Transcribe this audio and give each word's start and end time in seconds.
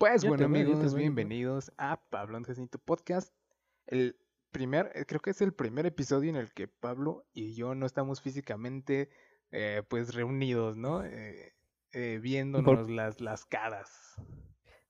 Pues 0.00 0.24
bueno 0.24 0.46
amigos, 0.46 0.94
bienvenidos 0.94 1.72
a 1.76 2.00
Pablo 2.08 2.42
Jacinto 2.42 2.78
Podcast. 2.78 3.34
El 3.86 4.16
primer, 4.50 4.90
eh, 4.94 5.04
creo 5.04 5.20
que 5.20 5.28
es 5.28 5.42
el 5.42 5.52
primer 5.52 5.84
episodio 5.84 6.30
en 6.30 6.36
el 6.36 6.54
que 6.54 6.68
Pablo 6.68 7.26
y 7.34 7.52
yo 7.52 7.74
no 7.74 7.84
estamos 7.84 8.22
físicamente 8.22 9.10
eh, 9.50 9.82
pues 9.90 10.14
reunidos, 10.14 10.78
¿no? 10.78 11.04
Eh, 11.04 11.52
viéndonos 12.22 12.88
las, 12.88 13.20
las 13.20 13.44
caras. 13.44 14.16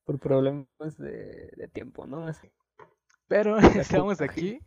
Por 0.04 0.20
problemas 0.20 0.96
de, 0.96 1.68
tiempo, 1.72 2.06
¿no? 2.06 2.30
Pero 3.26 3.56
estamos 4.06 4.20
aquí 4.20 4.60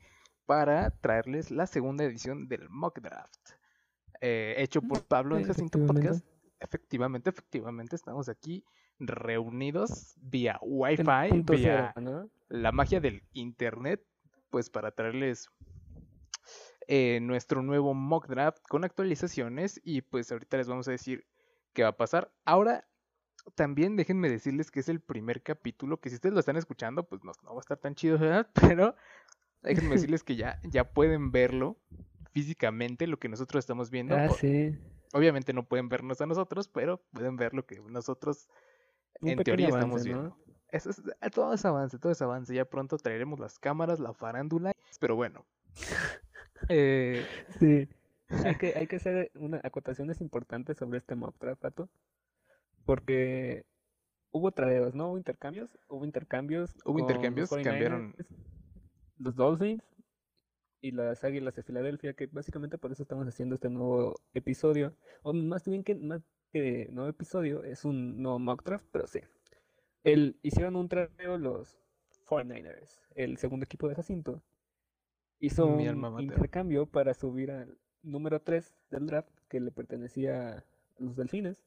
para 0.46 0.90
traerles 0.90 1.52
la 1.52 1.68
segunda 1.68 2.04
edición 2.04 2.50
del 2.50 2.70
Mock 2.70 3.00
Draft. 3.00 3.52
hecho 4.20 4.82
por 4.82 5.06
Pablo 5.06 5.38
en 5.38 5.46
Jacinto 5.46 5.80
Podcast. 5.88 6.28
Efectivamente, 6.60 7.30
efectivamente, 7.30 7.96
estamos 7.96 8.28
aquí 8.28 8.66
reunidos 9.00 10.16
vía 10.22 10.60
Wi-Fi, 10.62 11.42
vía 11.44 11.94
la 12.50 12.72
magia 12.72 13.00
del 13.00 13.24
Internet, 13.34 14.06
pues 14.50 14.70
para 14.70 14.92
traerles 14.92 15.50
eh, 16.88 17.20
nuestro 17.22 17.62
nuevo 17.62 17.94
mock 17.94 18.28
draft 18.28 18.60
con 18.68 18.84
actualizaciones 18.84 19.80
y 19.84 20.02
pues 20.02 20.32
ahorita 20.32 20.58
les 20.58 20.68
vamos 20.68 20.88
a 20.88 20.92
decir 20.92 21.26
qué 21.74 21.84
va 21.84 21.90
a 21.90 21.98
pasar. 21.98 22.32
Ahora, 22.46 22.88
también 23.56 23.96
déjenme 23.96 24.30
decirles 24.30 24.72
que 24.72 24.82
es 24.82 24.90
el 24.90 25.00
primer 25.00 25.42
capítulo, 25.42 26.00
que 26.00 26.10
si 26.10 26.16
ustedes 26.16 26.34
lo 26.34 26.40
están 26.40 26.58
escuchando, 26.58 27.08
pues 27.08 27.24
no, 27.24 27.32
va 27.46 27.56
a 27.56 27.60
estar 27.60 27.78
tan 27.78 27.96
chido, 27.96 28.18
¿verdad? 28.18 28.50
Pero 28.76 28.96
déjenme 29.62 29.96
decirles 30.12 30.24
que 30.24 30.36
ya, 30.36 30.60
ya 30.64 30.84
pueden 30.84 31.32
verlo 31.32 31.80
físicamente, 32.32 33.08
lo 33.08 33.18
que 33.18 33.30
nosotros 33.30 33.64
estamos 33.64 33.90
viendo. 33.90 34.16
Ah, 34.16 34.30
sí. 34.30 34.78
Obviamente 35.14 35.54
no 35.54 35.66
pueden 35.66 35.90
vernos 35.90 36.22
a 36.22 36.26
nosotros, 36.26 36.68
pero 36.68 37.04
pueden 37.14 37.36
ver 37.36 37.54
lo 37.54 37.68
que 37.68 37.80
nosotros 37.82 38.50
en 39.22 39.44
teoría 39.44 39.68
estamos 39.70 40.04
viendo. 40.04 40.38
Eso 40.70 40.90
es, 40.90 41.00
eh, 41.00 41.30
todo 41.30 41.54
es 41.54 41.64
avance, 41.66 42.00
todo 42.00 42.12
es 42.12 42.22
avance. 42.22 42.54
Ya 42.54 42.66
pronto 42.66 42.98
traeremos 42.98 43.40
las 43.40 43.60
cámaras, 43.60 44.00
la 44.00 44.14
farándula. 44.14 44.74
Pero 45.00 45.16
bueno. 45.16 45.46
eh... 46.70 47.26
Sí. 47.60 47.88
Hay 48.44 48.56
que, 48.56 48.74
hay 48.76 48.88
que 48.88 48.96
hacer 48.96 49.32
una 49.36 49.62
acotaciones 49.64 50.20
importantes 50.20 50.78
sobre 50.78 50.98
este 50.98 51.16
mob 51.16 51.36
Pato. 51.60 51.90
Porque 52.86 53.66
hubo 54.32 54.52
tradeos, 54.52 54.96
¿no? 54.96 55.10
Hubo 55.10 55.18
intercambios. 55.18 55.70
Hubo 55.88 56.06
intercambios. 56.06 56.76
Hubo 56.86 57.00
intercambios, 57.00 57.50
cambiaron. 57.50 58.16
Los 59.20 59.36
Dolphins 59.36 59.84
y 60.82 60.92
las 60.92 61.24
Águilas 61.24 61.56
de 61.56 61.64
Filadelfia, 61.64 62.14
que 62.14 62.26
básicamente 62.28 62.78
por 62.78 62.92
eso 62.92 63.04
estamos 63.04 63.28
haciendo 63.28 63.56
este 63.56 63.70
nuevo 63.70 64.16
episodio. 64.34 64.96
O 65.22 65.34
más 65.34 65.66
bien 65.66 65.84
que 65.84 65.96
más 65.96 66.22
que 66.54 66.88
nuevo 66.92 67.10
episodio, 67.10 67.64
es 67.64 67.84
un 67.84 68.22
nuevo 68.22 68.38
mock 68.38 68.64
draft, 68.64 68.86
pero 68.92 69.08
sí. 69.08 69.20
El, 70.04 70.38
hicieron 70.44 70.76
un 70.76 70.88
tradeo 70.88 71.38
los 71.40 71.80
49ers, 72.28 73.02
el 73.16 73.38
segundo 73.38 73.66
equipo 73.66 73.90
de 73.90 73.96
Jacinto. 73.96 74.44
Hizo 75.40 75.66
un 75.66 75.82
intercambio 76.22 76.86
para 76.86 77.16
subir 77.16 77.52
al 77.52 77.78
número 78.04 78.40
3 78.40 78.78
del 78.92 79.08
draft 79.08 79.34
que 79.50 79.60
le 79.60 79.72
pertenecía 79.72 80.60
a 80.60 80.64
los 81.00 81.16
delfines. 81.16 81.66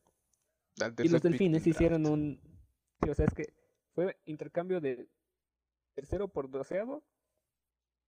Y 1.02 1.08
los 1.08 1.20
delfines 1.20 1.66
hicieron 1.66 2.06
un. 2.06 2.40
o 3.06 3.14
sea, 3.14 3.26
es 3.26 3.34
que 3.34 3.52
fue 3.92 4.16
intercambio 4.24 4.80
de 4.80 5.08
tercero 5.94 6.28
por 6.28 6.48
doceavo 6.48 7.02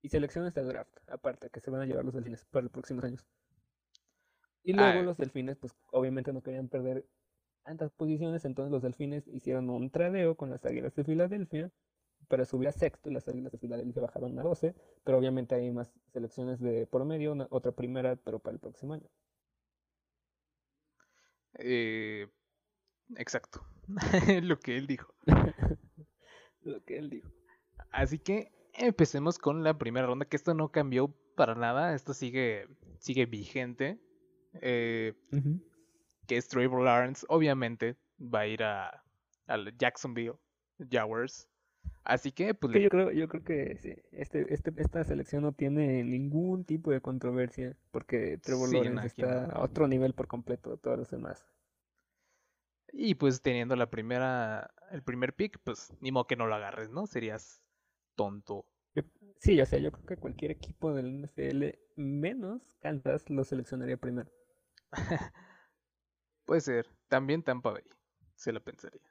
y 0.00 0.10
selecciones 0.10 0.54
de 0.54 0.62
draft, 0.62 0.96
aparte, 1.08 1.50
que 1.50 1.60
se 1.60 1.70
van 1.70 1.80
a 1.80 1.86
llevar 1.86 2.04
los 2.04 2.14
delfines 2.14 2.44
para 2.44 2.62
los 2.62 2.72
próximos 2.72 3.04
años. 3.04 3.26
Y 4.64 4.72
luego 4.72 5.00
ah. 5.00 5.02
los 5.02 5.16
delfines, 5.16 5.56
pues 5.56 5.74
obviamente 5.92 6.32
no 6.32 6.42
querían 6.42 6.68
perder 6.68 7.06
tantas 7.64 7.90
posiciones, 7.92 8.44
entonces 8.44 8.72
los 8.72 8.82
delfines 8.82 9.26
hicieron 9.28 9.68
un 9.70 9.90
tradeo 9.90 10.36
con 10.36 10.50
las 10.50 10.64
águilas 10.64 10.94
de 10.94 11.04
Filadelfia 11.04 11.70
para 12.26 12.44
subir 12.44 12.68
a 12.68 12.72
sexto 12.72 13.10
y 13.10 13.12
las 13.12 13.28
águilas 13.28 13.52
de 13.52 13.58
Filadelfia 13.58 14.02
bajaron 14.02 14.38
a 14.38 14.42
12, 14.42 14.74
pero 15.04 15.18
obviamente 15.18 15.54
hay 15.54 15.70
más 15.70 15.92
selecciones 16.12 16.60
de 16.60 16.86
por 16.86 17.04
medio, 17.04 17.36
otra 17.50 17.72
primera, 17.72 18.16
pero 18.16 18.38
para 18.38 18.54
el 18.54 18.60
próximo 18.60 18.94
año. 18.94 19.08
Eh, 21.58 22.28
exacto, 23.16 23.66
lo 24.42 24.58
que 24.58 24.76
él 24.76 24.86
dijo. 24.86 25.14
lo 26.62 26.82
que 26.84 26.98
él 26.98 27.10
dijo. 27.10 27.30
Así 27.90 28.18
que 28.18 28.52
empecemos 28.74 29.38
con 29.38 29.62
la 29.62 29.76
primera 29.76 30.06
ronda, 30.06 30.26
que 30.26 30.36
esto 30.36 30.54
no 30.54 30.70
cambió 30.70 31.14
para 31.34 31.54
nada, 31.54 31.94
esto 31.94 32.14
sigue, 32.14 32.66
sigue 32.98 33.26
vigente. 33.26 33.98
Eh, 34.60 35.14
que 36.26 36.36
es 36.36 36.48
Trevor 36.48 36.82
Lawrence, 36.82 37.24
obviamente 37.28 37.96
va 38.20 38.40
a 38.40 38.46
ir 38.46 38.62
a, 38.62 39.02
Jacksonville 39.78 40.34
Jaguars. 40.90 41.48
Así 42.04 42.32
que, 42.32 42.54
pues. 42.54 42.74
yo, 42.74 42.88
creo, 42.90 43.10
yo 43.12 43.28
creo 43.28 43.44
que 43.44 43.76
sí, 43.78 43.94
este, 44.12 44.52
este, 44.52 44.72
esta 44.76 45.04
selección 45.04 45.42
no 45.42 45.52
tiene 45.52 46.04
ningún 46.04 46.64
tipo 46.64 46.90
de 46.90 47.00
controversia, 47.00 47.76
porque 47.90 48.38
Trevor 48.38 48.72
Lawrence 48.72 49.06
está 49.06 49.46
a 49.46 49.62
otro 49.62 49.88
nivel 49.88 50.12
por 50.12 50.26
completo 50.26 50.70
de 50.70 50.76
todos 50.76 50.98
los 50.98 51.10
demás. 51.10 51.46
Y 52.92 53.14
pues 53.14 53.42
teniendo 53.42 53.76
la 53.76 53.90
primera, 53.90 54.70
el 54.90 55.02
primer 55.02 55.34
pick, 55.34 55.58
pues 55.64 55.94
ni 56.00 56.12
modo 56.12 56.26
que 56.26 56.36
no 56.36 56.46
lo 56.46 56.54
agarres, 56.54 56.90
¿no? 56.90 57.06
Serías 57.06 57.62
tonto. 58.16 58.66
Sí, 59.38 59.60
o 59.60 59.66
sea, 59.66 59.78
yo 59.78 59.92
creo 59.92 60.06
que 60.06 60.16
cualquier 60.16 60.50
equipo 60.50 60.92
del 60.92 61.22
NFL, 61.22 61.64
menos 61.96 62.74
Kansas, 62.80 63.30
lo 63.30 63.44
seleccionaría 63.44 63.96
primero. 63.96 64.30
Puede 66.44 66.60
ser. 66.60 66.86
También 67.08 67.42
Tampa 67.42 67.72
Bay. 67.72 67.84
Se 68.34 68.52
lo 68.52 68.62
pensaría. 68.62 69.02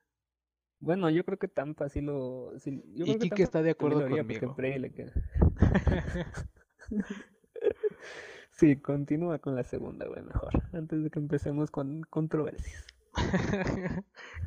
Bueno, 0.79 1.09
yo 1.09 1.25
creo 1.25 1.39
que 1.39 1.47
Tampa 1.47 1.89
sí 1.89 2.01
lo. 2.01 2.51
y 2.65 3.17
Kike 3.17 3.43
está 3.43 3.61
de 3.61 3.71
acuerdo 3.71 4.07
conmigo. 4.07 4.55
sí, 8.51 8.75
continúa 8.77 9.39
con 9.39 9.55
la 9.55 9.63
segunda, 9.63 10.07
güey, 10.07 10.21
mejor. 10.21 10.63
Antes 10.73 11.03
de 11.03 11.09
que 11.09 11.19
empecemos 11.19 11.71
con 11.71 12.01
controversias. 12.03 12.85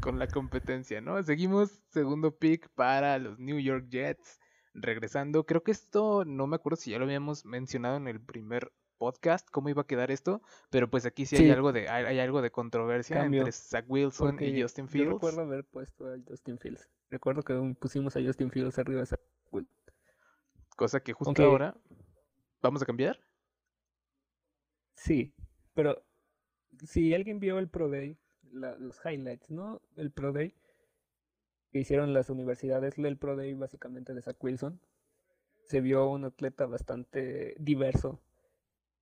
con 0.00 0.20
la 0.20 0.28
competencia, 0.28 1.00
¿no? 1.00 1.20
Seguimos 1.22 1.82
segundo 1.88 2.36
pick 2.36 2.68
para 2.74 3.18
los 3.18 3.38
New 3.38 3.58
York 3.58 3.88
Jets. 3.88 4.38
Regresando, 4.72 5.44
creo 5.46 5.64
que 5.64 5.72
esto 5.72 6.24
no 6.24 6.46
me 6.46 6.54
acuerdo 6.54 6.76
si 6.76 6.92
ya 6.92 6.98
lo 6.98 7.04
habíamos 7.04 7.44
mencionado 7.44 7.96
en 7.96 8.06
el 8.06 8.20
primer 8.20 8.72
podcast 9.00 9.48
cómo 9.50 9.70
iba 9.70 9.80
a 9.80 9.86
quedar 9.86 10.10
esto, 10.10 10.42
pero 10.68 10.90
pues 10.90 11.06
aquí 11.06 11.24
sí, 11.24 11.36
hay 11.36 11.50
algo 11.50 11.72
de 11.72 11.88
hay, 11.88 12.18
algo 12.18 12.42
de 12.42 12.50
controversia 12.50 13.24
entre 13.24 13.50
Zach 13.50 13.86
Wilson 13.88 14.36
y 14.40 14.60
Justin 14.60 14.88
Fields. 14.88 15.08
Yo 15.08 15.14
recuerdo 15.14 15.40
haber 15.40 15.64
puesto 15.64 16.06
a 16.06 16.18
Justin 16.28 16.58
Fields. 16.58 16.86
Recuerdo 17.08 17.42
que 17.42 17.54
pusimos 17.80 18.14
a 18.16 18.22
Justin 18.22 18.50
Fields 18.50 18.78
arriba 18.78 19.00
de 19.00 19.06
Zach 19.06 19.20
Wilson. 19.50 19.74
Cosa 20.76 21.00
que 21.00 21.14
justo 21.14 21.42
ahora 21.42 21.74
vamos 22.60 22.82
a 22.82 22.86
cambiar. 22.86 23.18
Sí, 24.96 25.32
pero 25.72 26.04
si 26.86 27.14
alguien 27.14 27.40
vio 27.40 27.58
el 27.58 27.68
Pro 27.70 27.88
Day, 27.88 28.18
los 28.52 29.00
highlights, 29.02 29.50
¿no? 29.50 29.80
El 29.96 30.10
Pro 30.10 30.32
Day 30.32 30.54
que 31.72 31.78
hicieron 31.78 32.12
las 32.12 32.28
universidades, 32.28 32.98
el 32.98 33.16
Pro 33.16 33.34
Day 33.34 33.54
básicamente 33.54 34.12
de 34.12 34.20
Zach 34.20 34.36
Wilson, 34.44 34.78
se 35.64 35.80
vio 35.80 36.06
un 36.10 36.24
atleta 36.26 36.66
bastante 36.66 37.54
diverso 37.58 38.20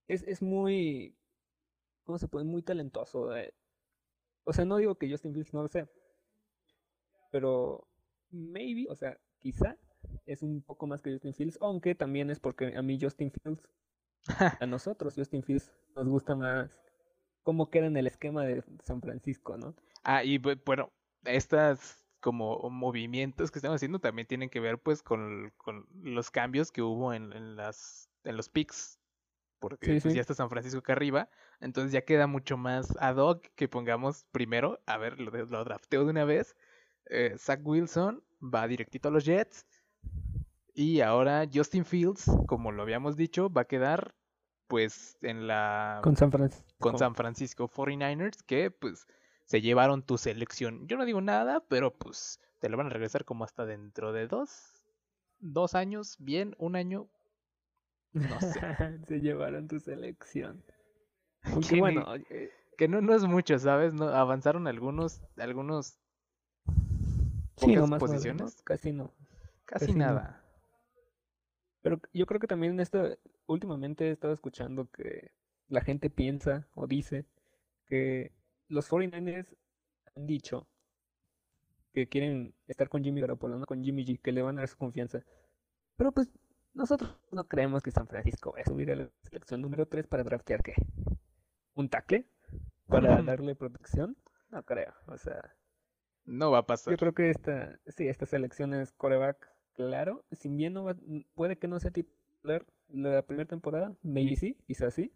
es, 0.09 0.23
es 0.27 0.43
muy, 0.43 1.17
¿cómo 2.05 2.19
se 2.19 2.29
puede? 2.29 2.45
Muy 2.45 2.63
talentoso. 2.63 3.37
Eh. 3.37 3.55
O 4.45 4.53
sea, 4.53 4.65
no 4.65 4.79
digo 4.79 4.97
que 4.97 5.11
Justin 5.11 5.35
Fields 5.35 5.53
no 5.53 5.63
lo 5.63 5.69
sea, 5.69 5.89
pero 7.31 7.87
maybe, 8.31 8.87
o 8.89 8.97
sea, 8.97 9.19
quizá 9.39 9.77
es 10.25 10.43
un 10.43 10.63
poco 10.63 10.87
más 10.87 11.03
que 11.03 11.13
Justin 11.13 11.35
Fields, 11.35 11.59
aunque 11.61 11.95
también 11.95 12.31
es 12.31 12.41
porque 12.41 12.75
a 12.77 12.83
mí 12.83 12.99
Justin 13.01 13.31
Fields, 13.31 13.69
a 14.27 14.27
nosotros 14.67 15.15
Justin 15.15 15.43
Fields 15.43 15.71
nos 15.95 16.09
gusta 16.09 16.35
más 16.35 16.71
cómo 17.43 17.71
queda 17.71 17.87
en 17.87 17.97
el 17.97 18.07
esquema 18.07 18.45
de 18.45 18.63
San 18.85 19.01
Francisco, 19.01 19.57
¿no? 19.57 19.75
Ah, 20.05 20.25
y 20.25 20.39
bueno, 20.39 20.91
estas 21.25 22.05
como 22.21 22.69
movimientos 22.71 23.51
que 23.51 23.59
estamos 23.59 23.77
haciendo 23.77 24.01
también 24.01 24.27
tienen 24.27 24.51
que 24.51 24.61
ver 24.61 24.79
pues 24.79 25.03
con, 25.03 25.53
con 25.57 25.87
los 26.03 26.31
cambios 26.31 26.73
que 26.73 26.83
hubo 26.83 27.13
en, 27.15 27.33
en 27.33 27.55
las 27.57 28.09
en 28.25 28.37
los 28.37 28.49
picks 28.49 28.98
porque 29.59 30.01
pues, 30.01 30.15
ya 30.15 30.21
está 30.21 30.35
San 30.35 30.51
Francisco 30.51 30.79
acá 30.79 30.93
arriba, 30.93 31.29
entonces 31.61 31.93
ya 31.93 32.03
queda 32.03 32.27
mucho 32.27 32.57
más 32.57 32.97
ad 32.99 33.17
hoc 33.17 33.47
que 33.55 33.69
pongamos 33.69 34.25
primero, 34.33 34.81
a 34.87 34.99
ver, 34.99 35.21
lo, 35.21 35.31
lo 35.31 35.65
drafteo 35.65 36.05
de 36.05 36.11
una 36.11 36.25
vez, 36.25 36.57
eh, 37.07 37.35
Zach 37.39 37.61
Wilson 37.65 38.23
va 38.43 38.69
directito 38.69 39.09
a 39.09 39.11
los 39.11 39.25
Jets, 39.25 39.67
y 40.75 41.01
ahora 41.01 41.49
Justin 41.53 41.85
Fields, 41.85 42.31
como 42.47 42.71
lo 42.71 42.83
habíamos 42.83 43.17
dicho, 43.17 43.51
va 43.51 43.63
a 43.63 43.65
quedar 43.67 44.15
pues 44.69 45.19
en 45.23 45.49
la... 45.49 45.99
Con 46.05 46.15
San 46.17 46.31
Francisco. 46.31 46.77
Con 46.79 46.99
San 46.99 47.17
Francisco 47.17 47.69
49ers, 47.69 48.45
que 48.47 48.71
pues 48.71 49.09
se 49.45 49.61
llevaron 49.61 50.03
tu 50.03 50.19
selección. 50.19 50.87
Yo 50.87 50.97
no 50.97 51.05
digo 51.05 51.21
nada, 51.21 51.65
pero 51.69 51.93
pues 51.93 52.39
te 52.61 52.69
lo 52.69 52.77
van 52.77 52.87
a 52.87 52.91
regresar 52.91 53.25
como 53.25 53.43
hasta 53.45 53.67
dentro 53.67 54.13
de 54.13 54.29
dos, 54.29 54.85
dos 55.41 55.75
años, 55.75 56.17
bien, 56.21 56.55
un 56.59 56.77
año, 56.77 57.09
no 58.13 58.41
sé. 58.41 58.61
Se 59.09 59.21
llevaron 59.21 59.69
tu 59.69 59.79
selección. 59.79 60.63
Que 61.69 61.79
bueno, 61.79 62.05
que 62.77 62.89
no, 62.89 63.01
no 63.01 63.15
es 63.15 63.25
mucho, 63.25 63.59
¿sabes? 63.59 63.95
No, 63.95 64.09
avanzaron 64.09 64.67
algunos, 64.67 65.23
algunos 65.37 65.99
Sí, 67.59 67.75
pocas 67.77 67.99
posiciones. 67.99 68.63
Casi 68.63 68.93
no. 68.93 69.13
Casi, 69.65 69.93
no. 69.93 69.99
nada. 69.99 70.45
Pero 71.83 72.01
yo 72.13 72.27
creo 72.27 72.41
que 72.41 72.47
también 72.47 72.79
esto, 72.81 73.17
últimamente 73.47 74.09
he 74.09 74.11
estado 74.13 74.33
escuchando 74.33 74.91
que 74.91 75.33
la 75.69 75.81
gente 75.81 76.11
piensa 76.11 76.69
o 76.75 76.87
dice 76.87 77.27
que 77.87 78.33
los 78.69 78.89
49ers 78.91 79.57
han 80.15 80.27
dicho 80.27 80.69
que 81.93 82.09
quieren 82.09 82.55
estar 82.67 82.89
con 82.89 83.03
Jimmy 83.03 83.21
Garoppolo, 83.21 83.59
no 83.59 83.67
con 83.67 83.83
Jimmy 83.83 84.05
G, 84.05 84.21
que 84.21 84.33
le 84.33 84.43
van 84.43 84.59
a 84.59 84.63
dar 84.63 84.69
su 84.69 84.77
confianza. 84.77 85.25
Pero 85.97 86.13
pues 86.13 86.29
nosotros 86.79 87.15
no 87.33 87.45
creemos 87.49 87.83
que 87.83 87.91
San 87.91 88.07
Francisco 88.07 88.53
vaya 88.53 88.63
a 88.65 88.71
subir 88.71 88.91
a 88.93 88.97
la 88.97 89.11
selección 89.23 89.61
número 89.61 89.87
3 89.87 90.07
para 90.07 90.23
draftear 90.23 90.63
qué? 90.63 90.75
¿Un 91.75 91.89
tackle? 91.89 92.25
¿Para 92.87 93.21
darle 93.23 93.55
protección? 93.57 94.17
No 94.51 94.63
creo. 94.65 94.95
O 95.09 95.19
sea, 95.19 95.55
No 96.25 96.51
va 96.53 96.59
a 96.59 96.67
pasar. 96.67 96.93
yo 96.93 96.97
creo 96.97 97.13
que 97.15 97.31
esta, 97.31 97.79
sí, 97.89 98.07
esta 98.09 98.27
selección 98.27 98.73
es 98.75 98.93
coreback, 98.93 99.51
claro. 99.75 100.25
Si 100.33 100.49
bien 100.49 100.73
no 100.75 100.85
va- 100.85 100.97
puede 101.35 101.59
que 101.59 101.69
no 101.69 101.81
sea 101.81 101.91
titular 101.91 102.65
la 102.89 103.23
primera 103.23 103.49
temporada, 103.49 103.95
maybe 104.03 104.37
sí, 104.37 104.57
quizás 104.67 104.95
sí. 104.95 105.13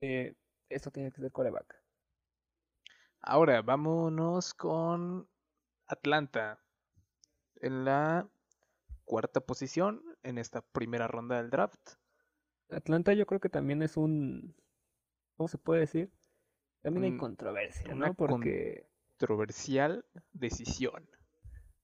Eh, 0.00 0.34
eso 0.70 0.90
tiene 0.90 1.12
que 1.12 1.20
ser 1.20 1.30
coreback. 1.30 1.76
Ahora, 3.20 3.60
vámonos 3.62 4.54
con 4.54 5.28
Atlanta. 5.86 6.58
En 7.60 7.84
la 7.84 8.26
cuarta 9.04 9.40
posición 9.40 10.02
en 10.22 10.38
esta 10.38 10.62
primera 10.62 11.08
ronda 11.08 11.36
del 11.40 11.50
draft. 11.50 11.80
Atlanta 12.70 13.12
yo 13.14 13.26
creo 13.26 13.40
que 13.40 13.48
también 13.48 13.82
es 13.82 13.96
un, 13.96 14.54
¿cómo 15.36 15.48
se 15.48 15.58
puede 15.58 15.80
decir? 15.80 16.10
También 16.82 17.04
hay 17.04 17.10
Un- 17.12 17.18
controversia, 17.18 17.94
una 17.94 18.08
¿no? 18.08 18.14
Porque, 18.14 18.86
Controversial 19.18 20.04
decisión. 20.32 21.08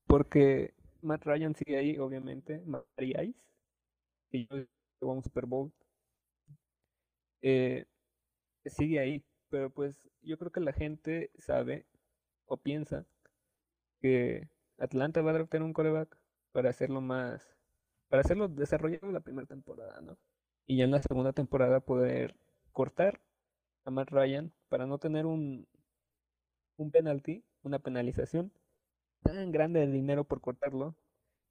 porque 0.07 0.75
Matt 1.03 1.25
Ryan 1.25 1.55
sigue 1.55 1.77
ahí, 1.79 1.99
obviamente, 1.99 2.63
Matty 2.67 3.13
Ice, 3.23 3.41
y 4.31 4.47
yo 4.49 4.57
llevo 4.57 5.13
a 5.13 5.17
un 5.17 5.23
Super 5.23 5.47
Bowl. 5.47 5.73
Eh, 7.43 7.87
sigue 8.65 8.99
ahí, 9.01 9.25
pero 9.51 9.71
pues 9.71 10.11
yo 10.23 10.39
creo 10.39 10.51
que 10.51 10.61
la 10.61 10.73
gente 10.73 11.31
sabe 11.39 11.87
o 12.47 12.57
piensa 12.57 13.07
que 14.01 14.49
Atlanta 14.79 15.23
va 15.23 15.31
a 15.31 15.35
draftear 15.35 15.63
un 15.63 15.73
coreback 15.73 16.19
para 16.53 16.71
hacerlo 16.71 17.01
más, 17.01 17.56
para 18.17 18.25
hacerlo 18.25 18.49
desarrollado 18.49 19.13
la 19.13 19.21
primera 19.21 19.47
temporada, 19.47 20.01
¿no? 20.01 20.17
Y 20.65 20.79
ya 20.79 20.85
en 20.85 20.91
la 20.91 21.03
segunda 21.03 21.35
temporada 21.35 21.81
poder 21.81 22.35
cortar 22.73 23.21
a 23.85 23.91
Matt 23.91 24.09
Ryan 24.09 24.55
para 24.71 24.87
no 24.87 24.97
tener 24.97 25.27
un, 25.27 25.69
un 26.79 26.91
penalty, 26.91 27.45
una 27.61 27.79
penalización 27.79 28.55
tan 29.23 29.53
grande 29.53 29.81
de 29.81 29.93
dinero 29.93 30.25
por 30.25 30.41
cortarlo. 30.41 30.97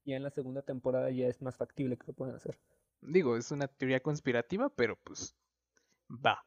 Y 0.06 0.14
en 0.14 0.24
la 0.24 0.32
segunda 0.32 0.64
temporada 0.64 1.12
ya 1.12 1.28
es 1.28 1.40
más 1.44 1.56
factible 1.56 1.98
que 1.98 2.08
lo 2.08 2.14
puedan 2.14 2.36
hacer. 2.36 2.60
Digo, 3.02 3.38
es 3.38 3.52
una 3.52 3.68
teoría 3.68 4.00
conspirativa, 4.00 4.70
pero 4.70 4.98
pues 5.04 5.38
va. 6.10 6.44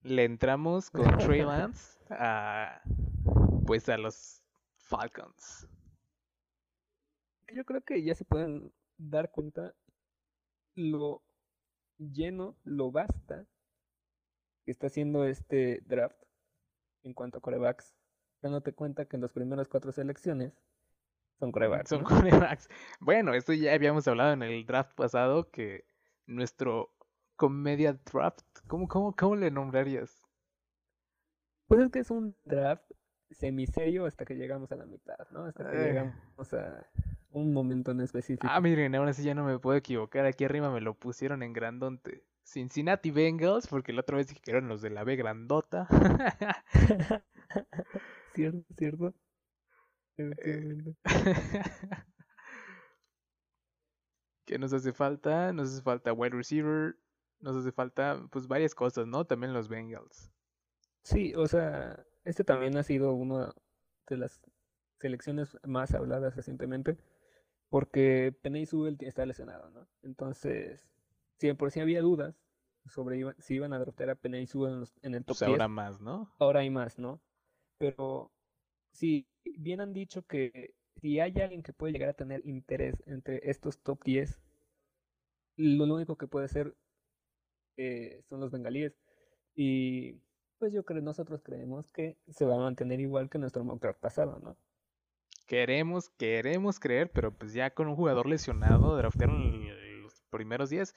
Le 0.00 0.24
entramos 0.24 0.88
con 0.88 1.02
Trey 1.18 1.42
Lance 1.42 1.98
a 2.08 2.80
pues 3.66 3.90
a 3.90 3.98
los 3.98 4.42
Falcons. 4.78 5.68
Yo 7.54 7.62
creo 7.66 7.82
que 7.82 8.02
ya 8.02 8.14
se 8.14 8.24
pueden 8.24 8.72
dar 9.00 9.30
cuenta 9.30 9.74
lo 10.74 11.22
lleno, 11.98 12.56
lo 12.64 12.90
basta 12.90 13.46
que 14.64 14.70
está 14.70 14.88
haciendo 14.88 15.24
este 15.24 15.82
draft 15.86 16.22
en 17.02 17.14
cuanto 17.14 17.38
a 17.38 17.40
corebacks. 17.40 17.94
Dándote 18.42 18.72
cuenta 18.72 19.04
que 19.04 19.16
en 19.16 19.22
las 19.22 19.32
primeras 19.32 19.68
cuatro 19.68 19.92
selecciones 19.92 20.52
son 21.38 21.52
corebacks. 21.52 21.88
Son 21.88 22.02
¿no? 22.02 22.08
quarterbacks. 22.08 22.68
Bueno, 23.00 23.34
esto 23.34 23.52
ya 23.52 23.72
habíamos 23.74 24.06
hablado 24.08 24.32
en 24.32 24.42
el 24.42 24.64
draft 24.66 24.94
pasado 24.94 25.50
que 25.50 25.84
nuestro 26.26 26.94
comedia 27.36 27.94
draft, 28.12 28.40
¿cómo, 28.66 28.86
cómo, 28.88 29.14
cómo 29.16 29.36
le 29.36 29.50
nombrarías? 29.50 30.26
Pues 31.66 31.80
es 31.80 31.90
que 31.90 32.00
es 32.00 32.10
un 32.10 32.36
draft 32.44 32.90
semiserio 33.30 34.04
hasta 34.06 34.24
que 34.24 34.34
llegamos 34.34 34.70
a 34.72 34.76
la 34.76 34.86
mitad, 34.86 35.28
¿no? 35.30 35.44
Hasta 35.44 35.70
que 35.70 35.76
Eh. 35.76 35.84
llegamos 35.84 36.52
a 36.52 36.86
un 37.32 37.52
momento 37.52 37.90
en 37.90 38.00
específico. 38.00 38.46
Ah, 38.50 38.60
miren, 38.60 38.94
ahora 38.94 39.12
sí 39.12 39.22
ya 39.22 39.34
no 39.34 39.44
me 39.44 39.58
puedo 39.58 39.76
equivocar. 39.76 40.26
Aquí 40.26 40.44
arriba 40.44 40.70
me 40.70 40.80
lo 40.80 40.94
pusieron 40.94 41.42
en 41.42 41.52
grandonte. 41.52 42.24
Cincinnati 42.44 43.10
Bengals, 43.10 43.66
porque 43.66 43.92
la 43.92 44.00
otra 44.00 44.16
vez 44.16 44.28
dije 44.28 44.40
que 44.40 44.50
eran 44.50 44.68
los 44.68 44.82
de 44.82 44.90
la 44.90 45.04
B 45.04 45.16
grandota. 45.16 45.86
cierto, 48.34 48.74
cierto. 48.76 49.14
Efectivamente. 50.16 50.96
¿Qué 54.46 54.58
nos 54.58 54.72
hace 54.72 54.92
falta? 54.92 55.52
Nos 55.52 55.72
hace 55.72 55.82
falta 55.82 56.12
wide 56.12 56.36
receiver. 56.36 56.96
Nos 57.38 57.56
hace 57.56 57.70
falta, 57.70 58.20
pues, 58.30 58.48
varias 58.48 58.74
cosas, 58.74 59.06
¿no? 59.06 59.24
También 59.24 59.52
los 59.52 59.68
Bengals. 59.68 60.30
Sí, 61.04 61.32
o 61.34 61.46
sea, 61.46 62.04
este 62.24 62.44
también 62.44 62.76
ha 62.76 62.82
sido 62.82 63.12
una 63.12 63.54
de 64.08 64.16
las 64.16 64.42
selecciones 65.00 65.56
más 65.64 65.94
habladas 65.94 66.36
recientemente, 66.36 66.98
porque 67.70 68.34
Penei 68.42 68.66
Sewell 68.66 68.98
está 69.00 69.26
lesionado, 69.26 69.70
¿no? 69.70 69.88
Entonces, 70.02 70.88
si 71.38 71.48
de 71.48 71.56
por 71.56 71.72
sí 71.72 71.80
había 71.80 72.02
dudas 72.02 72.36
sobre 72.86 73.18
iba- 73.18 73.36
si 73.40 73.56
iban 73.56 73.74
a 73.74 73.80
draftear 73.80 74.10
a 74.10 74.16
Penei 74.16 74.46
Sewell 74.46 74.74
en, 74.74 74.80
los- 74.80 74.94
en 75.02 75.14
el 75.16 75.24
top 75.24 75.38
Pues 75.38 75.42
10, 75.42 75.48
ahora 75.48 75.68
más, 75.68 76.00
¿no? 76.00 76.30
ahora 76.38 76.60
hay 76.60 76.70
más, 76.70 76.98
¿no? 76.98 77.20
Pero 77.78 78.32
sí, 78.92 79.28
bien 79.44 79.80
han 79.82 79.92
dicho 79.94 80.22
que 80.26 80.74
si 81.00 81.20
hay 81.20 81.40
alguien 81.40 81.62
que 81.62 81.72
puede 81.74 81.92
llegar 81.94 82.10
a 82.10 82.14
tener 82.14 82.46
interés 82.46 83.02
entre 83.06 83.50
estos 83.50 83.80
top 83.82 84.04
10, 84.04 84.40
lo 85.56 85.84
único 85.84 86.16
que 86.16 86.26
puede 86.26 86.48
ser 86.48 86.74
eh, 87.76 88.22
son 88.28 88.40
los 88.40 88.50
bengalíes. 88.50 88.96
Y 89.54 90.14
pues 90.58 90.72
yo 90.72 90.84
creo, 90.84 91.02
nosotros 91.02 91.42
creemos 91.42 91.90
que 91.92 92.18
se 92.28 92.44
va 92.44 92.56
a 92.56 92.58
mantener 92.60 93.00
igual 93.00 93.30
que 93.30 93.38
nuestro 93.38 93.64
mock 93.64 93.96
pasado, 93.98 94.38
¿no? 94.40 94.56
Queremos, 95.50 96.10
queremos 96.10 96.78
creer, 96.78 97.10
pero 97.10 97.36
pues 97.36 97.52
ya 97.52 97.74
con 97.74 97.88
un 97.88 97.96
jugador 97.96 98.28
lesionado, 98.28 98.96
draftearon 98.96 100.00
los 100.00 100.22
primeros 100.30 100.70
10, 100.70 100.94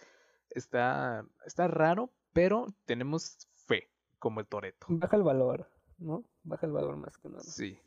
está, 0.52 1.26
está 1.44 1.68
raro, 1.68 2.14
pero 2.34 2.68
tenemos 2.86 3.48
fe, 3.56 3.90
como 4.20 4.42
el 4.42 4.46
Toreto. 4.46 4.86
Baja 4.90 5.18
el 5.18 5.24
valor, 5.24 5.68
¿no? 5.98 6.24
Baja 6.44 6.68
el 6.68 6.72
valor 6.72 6.98
más 6.98 7.18
que 7.18 7.30
nada. 7.30 7.42
Sí. 7.42 7.80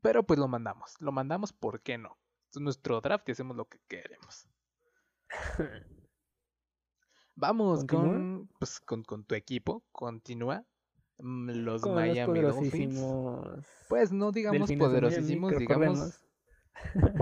Pero 0.00 0.22
pues 0.22 0.38
lo 0.38 0.46
mandamos, 0.46 0.94
lo 1.00 1.10
mandamos, 1.10 1.52
¿por 1.52 1.80
qué 1.80 1.98
no? 1.98 2.16
Es 2.48 2.60
nuestro 2.60 3.00
draft 3.00 3.28
y 3.28 3.32
hacemos 3.32 3.56
lo 3.56 3.64
que 3.64 3.80
queremos. 3.88 4.46
Vamos 7.34 7.80
¿Continúa? 7.80 8.04
con, 8.04 8.50
pues, 8.60 8.78
con, 8.78 9.02
con 9.02 9.24
tu 9.24 9.34
equipo, 9.34 9.82
continúa. 9.90 10.64
Mm, 11.22 11.50
Los 11.64 11.82
Con 11.82 11.92
los 11.92 12.00
Miami 12.00 12.40
Dolphins. 12.40 13.00
Pues 13.88 14.12
no 14.12 14.32
digamos 14.32 14.68
delfines 14.68 14.68
de 14.68 15.00
Miami, 15.00 15.00
poderosísimos, 15.00 15.56
digamos 15.58 16.24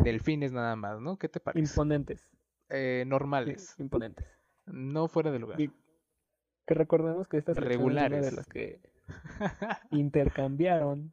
delfines 0.05 0.52
nada 0.52 0.76
más, 0.76 1.00
¿no? 1.00 1.19
¿Qué 1.19 1.28
te 1.28 1.40
parece? 1.40 1.61
imponentes, 1.61 2.31
Eh, 2.69 3.05
normales, 3.07 3.75
imponentes. 3.78 4.26
no 4.67 5.09
fuera 5.09 5.31
de 5.31 5.38
lugar. 5.38 5.61
Y 5.61 5.71
que 6.67 6.75
recordemos 6.75 7.26
que 7.28 7.38
esta 7.38 7.55
selección 7.55 7.81
es 7.81 7.87
una 7.87 8.02
de 8.02 8.09
Regulares. 8.09 8.33
las 8.35 8.47
que 8.47 8.81
intercambiaron 9.90 11.12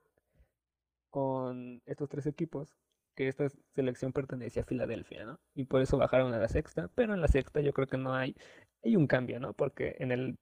con 1.09 1.81
estos 1.85 2.09
tres 2.09 2.25
equipos, 2.27 2.75
que 3.15 3.29
esta 3.29 3.47
selección 3.73 4.11
pertenecía 4.11 4.63
a 4.63 4.65
Filadelfia, 4.65 5.23
¿no? 5.25 5.39
Y 5.53 5.63
por 5.65 5.81
eso 5.81 5.97
bajaron 5.97 6.33
a 6.33 6.37
la 6.39 6.49
sexta, 6.49 6.89
pero 6.95 7.13
en 7.13 7.21
la 7.21 7.29
sexta 7.29 7.61
yo 7.61 7.71
creo 7.71 7.87
que 7.87 7.97
no 7.97 8.13
hay, 8.13 8.35
hay 8.83 8.97
un 8.97 9.07
cambio, 9.07 9.39
¿no? 9.39 9.53
Porque 9.53 9.95
en 9.99 10.11
el 10.11 10.37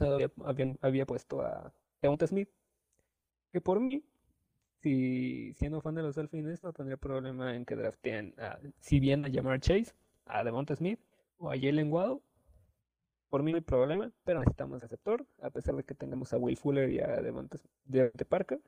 había, 0.00 0.30
habían- 0.44 0.78
había 0.82 1.06
puesto 1.06 1.40
a 1.42 1.72
Devonta 2.02 2.26
Smith, 2.26 2.48
que 3.52 3.60
por 3.60 3.80
mí, 3.80 4.04
si 4.82 5.52
siendo 5.54 5.80
fan 5.80 5.94
de 5.94 6.02
los 6.02 6.14
Delfines, 6.16 6.62
no 6.62 6.72
tendría 6.72 6.96
problema 6.96 7.54
en 7.56 7.64
que 7.64 7.76
drafteen, 7.76 8.34
a- 8.38 8.58
si 8.80 9.00
bien 9.00 9.24
a 9.24 9.30
Jamar 9.32 9.60
Chase, 9.60 9.94
a 10.26 10.44
Devonta 10.44 10.76
Smith 10.76 11.00
o 11.38 11.50
a 11.50 11.54
Jalen 11.56 11.92
Waddle, 11.92 12.20
por 13.28 13.42
mí 13.42 13.52
no 13.52 13.56
hay 13.58 13.62
problema, 13.62 14.10
pero 14.24 14.40
necesitamos 14.40 14.80
receptor, 14.82 15.26
a 15.42 15.50
pesar 15.50 15.74
de 15.76 15.84
que 15.84 15.94
tengamos 15.94 16.32
a 16.32 16.38
Will 16.38 16.56
Fuller 16.56 16.90
y 16.90 17.00
a 17.00 17.20
Devonta 17.20 17.58
Devontae 17.84 18.24
Parker. 18.26 18.60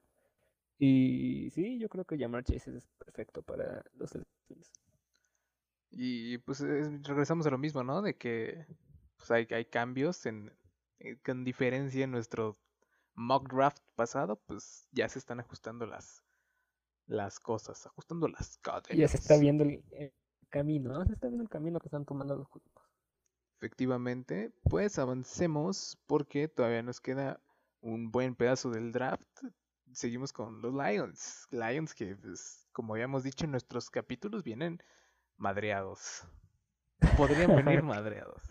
Y 0.78 1.50
sí, 1.52 1.78
yo 1.78 1.88
creo 1.88 2.04
que 2.04 2.18
Jamar 2.18 2.44
Chase 2.44 2.76
es 2.76 2.86
perfecto 2.98 3.42
para 3.42 3.84
los 3.94 4.12
Delfines. 4.12 4.72
Y 5.90 6.38
pues 6.38 6.60
es- 6.60 7.02
regresamos 7.06 7.46
a 7.46 7.50
lo 7.50 7.58
mismo, 7.58 7.82
¿no? 7.84 8.02
De 8.02 8.16
que 8.16 8.66
pues, 9.16 9.30
hay, 9.30 9.46
hay 9.50 9.64
cambios 9.66 10.24
en, 10.26 10.52
con 11.24 11.44
diferencia 11.44 12.04
en 12.04 12.10
nuestro 12.12 12.58
mock 13.14 13.52
draft 13.52 13.82
pasado, 13.96 14.36
pues 14.46 14.88
ya 14.92 15.08
se 15.08 15.18
están 15.18 15.40
ajustando 15.40 15.86
las, 15.86 16.22
las 17.06 17.40
cosas, 17.40 17.86
ajustando 17.86 18.28
las 18.28 18.58
Ya 18.90 19.08
se 19.08 19.16
está 19.16 19.36
cadenas. 19.36 19.40
viendo 19.40 19.64
el, 19.64 19.84
el 19.92 20.14
camino, 20.50 20.92
¿no? 20.92 21.04
Se 21.06 21.12
está 21.14 21.28
viendo 21.28 21.42
el 21.44 21.48
camino 21.50 21.80
que 21.80 21.88
están 21.88 22.04
tomando 22.04 22.36
los 22.36 22.46
equipos. 22.48 22.84
Efectivamente, 23.58 24.50
pues 24.62 24.98
avancemos 24.98 25.98
porque 26.06 26.48
todavía 26.48 26.82
nos 26.82 27.00
queda 27.00 27.40
un 27.80 28.10
buen 28.10 28.34
pedazo 28.34 28.70
del 28.70 28.90
draft. 28.92 29.28
seguimos 29.92 30.32
con 30.32 30.62
los 30.62 30.72
Lions. 30.74 31.46
Lions 31.50 31.94
que, 31.94 32.16
pues, 32.16 32.68
como 32.72 32.94
habíamos 32.94 33.22
dicho 33.24 33.44
en 33.44 33.50
nuestros 33.52 33.90
capítulos, 33.90 34.42
vienen 34.44 34.78
madreados. 35.36 36.24
Podrían 37.16 37.54
venir 37.54 37.82
madreados. 37.82 38.42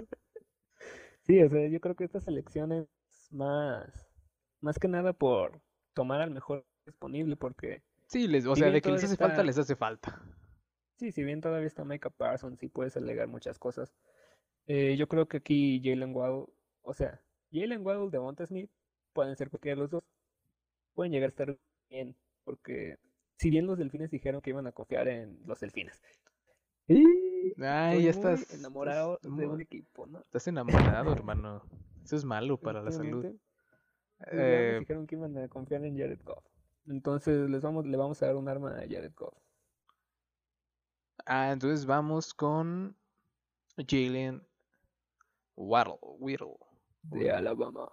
Sí, 1.29 1.39
o 1.43 1.47
sea, 1.47 1.67
yo 1.67 1.79
creo 1.79 1.95
que 1.95 2.05
esta 2.05 2.19
selección 2.19 2.71
es 2.71 2.87
más, 3.29 4.09
más 4.61 4.79
que 4.79 4.87
nada 4.87 5.13
por 5.13 5.61
tomar 5.93 6.21
al 6.21 6.31
mejor 6.31 6.65
disponible, 6.87 7.35
porque 7.35 7.83
Sí, 8.07 8.27
les, 8.27 8.45
o 8.45 8.55
Si 8.55 8.61
sea, 8.61 8.71
de 8.71 8.81
que 8.81 8.91
les 8.91 9.03
hace 9.03 9.15
falta, 9.15 9.43
les 9.43 9.57
hace 9.57 9.75
falta. 9.75 10.21
sí, 10.97 11.11
si 11.11 11.23
bien 11.23 11.41
todavía 11.41 11.67
está 11.67 11.85
Micah 11.85 12.09
Parsons 12.09 12.61
y 12.63 12.67
puedes 12.69 12.97
alegar 12.97 13.27
muchas 13.27 13.59
cosas, 13.59 13.93
eh, 14.67 14.95
yo 14.97 15.07
creo 15.07 15.27
que 15.27 15.37
aquí 15.37 15.81
Jalen 15.83 16.15
Waddle, 16.15 16.47
o 16.81 16.93
sea, 16.93 17.21
Jalen 17.51 17.85
Waddle, 17.85 18.09
Devonta 18.11 18.45
Smith, 18.45 18.71
pueden 19.13 19.35
ser 19.35 19.49
cualquiera 19.49 19.75
de 19.75 19.81
los 19.83 19.91
dos, 19.91 20.03
pueden 20.95 21.11
llegar 21.13 21.27
a 21.27 21.31
estar 21.31 21.57
bien, 21.89 22.15
porque 22.43 22.97
si 23.37 23.49
bien 23.49 23.67
los 23.67 23.77
delfines 23.77 24.11
dijeron 24.11 24.41
que 24.41 24.51
iban 24.51 24.67
a 24.67 24.71
confiar 24.73 25.07
en 25.07 25.39
los 25.45 25.59
delfines. 25.59 26.01
Y 26.87 27.03
Ay, 27.57 28.03
ya 28.03 28.09
estoy 28.09 28.31
muy 28.31 28.41
estás. 28.41 28.53
enamorado 28.53 29.15
estás 29.15 29.35
de 29.35 29.47
un 29.47 29.61
equipo, 29.61 30.05
¿no? 30.07 30.19
Estás 30.19 30.47
enamorado, 30.47 31.11
hermano. 31.11 31.63
Eso 32.03 32.15
es 32.15 32.25
malo 32.25 32.57
para 32.59 32.81
la 32.81 32.91
salud. 32.91 33.25
Eh, 34.31 34.77
dijeron 34.79 35.07
que 35.07 35.15
iban 35.15 35.37
a 35.37 35.47
confiar 35.47 35.83
en 35.85 35.97
Jared 35.97 36.19
Goff. 36.23 36.43
Entonces 36.87 37.49
les 37.49 37.61
vamos, 37.61 37.85
le 37.85 37.97
vamos 37.97 38.21
a 38.21 38.27
dar 38.27 38.35
un 38.35 38.47
arma 38.49 38.71
a 38.71 38.81
Jared 38.81 39.13
Goff. 39.15 39.37
ah, 41.25 41.51
entonces 41.51 41.85
vamos 41.85 42.33
con 42.33 42.95
Jalen 43.87 44.41
Waddle. 45.55 45.99
Whittle. 46.19 46.57
De 47.03 47.31
Alabama. 47.31 47.89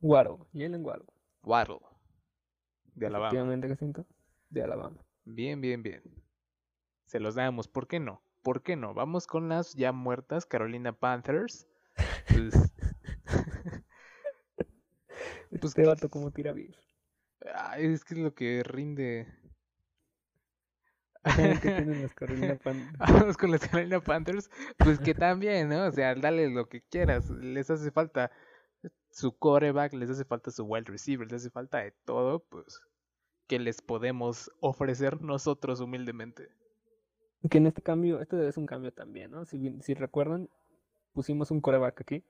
Waddle. 0.00 0.38
Jalen 0.52 0.84
Waddle. 0.84 1.06
Waddle. 1.42 1.80
De 2.94 3.06
Alabama. 3.06 3.28
Efectivamente, 3.28 3.68
Jacinto. 3.68 4.06
De 4.50 4.62
Alabama. 4.62 4.98
Bien, 5.24 5.60
bien, 5.60 5.82
bien. 5.82 6.02
Se 7.06 7.18
los 7.20 7.34
damos. 7.34 7.66
¿Por 7.68 7.86
qué 7.88 7.98
no? 8.00 8.22
¿Por 8.44 8.62
qué 8.62 8.76
no? 8.76 8.94
Vamos 8.94 9.26
con 9.26 9.48
las 9.48 9.74
ya 9.74 9.90
muertas 9.90 10.46
Carolina 10.46 10.92
Panthers. 10.92 11.66
Pues, 12.28 12.54
Pues 15.50 15.64
este 15.64 15.86
vato 15.86 16.10
como 16.10 16.30
tira 16.32 16.52
ay, 17.54 17.86
es 17.86 18.04
que 18.04 18.14
es 18.14 18.20
lo 18.20 18.34
que 18.34 18.62
rinde. 18.64 19.26
¿Qué 21.22 21.58
tienen 21.62 22.02
las 22.02 22.12
Carolina 22.14 22.56
Panthers? 22.56 22.98
Vamos 22.98 23.36
con 23.36 23.50
las 23.50 23.60
Carolina 23.66 24.00
Panthers. 24.00 24.50
Pues 24.76 24.98
que 24.98 25.14
también, 25.14 25.68
¿no? 25.68 25.86
O 25.86 25.90
sea, 25.92 26.14
dale 26.14 26.50
lo 26.50 26.68
que 26.68 26.82
quieras. 26.82 27.30
Les 27.30 27.70
hace 27.70 27.90
falta 27.90 28.30
su 29.10 29.36
coreback, 29.38 29.94
les 29.94 30.10
hace 30.10 30.24
falta 30.24 30.50
su 30.50 30.64
wide 30.64 30.84
receiver, 30.86 31.26
les 31.30 31.40
hace 31.40 31.50
falta 31.50 31.78
de 31.78 31.92
todo, 32.04 32.44
pues 32.44 32.80
que 33.46 33.58
les 33.58 33.80
podemos 33.80 34.50
ofrecer 34.60 35.22
nosotros 35.22 35.80
humildemente. 35.80 36.48
Que 37.50 37.58
en 37.58 37.66
este 37.66 37.82
cambio, 37.82 38.20
este 38.20 38.48
es 38.48 38.56
un 38.56 38.66
cambio 38.66 38.92
también, 38.92 39.30
¿no? 39.30 39.44
Si, 39.44 39.78
si 39.82 39.94
recuerdan, 39.94 40.48
pusimos 41.12 41.50
un 41.50 41.60
coreback 41.60 42.00
aquí. 42.00 42.24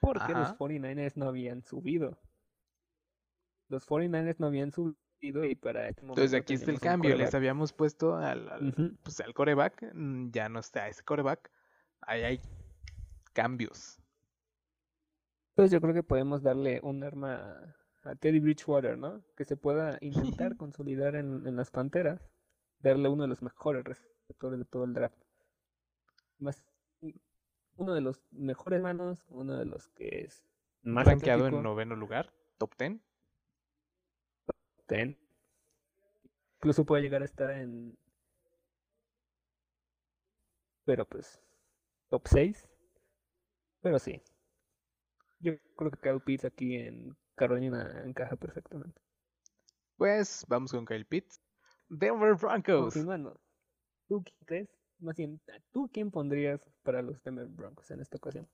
Porque 0.00 0.34
los 0.34 0.48
Ajá. 0.48 0.58
49ers 0.58 1.16
no 1.16 1.26
habían 1.26 1.62
subido. 1.62 2.18
Los 3.68 3.86
49ers 3.86 4.36
no 4.38 4.46
habían 4.46 4.72
subido 4.72 4.96
y 5.44 5.54
para 5.54 5.88
este 5.88 6.02
Entonces 6.02 6.32
momento 6.32 6.36
aquí 6.36 6.54
está 6.54 6.70
el 6.70 6.80
cambio, 6.80 7.16
les 7.16 7.34
habíamos 7.34 7.72
puesto 7.72 8.16
al, 8.16 8.48
al, 8.48 8.68
Ujú. 8.68 8.94
pues, 9.02 9.20
al 9.20 9.32
coreback, 9.32 9.90
mm, 9.94 10.30
ya 10.30 10.48
no 10.48 10.60
está 10.60 10.88
ese 10.88 11.02
coreback, 11.02 11.50
ahí 12.02 12.22
hay 12.24 12.40
cambios. 13.32 13.98
Entonces 15.50 15.72
yo 15.72 15.80
creo 15.80 15.94
que 15.94 16.02
podemos 16.02 16.42
darle 16.42 16.80
un 16.82 17.02
arma 17.04 17.74
a 18.02 18.14
Teddy 18.16 18.40
Bridgewater, 18.40 18.98
¿no? 18.98 19.22
Que 19.36 19.44
se 19.44 19.56
pueda 19.56 19.96
intentar 20.00 20.56
consolidar 20.56 21.14
en, 21.14 21.46
en 21.46 21.56
las 21.56 21.70
Panteras, 21.70 22.20
darle 22.80 23.08
uno 23.08 23.22
de 23.22 23.28
los 23.28 23.40
mejores 23.42 23.84
receptores 24.24 24.58
de 24.58 24.64
todo 24.64 24.84
el 24.84 24.94
draft. 24.94 25.16
Más 26.38 26.64
uno 27.76 27.94
de 27.94 28.00
los 28.00 28.20
mejores 28.30 28.80
manos, 28.80 29.24
uno 29.28 29.56
de 29.56 29.64
los 29.64 29.88
que 29.88 30.24
es 30.24 30.44
más 30.82 31.06
rankeado 31.06 31.46
en 31.46 31.62
noveno 31.62 31.96
lugar, 31.96 32.32
top 32.58 32.74
10. 32.78 33.00
ten. 34.86 35.18
Incluso 36.56 36.84
puede 36.84 37.02
llegar 37.02 37.22
a 37.22 37.26
estar 37.26 37.50
en 37.50 37.98
pero 40.84 41.06
pues 41.06 41.42
top 42.10 42.26
6. 42.26 42.68
Pero 43.80 43.98
sí. 43.98 44.22
Yo 45.40 45.52
creo 45.76 45.90
que 45.90 45.98
Kyle 46.00 46.20
Pitts 46.20 46.44
aquí 46.44 46.76
en 46.76 47.16
Carolina 47.34 48.02
encaja 48.04 48.36
perfectamente. 48.36 49.00
Pues 49.96 50.44
vamos 50.48 50.72
con 50.72 50.86
Kyle 50.86 51.04
Pitts. 51.04 51.40
Denver 51.88 52.34
Broncos. 52.34 52.94
Continuando. 52.94 53.40
¿Tú 54.14 54.22
quién 54.22 54.36
crees? 54.46 54.68
Más 55.00 55.16
bien, 55.16 55.40
¿tú 55.72 55.90
quién 55.92 56.12
pondrías 56.12 56.70
para 56.84 57.02
los 57.02 57.20
Denver 57.24 57.48
Broncos 57.48 57.90
en 57.90 58.00
esta 58.00 58.16
ocasión? 58.16 58.48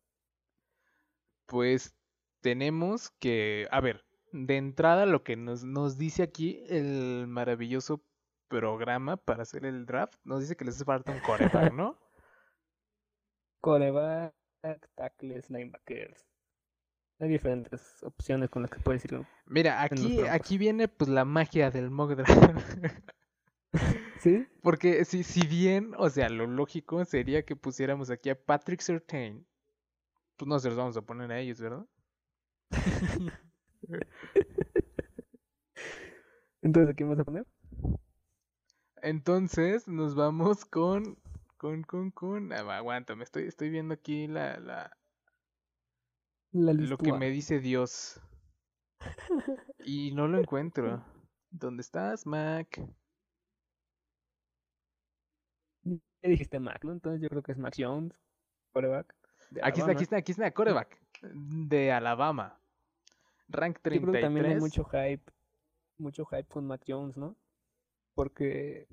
Pues 1.44 1.94
tenemos 2.40 3.10
que, 3.10 3.68
a 3.70 3.82
ver, 3.82 4.06
de 4.32 4.56
entrada 4.56 5.04
lo 5.04 5.22
que 5.22 5.36
nos, 5.36 5.62
nos 5.62 5.98
dice 5.98 6.22
aquí 6.22 6.64
el 6.70 7.26
maravilloso 7.26 8.02
programa 8.48 9.18
para 9.18 9.42
hacer 9.42 9.66
el 9.66 9.84
draft, 9.84 10.14
nos 10.24 10.40
dice 10.40 10.56
que 10.56 10.64
les 10.64 10.76
hace 10.76 10.86
falta 10.86 11.12
un 11.12 11.20
coreback, 11.20 11.74
¿no? 11.74 11.98
Coreback, 13.60 14.32
tackles, 14.94 15.50
linebackers. 15.50 16.26
Hay 17.18 17.28
diferentes 17.28 18.02
opciones 18.02 18.48
con 18.48 18.62
las 18.62 18.70
que 18.70 18.80
puedes 18.80 19.04
irlo. 19.04 19.26
Mira, 19.44 19.82
aquí, 19.82 20.20
aquí 20.22 20.56
viene 20.56 20.88
pues 20.88 21.10
la 21.10 21.26
magia 21.26 21.70
del 21.70 21.90
mock 21.90 22.12
draft. 22.12 22.78
¿Sí? 24.20 24.46
Porque 24.62 25.04
si, 25.06 25.24
si 25.24 25.46
bien, 25.46 25.94
o 25.96 26.10
sea, 26.10 26.28
lo 26.28 26.46
lógico 26.46 27.02
sería 27.06 27.42
que 27.44 27.56
pusiéramos 27.56 28.10
aquí 28.10 28.28
a 28.28 28.38
Patrick 28.38 28.82
Surtain, 28.82 29.46
pues 30.36 30.46
no 30.46 30.58
se 30.58 30.68
los 30.68 30.76
vamos 30.76 30.94
a 30.98 31.02
poner 31.02 31.32
a 31.32 31.40
ellos, 31.40 31.58
¿verdad? 31.58 31.86
Entonces, 36.62 36.92
¿a 36.92 36.94
quién 36.94 37.08
vas 37.08 37.18
a 37.18 37.24
poner? 37.24 37.46
Entonces 39.02 39.88
nos 39.88 40.14
vamos 40.14 40.66
con, 40.66 41.16
con, 41.56 41.82
con, 41.84 42.10
con, 42.10 42.52
ah, 42.52 42.76
aguántame, 42.76 43.24
estoy, 43.24 43.44
estoy 43.44 43.70
viendo 43.70 43.94
aquí 43.94 44.26
la, 44.26 44.60
la, 44.60 44.98
La 46.52 46.74
lo 46.74 46.98
que 46.98 47.14
me 47.14 47.30
dice 47.30 47.60
Dios. 47.60 48.20
Y 49.86 50.12
no 50.12 50.28
lo 50.28 50.38
encuentro. 50.38 51.02
¿Dónde 51.50 51.80
estás, 51.80 52.26
Mac? 52.26 52.78
Dijiste 56.22 56.60
Mac, 56.60 56.84
¿no? 56.84 56.92
Entonces 56.92 57.20
yo 57.20 57.28
creo 57.28 57.42
que 57.42 57.52
es 57.52 57.58
Mac 57.58 57.74
Jones, 57.76 58.20
coreback. 58.72 59.14
Aquí 59.62 59.80
está, 59.80 59.92
aquí 59.92 60.02
está, 60.04 60.16
aquí 60.16 60.32
está, 60.32 60.50
coreback 60.52 61.00
de 61.22 61.92
Alabama. 61.92 62.58
Rank 63.48 63.78
Yo 63.84 64.00
creo 64.00 64.12
que 64.12 64.20
también 64.20 64.46
hay 64.46 64.58
33. 64.58 64.60
mucho 64.60 64.84
hype, 64.84 65.32
mucho 65.98 66.24
hype 66.26 66.44
con 66.44 66.66
Mac 66.66 66.82
Jones, 66.86 67.16
¿no? 67.16 67.36
Porque 68.14 68.86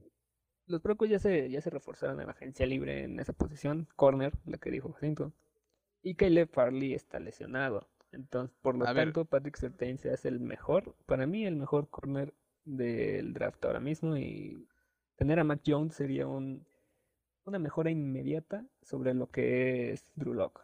los 0.65 0.81
Broncos 0.81 1.09
ya 1.09 1.19
se, 1.19 1.49
ya 1.49 1.61
se 1.61 1.69
reforzaron 1.69 2.19
en 2.19 2.27
la 2.27 2.33
agencia 2.33 2.65
libre 2.65 3.03
en 3.03 3.19
esa 3.19 3.33
posición, 3.33 3.87
corner, 3.95 4.33
la 4.45 4.57
que 4.57 4.71
dijo 4.71 4.91
Jacinto. 4.93 5.31
Y 6.01 6.15
Caleb 6.15 6.49
Farley 6.49 6.93
está 6.93 7.19
lesionado. 7.19 7.87
Entonces, 8.11 8.55
por 8.61 8.75
lo 8.75 8.87
A 8.87 8.93
ver. 8.93 9.05
tanto, 9.05 9.25
Patrick 9.25 9.57
Surtain 9.57 9.97
se 9.97 10.11
hace 10.11 10.27
el 10.29 10.39
mejor, 10.39 10.95
para 11.05 11.27
mí, 11.27 11.45
el 11.45 11.55
mejor 11.55 11.89
corner 11.89 12.33
del 12.65 13.33
draft 13.33 13.63
ahora 13.65 13.79
mismo. 13.79 14.17
Y 14.17 14.67
tener 15.17 15.39
a 15.39 15.43
Mac 15.43 15.61
Jones 15.65 15.95
sería 15.95 16.27
un, 16.27 16.65
una 17.47 17.59
mejora 17.59 17.89
inmediata 17.89 18.65
sobre 18.81 19.13
lo 19.13 19.29
que 19.31 19.91
es 19.93 20.05
Drew 20.15 20.33
Lock. 20.33 20.61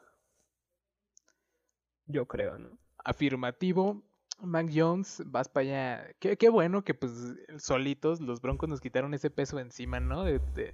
Yo 2.06 2.28
creo, 2.28 2.58
¿no? 2.58 2.78
Afirmativo. 3.04 4.04
Mac 4.42 4.70
Jones, 4.74 5.24
vas 5.28 5.48
para 5.48 5.64
allá. 5.64 6.16
Qué, 6.20 6.38
qué 6.38 6.50
bueno 6.50 6.84
que 6.84 6.94
pues 6.94 7.12
solitos 7.58 8.20
los 8.20 8.42
Broncos 8.42 8.68
nos 8.68 8.82
quitaron 8.82 9.14
ese 9.14 9.30
peso 9.30 9.60
encima, 9.60 10.00
¿no? 10.00 10.24
De, 10.24 10.40
de, 10.40 10.74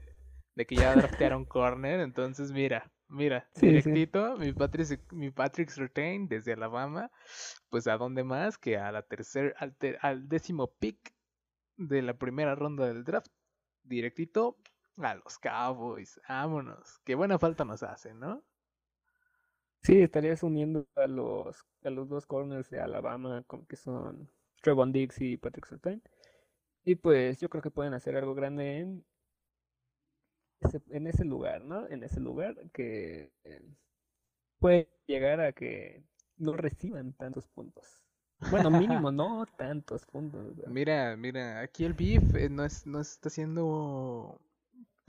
de 0.55 0.65
que 0.65 0.77
ya 0.77 0.95
draftearon 0.95 1.45
corner. 1.45 1.99
Entonces, 1.99 2.51
mira, 2.51 2.91
mira, 3.07 3.47
Sí, 3.53 3.81
sí. 3.81 3.91
directito, 3.91 4.37
mi 4.37 4.53
Patrick, 4.53 5.11
mi 5.11 5.29
Patrick 5.29 5.69
Surtain 5.69 6.27
desde 6.27 6.53
Alabama, 6.53 7.11
pues 7.69 7.85
a 7.87 7.97
dónde 7.97 8.23
más 8.23 8.57
que 8.57 8.77
a 8.77 8.91
la 8.91 9.03
tercer, 9.03 9.53
al, 9.59 9.75
ter- 9.75 9.99
al 10.01 10.27
décimo 10.29 10.67
pick 10.79 11.13
de 11.77 12.01
la 12.01 12.17
primera 12.17 12.55
ronda 12.55 12.87
del 12.87 13.03
draft. 13.03 13.31
Directito 13.83 14.57
a 15.01 15.15
los 15.15 15.37
Cowboys. 15.39 16.19
Vámonos. 16.27 16.99
Qué 17.03 17.15
buena 17.15 17.39
falta 17.39 17.65
nos 17.65 17.83
hace, 17.83 18.13
¿no? 18.13 18.43
Sí, 19.81 20.01
estarías 20.01 20.43
uniendo 20.43 20.87
a 20.95 21.07
los, 21.07 21.65
a 21.83 21.89
los 21.89 22.09
dos 22.09 22.25
corners 22.25 22.69
de 22.69 22.79
Alabama, 22.81 23.43
como 23.47 23.65
que 23.65 23.75
son 23.77 24.29
Trevon 24.61 24.91
Diggs 24.91 25.21
y 25.21 25.37
Patrick 25.37 25.65
Surtain. 25.65 26.01
Y 26.83 26.95
pues 26.95 27.39
yo 27.39 27.49
creo 27.49 27.61
que 27.61 27.71
pueden 27.71 27.93
hacer 27.93 28.15
algo 28.17 28.35
grande 28.35 28.79
en 28.79 29.05
ese, 30.61 30.81
en 30.89 31.07
ese 31.07 31.25
lugar, 31.25 31.63
¿no? 31.63 31.87
En 31.87 32.03
ese 32.03 32.19
lugar 32.19 32.55
que 32.73 33.31
eh, 33.43 33.61
puede 34.59 34.89
llegar 35.07 35.39
a 35.41 35.53
que 35.53 36.03
no 36.37 36.53
reciban 36.53 37.13
tantos 37.13 37.47
puntos. 37.47 37.85
Bueno, 38.51 38.69
mínimo, 38.71 39.11
no 39.11 39.45
tantos 39.57 40.05
puntos. 40.05 40.55
Mira, 40.67 41.15
mira, 41.17 41.61
aquí 41.61 41.85
el 41.85 41.93
beef 41.93 42.35
eh, 42.35 42.49
no, 42.49 42.65
es, 42.65 42.85
no 42.85 42.99
está 42.99 43.29
siendo 43.29 44.41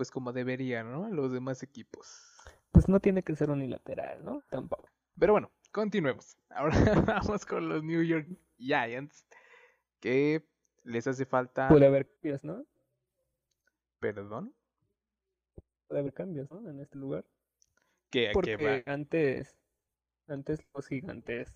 pues 0.00 0.10
como 0.10 0.32
debería, 0.32 0.82
¿no? 0.82 1.10
Los 1.10 1.30
demás 1.30 1.62
equipos. 1.62 2.24
Pues 2.72 2.88
no 2.88 3.00
tiene 3.00 3.22
que 3.22 3.36
ser 3.36 3.50
unilateral, 3.50 4.24
¿no? 4.24 4.42
Tampoco. 4.48 4.88
Pero 5.18 5.34
bueno, 5.34 5.50
continuemos. 5.72 6.38
Ahora 6.48 6.74
vamos 7.06 7.44
con 7.44 7.68
los 7.68 7.84
New 7.84 8.02
York 8.02 8.26
Giants, 8.56 9.26
que 10.00 10.42
les 10.84 11.06
hace 11.06 11.26
falta... 11.26 11.68
Puede 11.68 11.84
haber 11.84 12.10
cambios, 12.10 12.42
¿no? 12.42 12.64
¿Perdón? 13.98 14.54
Puede 15.86 16.00
haber 16.00 16.14
cambios, 16.14 16.50
¿no? 16.50 16.66
En 16.70 16.80
este 16.80 16.96
lugar. 16.96 17.26
¿Qué, 18.08 18.30
Porque 18.32 18.56
va? 18.56 18.90
antes, 18.90 19.54
antes 20.28 20.60
los 20.74 20.86
gigantes 20.86 21.54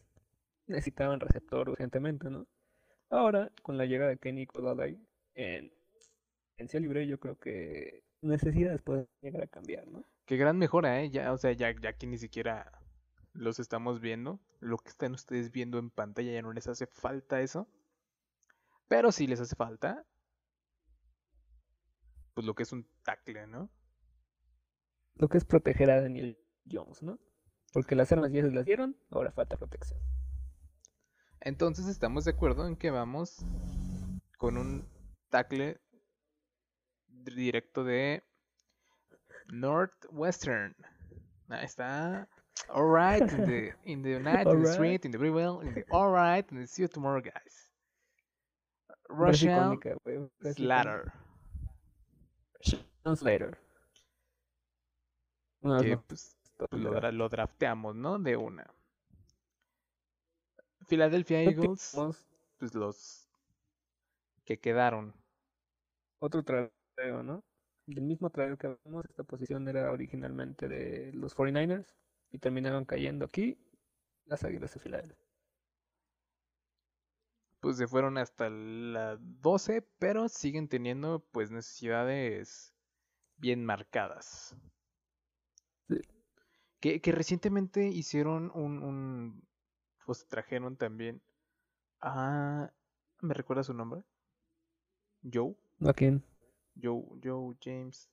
necesitaban 0.67 1.19
receptor 1.19 1.71
urgentemente, 1.71 2.29
¿no? 2.29 2.47
Ahora, 3.09 3.51
con 3.63 3.79
la 3.79 3.87
llegada 3.87 4.11
de 4.11 4.19
Kenny 4.19 4.45
Golladay 4.45 5.03
en 5.33 5.73
agencia 6.57 6.79
libre, 6.79 7.07
yo 7.07 7.19
creo 7.19 7.39
que 7.39 8.05
necesidades 8.25 8.83
pueden 8.83 9.09
llegar 9.21 9.43
a 9.43 9.47
cambiar, 9.47 9.87
¿no? 9.87 10.05
Qué 10.27 10.37
gran 10.37 10.59
mejora, 10.59 11.03
¿eh? 11.03 11.11
Ya, 11.11 11.33
o 11.33 11.39
sea, 11.39 11.53
ya, 11.53 11.73
ya 11.81 11.93
que 11.93 12.07
ni 12.07 12.19
siquiera 12.19 12.81
los 13.33 13.59
estamos 13.59 14.01
viendo, 14.01 14.41
lo 14.61 14.79
que 14.79 14.91
están 14.91 15.13
ustedes 15.13 15.51
viendo 15.51 15.79
en 15.79 15.91
pantalla 15.91 16.33
ya 16.33 16.43
no 16.43 16.53
les 16.53 16.69
hace 16.69 16.87
falta 16.87 17.41
eso. 17.41 17.69
Pero 18.89 19.13
sí 19.13 19.27
les 19.27 19.41
hace 19.41 19.57
falta, 19.57 20.05
pues 22.35 22.47
lo 22.47 22.55
que 22.55 22.65
es 22.65 22.73
un 22.73 22.87
tackle, 23.03 23.47
¿no? 23.47 23.71
Lo 25.17 25.29
que 25.29 25.39
es 25.39 25.45
proteger 25.45 25.91
a 25.91 26.01
Daniel 26.01 26.39
Jones, 26.71 27.03
¿no? 27.03 27.19
Porque 27.73 27.95
las 27.95 28.11
armas 28.13 28.33
ya 28.33 28.43
se 28.43 28.51
las 28.51 28.65
dieron, 28.65 28.97
ahora 29.11 29.33
falta 29.33 29.57
protección. 29.57 30.01
Entonces 31.41 31.87
estamos 31.87 32.25
de 32.25 32.33
acuerdo 32.33 32.67
en 32.67 32.77
que 32.77 32.91
vamos 32.91 33.45
con 34.39 34.57
un 34.57 34.89
tackle 35.29 35.81
directo 37.25 37.85
de 37.85 38.23
Northwestern. 39.53 40.75
Ahí 41.49 41.65
está. 41.65 42.29
Alright, 42.69 43.33
in 43.33 43.45
the, 43.45 43.73
in 43.85 44.03
the 44.03 44.19
night, 44.21 44.47
in 44.47 44.63
the 44.63 44.73
street, 44.73 45.05
in 45.05 45.11
the 45.11 45.19
well, 45.19 45.61
in 45.61 45.75
the 45.75 45.85
alright, 45.93 46.51
and 46.51 46.69
see 46.69 46.83
you 46.83 46.89
tomorrow, 46.89 47.21
guys. 47.21 47.71
Rochelle 49.09 49.79
Slater. 50.55 51.13
Slater. 53.15 53.59
que 55.81 55.97
pues, 55.97 56.37
lo, 56.71 57.13
lo 57.13 57.29
drafteamos, 57.29 57.95
¿no? 57.95 58.19
De 58.19 58.37
una. 58.37 58.67
Philadelphia 60.87 61.43
Eagles, 61.43 61.97
pues 62.59 62.75
los 62.75 63.29
que 64.45 64.59
quedaron. 64.59 65.15
Otro 66.21 66.43
trofeo, 66.95 67.23
¿no? 67.23 67.45
Del 67.87 68.03
mismo 68.03 68.31
trofeo 68.31 68.57
que 68.57 68.67
hablamos, 68.67 69.05
esta 69.09 69.25
posición 69.25 69.69
era 69.69 69.91
originalmente 69.91 70.69
de 70.69 71.13
los 71.13 71.37
49ers 71.37 71.95
y 72.31 72.39
terminaron 72.39 72.85
cayendo 72.85 73.27
aquí 73.27 73.59
las 74.25 74.45
Águilas 74.45 74.75
de 74.75 74.81
Filadelfia. 74.81 75.25
Pues 77.61 77.77
se 77.77 77.87
fueron 77.87 78.19
hasta 78.19 78.51
la 78.51 79.17
12, 79.21 79.83
pero 79.99 80.29
siguen 80.29 80.69
teniendo 80.69 81.21
pues 81.33 81.51
necesidades 81.51 82.75
bien 83.37 83.65
marcadas. 83.65 84.57
Sí. 85.89 86.01
Que, 86.81 87.01
que 87.01 87.13
recientemente 87.13 87.87
hicieron 87.89 88.51
un, 88.55 88.83
un 88.83 89.49
pues 90.05 90.27
trajeron 90.29 90.77
también 90.77 91.23
a... 92.01 92.71
¿Me 93.21 93.35
recuerda 93.35 93.63
su 93.63 93.73
nombre? 93.73 94.03
Joe. 95.33 95.57
¿A 95.87 95.95
quién? 95.95 96.23
Joe, 96.81 97.03
Joe 97.23 97.57
James 97.61 98.11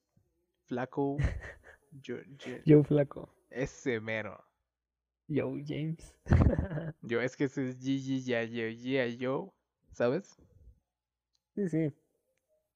Flaco. 0.65 1.17
Joe, 2.05 2.23
Joe 2.65 2.83
Flaco. 2.83 3.33
Ese 3.49 3.99
mero. 3.99 4.43
Joe 5.27 5.63
James. 5.65 6.15
yo, 7.01 7.21
es 7.21 7.35
que 7.35 7.45
ese 7.45 7.69
es 7.69 7.79
Gigi, 7.79 8.21
ya, 8.21 8.43
yo, 8.43 8.67
ya, 8.67 9.07
yo, 9.07 9.53
¿sabes? 9.91 10.37
Sí, 11.55 11.69
sí. 11.69 11.93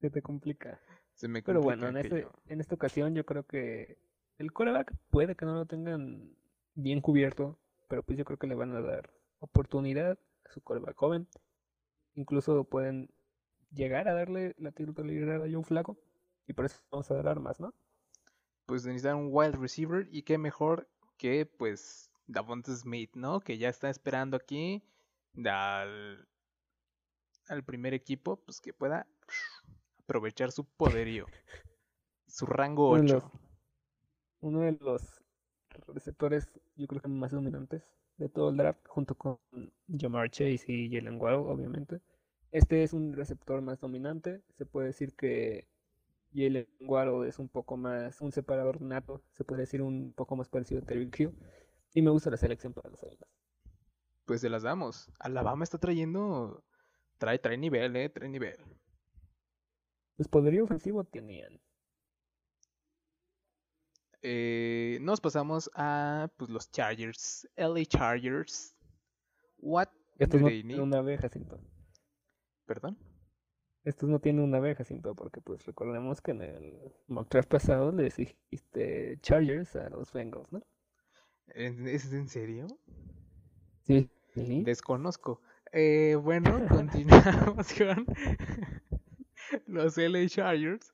Se 0.02 0.10
te 0.10 0.22
complica. 0.22 0.80
Se 1.14 1.28
me 1.28 1.42
complica 1.42 1.46
Pero 1.46 1.62
bueno, 1.62 1.88
en, 1.88 1.98
este, 1.98 2.28
en 2.48 2.60
esta 2.60 2.76
ocasión 2.76 3.16
yo 3.16 3.26
creo 3.26 3.46
que 3.46 3.98
el 4.38 4.52
coreback 4.52 4.94
puede 5.10 5.36
que 5.36 5.46
no 5.46 5.56
lo 5.56 5.66
tengan 5.66 6.36
bien 6.76 7.00
cubierto 7.00 7.58
pero 7.88 8.04
pues 8.04 8.18
yo 8.18 8.26
creo 8.26 8.38
que 8.38 8.48
le 8.48 8.56
van 8.56 8.76
a 8.76 8.82
dar 8.82 9.10
oportunidad 9.40 10.18
a 10.46 10.52
su 10.52 10.62
coreback 10.62 10.96
joven. 10.96 11.28
Incluso 12.16 12.64
pueden 12.64 13.10
llegar 13.76 14.08
a 14.08 14.14
darle 14.14 14.56
la 14.58 14.72
titularidad 14.72 15.44
a 15.44 15.52
Joe 15.52 15.64
Flaco 15.64 15.98
y 16.48 16.54
por 16.54 16.66
eso 16.66 16.78
vamos 16.92 17.10
a 17.12 17.16
dar 17.16 17.28
armas, 17.28 17.60
¿no? 17.60 17.74
Pues 18.66 18.86
necesitan 18.86 19.18
un 19.18 19.30
wild 19.32 19.56
receiver 19.56 20.08
y 20.12 20.24
qué 20.24 20.38
mejor 20.38 20.90
que 21.18 21.46
pues 21.46 22.12
Davonte 22.28 22.76
Smith, 22.76 23.12
¿no? 23.16 23.40
Que 23.40 23.58
ya 23.58 23.70
está 23.70 23.90
esperando 23.90 24.38
aquí 24.38 24.84
al, 25.46 26.28
al 27.48 27.64
primer 27.64 27.94
equipo, 27.94 28.38
pues 28.38 28.60
que 28.62 28.74
pueda 28.74 29.08
aprovechar 30.00 30.52
su 30.52 30.66
poderío, 30.66 31.26
su 32.28 32.46
rango 32.46 32.90
8. 32.90 33.32
Uno 34.42 34.62
de 34.62 34.74
los 34.74 35.22
receptores, 35.88 36.50
yo 36.76 36.88
creo 36.88 37.02
que 37.02 37.08
más 37.08 37.32
dominantes 37.32 37.84
de 38.18 38.30
todo 38.30 38.50
el 38.50 38.58
draft, 38.58 38.88
junto 38.88 39.16
con 39.16 39.40
Jamar 40.00 40.30
Chase 40.30 40.66
y 40.68 40.90
Jalen 40.90 41.20
Waddle, 41.20 41.52
obviamente. 41.52 42.02
Este 42.56 42.84
es 42.84 42.94
un 42.94 43.12
receptor 43.12 43.62
más 43.62 43.82
dominante. 43.82 44.42
Se 44.58 44.66
puede 44.66 44.88
decir 44.88 45.14
que 45.14 45.68
Jalen 46.34 46.66
Waddle 46.80 47.28
es 47.28 47.38
un 47.38 47.50
poco 47.50 47.76
más, 47.76 48.22
un 48.22 48.32
separador 48.32 48.82
nato, 48.82 49.22
se 49.34 49.44
puede 49.44 49.64
decir 49.64 49.82
un 49.82 50.14
poco 50.14 50.38
más 50.38 50.48
parecido 50.48 50.80
a 50.80 50.86
Terry 50.86 51.10
Q. 51.10 51.34
Y 51.94 52.02
me 52.02 52.12
gusta 52.12 52.30
la 52.30 52.38
selección 52.38 52.72
para 52.72 52.90
las 52.90 53.04
Águilas. 53.04 53.28
Pues 54.24 54.40
se 54.40 54.48
las 54.48 54.64
damos. 54.64 55.12
Alabama 55.20 55.66
está 55.66 55.80
trayendo, 55.80 56.64
trae, 57.18 57.40
trae 57.40 57.58
nivel, 57.58 57.94
eh, 57.98 58.08
trae 58.08 58.30
nivel. 58.30 58.56
Pues 60.16 60.30
poderío 60.30 60.64
ofensivo 60.64 61.04
tenían. 61.04 61.60
Eh, 64.22 65.00
nos 65.02 65.20
pasamos 65.20 65.70
a 65.76 66.32
pues, 66.38 66.50
los 66.50 66.72
Chargers, 66.72 67.50
LA 67.58 67.84
Chargers. 67.84 68.78
What 69.58 69.90
no 70.18 70.48
tienen 70.48 70.80
una 70.80 71.00
abeja. 71.00 71.30
¿Perdón? 72.66 72.98
Estos 73.84 74.10
no 74.10 74.20
tienen 74.20 74.44
una 74.44 74.58
abeja, 74.58 74.80
Jacinto, 74.80 75.14
porque 75.14 75.42
pues 75.42 75.66
recordemos 75.66 76.22
que 76.22 76.32
en 76.32 76.42
el 76.42 76.94
mock 77.08 77.30
draft 77.30 77.50
pasado 77.50 77.92
le 77.92 78.04
dijiste 78.04 79.20
Chargers 79.22 79.76
a 79.76 79.90
los 79.90 80.12
Bengals, 80.12 80.52
¿no? 80.52 80.66
¿Es 81.48 82.12
en 82.12 82.28
serio? 82.28 82.68
Sí. 83.84 84.10
Desconozco. 84.36 85.42
Eh, 85.72 86.16
bueno, 86.16 86.66
continuamos 86.70 87.68
con 87.74 88.06
los 89.68 89.98
LA 89.98 90.28
Chargers. 90.28 90.94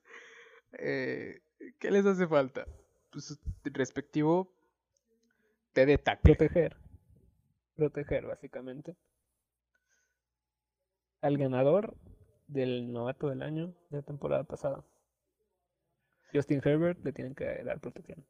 Eh, 0.74 1.42
¿Qué 1.80 1.92
les 1.92 2.06
hace 2.06 2.28
falta? 2.28 2.66
pues, 3.12 3.40
respectivo 3.64 4.54
te 5.74 5.86
de 5.86 5.98
Proteger. 5.98 6.76
Proteger, 7.76 8.26
básicamente. 8.26 8.96
Al 11.22 11.38
ganador 11.38 11.96
del 12.48 12.92
novato 12.92 13.30
del 13.30 13.42
año 13.42 13.74
de 13.90 13.98
la 13.98 14.04
temporada 14.04 14.44
pasada. 14.44 14.84
Justin 16.34 16.62
Herbert 16.64 17.04
le 17.04 17.14
tienen 17.14 17.36
que 17.36 17.64
dar 17.64 17.80
protección. 17.80 18.26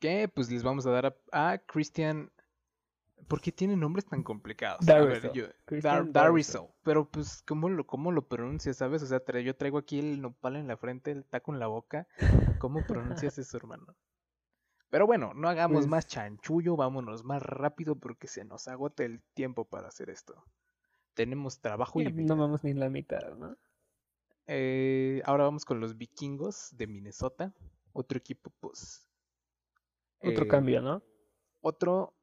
¿Qué? 0.00 0.28
Pues 0.28 0.50
les 0.50 0.62
vamos 0.62 0.86
a 0.86 0.90
dar 0.90 1.16
a, 1.30 1.58
Christian. 1.58 2.30
¿Por 3.28 3.40
qué 3.40 3.52
tiene 3.52 3.76
nombres 3.76 4.04
tan 4.04 4.24
complicados? 4.24 4.84
Dariso. 6.10 6.74
Pero 6.82 7.08
pues, 7.08 7.42
¿cómo 7.46 7.68
lo, 7.68 7.86
cómo 7.86 8.10
lo 8.10 8.26
pronuncia, 8.26 8.74
sabes? 8.74 9.02
O 9.04 9.06
sea, 9.06 9.20
yo 9.40 9.54
traigo 9.54 9.78
aquí 9.78 10.00
el 10.00 10.20
nopal 10.20 10.56
en 10.56 10.66
la 10.66 10.76
frente, 10.76 11.12
el 11.12 11.24
taco 11.24 11.52
en 11.52 11.60
la 11.60 11.68
boca. 11.68 12.08
¿Cómo 12.58 12.84
pronuncias 12.84 13.38
eso, 13.38 13.56
hermano? 13.56 13.94
Pero 14.90 15.06
bueno, 15.06 15.32
no 15.34 15.48
hagamos 15.48 15.82
pues 15.82 15.86
más 15.86 16.06
chanchullo, 16.06 16.76
vámonos 16.76 17.24
más 17.24 17.42
rápido 17.42 17.94
porque 17.94 18.26
se 18.26 18.44
nos 18.44 18.68
agota 18.68 19.04
el 19.04 19.22
tiempo 19.34 19.64
para 19.64 19.88
hacer 19.88 20.10
esto. 20.10 20.44
Tenemos 21.14 21.60
trabajo 21.60 22.00
y... 22.00 22.10
No 22.12 22.36
vamos 22.36 22.64
ni 22.64 22.70
en 22.70 22.80
la 22.80 22.88
mitad, 22.88 23.36
¿no? 23.36 23.56
Eh, 24.46 25.22
ahora 25.24 25.44
vamos 25.44 25.64
con 25.64 25.80
los 25.80 25.96
vikingos 25.96 26.70
de 26.76 26.86
Minnesota. 26.86 27.54
Otro 27.92 28.18
equipo, 28.18 28.50
pues... 28.60 29.06
Otro 30.22 30.44
eh, 30.44 30.48
cambio, 30.48 30.80
¿no? 30.80 31.02
Otro 31.60 32.14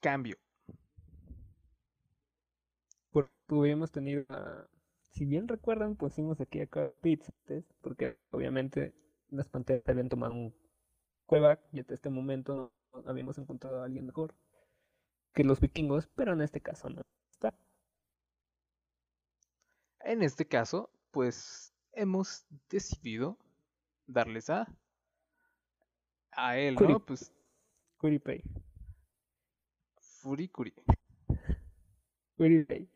cambio. 0.00 0.36
Porque 3.10 3.30
hubiéramos 3.48 3.90
tenido, 3.90 4.24
si 5.10 5.24
bien 5.24 5.48
recuerdan, 5.48 5.96
pusimos 5.96 6.40
aquí 6.40 6.60
acá 6.60 6.92
Pitts, 7.00 7.32
porque 7.80 8.18
obviamente 8.30 8.94
las 9.28 9.48
Panteras 9.48 9.88
habían 9.88 10.08
tomado 10.08 10.34
un 10.34 10.54
quarterback 11.26 11.60
y 11.72 11.80
hasta 11.80 11.94
este 11.94 12.10
momento 12.10 12.72
no 12.92 13.10
habíamos 13.10 13.38
encontrado 13.38 13.80
a 13.80 13.84
alguien 13.84 14.06
mejor 14.06 14.34
que 15.32 15.44
los 15.44 15.60
vikingos, 15.60 16.08
pero 16.14 16.32
en 16.32 16.40
este 16.40 16.60
caso 16.60 16.88
no. 16.90 17.02
En 20.00 20.22
este 20.22 20.46
caso, 20.46 20.90
pues 21.10 21.72
hemos 21.92 22.46
decidido 22.68 23.38
darles 24.06 24.48
a 24.50 24.66
a 26.32 26.56
él, 26.58 26.76
Curi. 26.76 26.92
¿no? 26.94 27.00
Pues 27.00 27.32
Curipay. 27.98 28.42
Furikuri. 29.98 30.72
Curipay. 32.36 32.88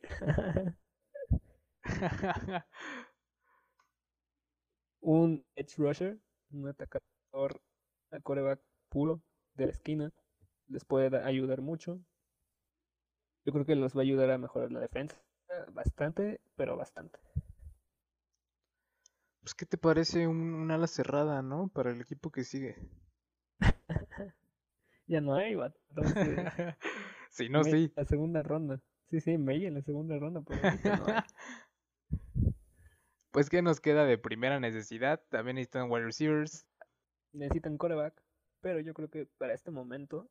un 5.00 5.44
edge 5.56 5.76
rusher, 5.76 6.18
un 6.52 6.68
atacador 6.68 7.60
al 8.10 8.22
coreback 8.22 8.60
puro 8.88 9.20
de 9.54 9.66
la 9.66 9.72
esquina, 9.72 10.12
les 10.68 10.84
puede 10.84 11.10
da- 11.10 11.26
ayudar 11.26 11.60
mucho. 11.60 12.00
Yo 13.44 13.52
creo 13.52 13.66
que 13.66 13.74
los 13.74 13.94
va 13.94 14.00
a 14.00 14.02
ayudar 14.04 14.30
a 14.30 14.38
mejorar 14.38 14.72
la 14.72 14.80
defensa 14.80 15.16
bastante, 15.72 16.40
pero 16.56 16.76
bastante. 16.76 17.18
Pues, 19.42 19.54
¿qué 19.54 19.66
te 19.66 19.76
parece 19.76 20.26
un, 20.26 20.54
un 20.54 20.70
ala 20.70 20.86
cerrada, 20.86 21.42
no? 21.42 21.68
Para 21.68 21.90
el 21.90 22.00
equipo 22.00 22.30
que 22.30 22.44
sigue. 22.44 22.76
Ya 25.06 25.20
no 25.20 25.34
hay, 25.34 25.54
vato. 25.54 25.78
Entonces, 25.90 26.16
sí, 27.30 27.48
no, 27.50 27.62
sí. 27.62 27.92
La 27.94 28.04
segunda 28.06 28.42
ronda. 28.42 28.80
Sí, 29.10 29.20
sí, 29.20 29.36
May 29.36 29.66
en 29.66 29.74
la 29.74 29.82
segunda 29.82 30.18
ronda, 30.18 30.42
pero 30.46 30.60
ahorita 30.62 30.96
no 30.96 31.06
hay. 31.06 31.14
Pues, 33.30 33.50
¿qué 33.50 33.62
nos 33.62 33.80
queda 33.80 34.04
de 34.04 34.16
primera 34.16 34.60
necesidad? 34.60 35.20
También 35.28 35.56
necesitan 35.56 35.90
wide 35.90 36.04
receivers. 36.04 36.68
Necesitan 37.32 37.76
coreback, 37.76 38.14
pero 38.60 38.78
yo 38.78 38.94
creo 38.94 39.10
que 39.10 39.26
para 39.26 39.54
este 39.54 39.72
momento 39.72 40.30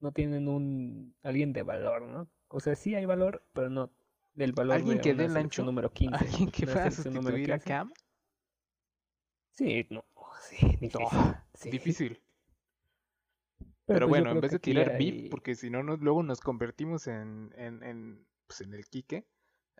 no 0.00 0.10
tienen 0.10 0.48
un 0.48 1.14
alguien 1.22 1.52
de 1.52 1.62
valor, 1.62 2.02
¿no? 2.02 2.28
O 2.48 2.58
sea, 2.58 2.74
sí 2.74 2.96
hay 2.96 3.04
valor, 3.04 3.44
pero 3.52 3.70
no 3.70 3.92
del 4.40 4.52
valor 4.52 4.76
Alguien 4.76 4.96
de 4.96 5.02
que 5.02 5.14
dé 5.14 5.26
el 5.26 5.36
ancho. 5.36 5.64
número 5.64 5.90
15. 5.92 6.16
Alguien 6.16 6.50
que 6.50 6.66
pueda 6.66 6.90
sustituir 6.90 7.52
a 7.52 7.58
15. 7.58 7.68
Cam. 7.68 7.92
Sí, 9.52 9.86
no, 9.90 10.04
sí, 10.42 10.56
difícil. 10.80 11.00
No, 11.00 11.34
sí. 11.54 11.70
Difícil. 11.70 12.20
Pero 13.58 13.72
Pero 13.86 14.08
pues 14.08 14.20
bueno, 14.22 14.30
en 14.36 14.40
vez 14.40 14.52
de 14.52 14.58
tirar 14.60 14.90
hay- 14.90 15.10
beef, 15.10 15.30
porque 15.30 15.54
si 15.54 15.68
no, 15.70 15.82
luego 15.82 16.22
nos 16.22 16.40
convertimos 16.40 17.06
en, 17.08 17.52
en, 17.56 17.82
en, 17.82 18.26
pues, 18.46 18.60
en 18.60 18.72
el 18.74 18.86
Quique. 18.86 19.26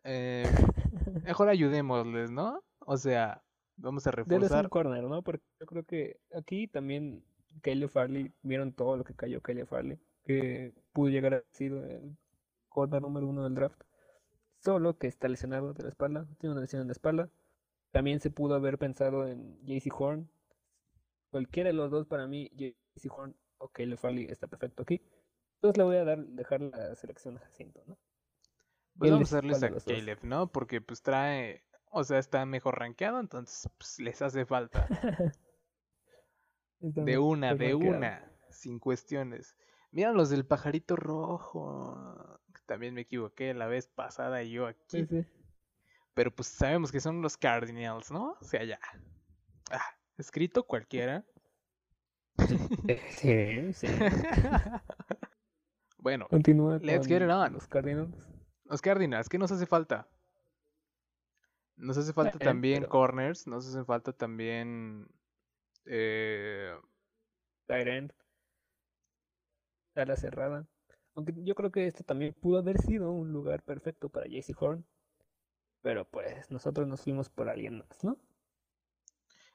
eh, 0.05 0.43
mejor 1.25 1.49
ayudémosles, 1.49 2.31
¿no? 2.31 2.63
O 2.81 2.97
sea, 2.97 3.43
vamos 3.77 4.07
a 4.07 4.11
Denles 4.11 4.27
un 4.29 4.41
reforzar. 4.41 4.69
corner, 4.69 5.05
¿no? 5.05 5.23
Porque 5.23 5.45
yo 5.61 5.67
creo 5.67 5.85
que 5.85 6.19
aquí 6.35 6.67
también 6.67 7.25
Kelly 7.63 7.89
Farley, 7.89 8.33
vieron 8.43 8.73
todo 8.73 8.97
lo 8.97 9.05
que 9.05 9.15
cayó 9.15 9.41
Kelly 9.41 9.65
Farley, 9.65 9.99
que 10.25 10.73
pudo 10.93 11.09
llegar 11.09 11.35
a 11.35 11.43
sido 11.53 11.85
el 11.87 12.17
corner 12.69 13.01
número 13.03 13.27
uno 13.29 13.45
del 13.45 13.55
draft. 13.55 13.81
Solo 14.63 14.99
que 14.99 15.07
está 15.07 15.29
lesionado 15.29 15.73
de 15.73 15.83
la 15.83 15.89
espalda, 15.89 16.27
tiene 16.39 16.53
una 16.53 16.61
lesión 16.61 16.83
en 16.83 16.89
la 16.89 16.93
espalda. 16.93 17.31
También 17.93 18.21
se 18.21 18.31
pudo 18.31 18.55
haber 18.55 18.79
pensado 18.79 19.27
en 19.27 19.59
JC 19.65 19.91
Horn. 19.99 20.31
Cualquiera 21.31 21.69
de 21.69 21.75
los 21.75 21.91
dos 21.91 22.07
para 22.07 22.27
mí, 22.27 22.51
JC 22.55 23.11
Horn 23.11 23.35
o 23.59 23.69
Kelly 23.69 23.97
Farley 23.97 24.27
está 24.27 24.47
perfecto 24.47 24.83
aquí. 24.83 25.01
Entonces 25.57 25.79
le 25.79 25.85
voy 25.85 25.97
a 25.97 26.05
dar, 26.05 26.25
dejar 26.25 26.61
la 26.61 26.95
selección 26.95 27.37
a 27.37 27.41
Jacinto, 27.41 27.83
¿no? 27.87 27.99
Pues 28.99 29.11
vamos 29.11 29.33
a 29.33 29.37
darles 29.37 29.63
a. 29.63 29.71
Caleb, 29.71 30.19
¿no? 30.23 30.51
Porque 30.51 30.81
pues 30.81 31.03
trae, 31.03 31.65
o 31.91 32.05
sea, 32.05 32.19
está 32.19 32.45
mejor 32.47 32.79
rankeado, 32.79 33.21
entonces 33.21 33.71
pues, 33.79 33.99
les 33.99 34.21
hace 34.23 34.45
falta. 34.47 34.87
De 36.83 37.19
una, 37.19 37.55
de 37.55 37.73
rankeado. 37.73 37.97
una, 37.97 38.33
sin 38.49 38.79
cuestiones. 38.79 39.55
Mira 39.91 40.13
los 40.13 40.31
del 40.31 40.47
pajarito 40.47 40.97
rojo. 40.97 42.40
También 42.71 42.95
me 42.95 43.01
equivoqué 43.01 43.53
la 43.53 43.67
vez 43.67 43.89
pasada 43.89 44.45
y 44.45 44.53
yo 44.53 44.69
aquí. 44.69 44.79
Sí, 44.87 45.05
sí. 45.07 45.27
Pero 46.15 46.33
pues 46.33 46.47
sabemos 46.47 46.93
que 46.93 47.01
son 47.01 47.21
los 47.21 47.37
Cardinals, 47.37 48.13
¿no? 48.13 48.37
O 48.41 48.45
sea, 48.45 48.63
ya. 48.63 48.79
Ah, 49.73 49.83
escrito 50.17 50.65
cualquiera. 50.65 51.25
Sí, 53.09 53.73
sí. 53.73 53.87
bueno, 55.99 56.29
Continúa 56.29 56.79
Let's 56.81 57.09
get 57.09 57.23
it 57.23 57.29
on. 57.29 57.55
los 57.55 57.67
Cardinals. 57.67 58.15
los 58.67 58.81
Cardinals, 58.81 59.29
¿qué 59.29 59.37
nos 59.37 59.51
hace 59.51 59.67
falta? 59.67 60.09
Nos 61.75 61.99
hace 61.99 62.13
falta 62.13 62.39
Bueno, 62.39 62.53
también 62.53 62.81
pero- 62.83 62.91
corners, 62.91 63.49
nos 63.49 63.67
hace 63.67 63.85
falta 63.85 64.13
también... 64.13 65.09
Eh, 65.87 66.73
Tight 67.67 67.89
end. 67.89 68.13
Ala 69.97 70.15
cerrada. 70.15 70.69
Aunque 71.15 71.35
yo 71.43 71.55
creo 71.55 71.71
que 71.71 71.87
este 71.87 72.05
también 72.05 72.35
pudo 72.35 72.59
haber 72.59 72.79
sido 72.81 73.11
un 73.13 73.33
lugar 73.33 73.63
perfecto 73.63 74.09
para 74.09 74.27
JC 74.27 74.55
Horn. 74.61 74.85
Pero 75.83 76.05
pues 76.09 76.51
nosotros 76.51 76.87
nos 76.87 77.03
fuimos 77.03 77.31
por 77.31 77.49
alguien 77.49 77.79
más, 77.79 78.05
¿no? 78.05 78.17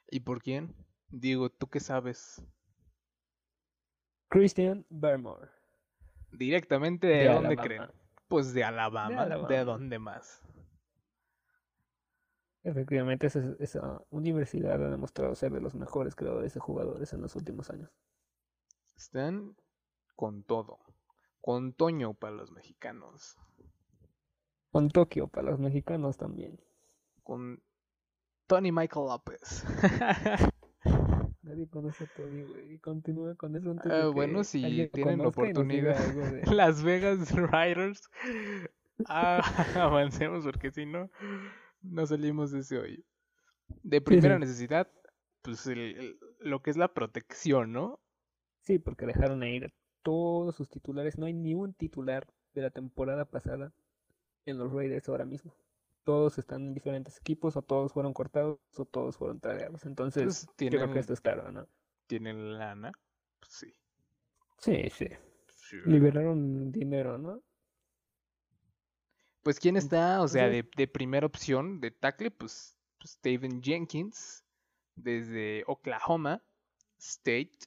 ¿Y 0.09 0.21
por 0.21 0.41
quién? 0.41 0.75
Digo, 1.09 1.49
¿tú 1.49 1.67
qué 1.67 1.79
sabes? 1.79 2.41
Christian 4.29 4.85
Barmore. 4.89 5.49
Directamente 6.31 7.07
de, 7.07 7.17
de 7.17 7.29
dónde 7.29 7.55
Alabama. 7.55 7.63
creen? 7.63 7.91
Pues 8.27 8.53
de 8.53 8.63
Alabama. 8.63 9.25
¿De 9.47 9.57
Alabama. 9.57 9.63
dónde 9.63 9.99
más? 9.99 10.41
Efectivamente, 12.63 13.27
esa, 13.27 13.55
esa 13.59 14.01
universidad 14.09 14.83
ha 14.83 14.89
demostrado 14.89 15.35
ser 15.35 15.51
de 15.53 15.61
los 15.61 15.75
mejores 15.75 16.15
creadores 16.15 16.53
de 16.53 16.59
jugadores 16.59 17.13
en 17.13 17.21
los 17.21 17.35
últimos 17.35 17.69
años. 17.69 17.91
Están 18.97 19.55
con 20.15 20.43
todo. 20.43 20.84
Con 21.45 21.73
Toño 21.73 22.15
para 22.15 22.33
los 22.35 22.51
mexicanos. 22.51 23.37
Con 24.71 24.89
Tokio 24.89 25.27
para 25.27 25.51
los 25.51 25.59
mexicanos 25.59 26.17
también. 26.17 26.59
Con 27.21 27.61
Tony 28.47 28.71
Michael 28.71 29.05
López. 29.05 29.63
Nadie 31.43 31.67
conoce 31.69 32.05
a 32.05 32.07
Tony, 32.15 32.41
güey. 32.41 32.73
Y 32.73 32.79
continúa 32.79 33.35
con 33.35 33.55
eso 33.55 33.69
antes 33.69 33.85
de 33.91 33.95
Ah, 33.95 34.01
que 34.05 34.07
bueno, 34.07 34.43
si 34.43 34.59
tienen 34.91 35.17
diga 35.17 35.27
oportunidad. 35.27 36.13
de- 36.15 36.41
Las 36.55 36.81
Vegas 36.81 37.31
Riders. 37.31 38.09
Ah, 39.07 39.41
avancemos 39.75 40.43
porque 40.45 40.71
si 40.71 40.87
no, 40.87 41.11
no 41.83 42.07
salimos 42.07 42.49
de 42.51 42.61
ese 42.61 42.79
hoyo. 42.79 43.03
De 43.83 44.01
primera 44.01 44.37
sí. 44.37 44.39
necesidad, 44.39 44.91
pues 45.43 45.67
el- 45.67 45.95
el- 45.95 46.19
lo 46.39 46.63
que 46.63 46.71
es 46.71 46.77
la 46.77 46.91
protección, 46.91 47.71
¿no? 47.71 47.99
Sí, 48.63 48.79
porque 48.79 49.05
dejaron 49.05 49.43
a 49.43 49.49
ir 49.49 49.71
todos 50.05 50.55
sus 50.55 50.69
titulares. 50.69 51.17
No 51.17 51.25
hay 51.25 51.33
ni 51.33 51.55
un 51.55 51.73
titular 51.73 52.27
de 52.53 52.61
la 52.61 52.69
temporada 52.69 53.25
pasada 53.25 53.73
en 54.45 54.59
los 54.59 54.71
Raiders 54.71 55.09
ahora 55.09 55.25
mismo. 55.25 55.51
Todos 56.03 56.37
están 56.37 56.67
en 56.67 56.73
diferentes 56.75 57.17
equipos, 57.17 57.57
o 57.57 57.63
todos 57.63 57.91
fueron 57.91 58.13
cortados, 58.13 58.59
o 58.77 58.85
todos 58.85 59.17
fueron 59.17 59.39
tradeados. 59.39 59.83
Entonces, 59.87 60.45
Pues 60.55 60.69
creo 60.69 60.93
que 60.93 60.99
esto 60.99 61.13
es 61.13 61.21
claro, 61.21 61.51
¿no? 61.51 61.67
tienen 62.05 62.59
lana. 62.59 62.91
Pues 63.39 63.51
sí. 63.51 63.73
Sí, 64.59 64.89
sí. 64.91 65.07
sí. 65.47 65.77
Liberaron 65.87 66.71
dinero, 66.71 67.17
¿no? 67.17 67.41
Pues 69.41 69.59
quién 69.59 69.75
está, 69.75 70.21
o 70.21 70.27
sea, 70.27 70.47
de 70.47 70.87
primera 70.87 71.25
opción 71.25 71.79
de 71.81 71.89
tackle, 71.89 72.29
pues, 72.29 72.77
pues 72.99 73.11
Steven 73.13 73.63
Jenkins, 73.63 74.43
desde 74.95 75.63
Oklahoma 75.65 76.43
State 76.99 77.57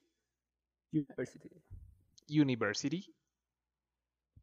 University. 0.93 1.51
University. 2.31 3.15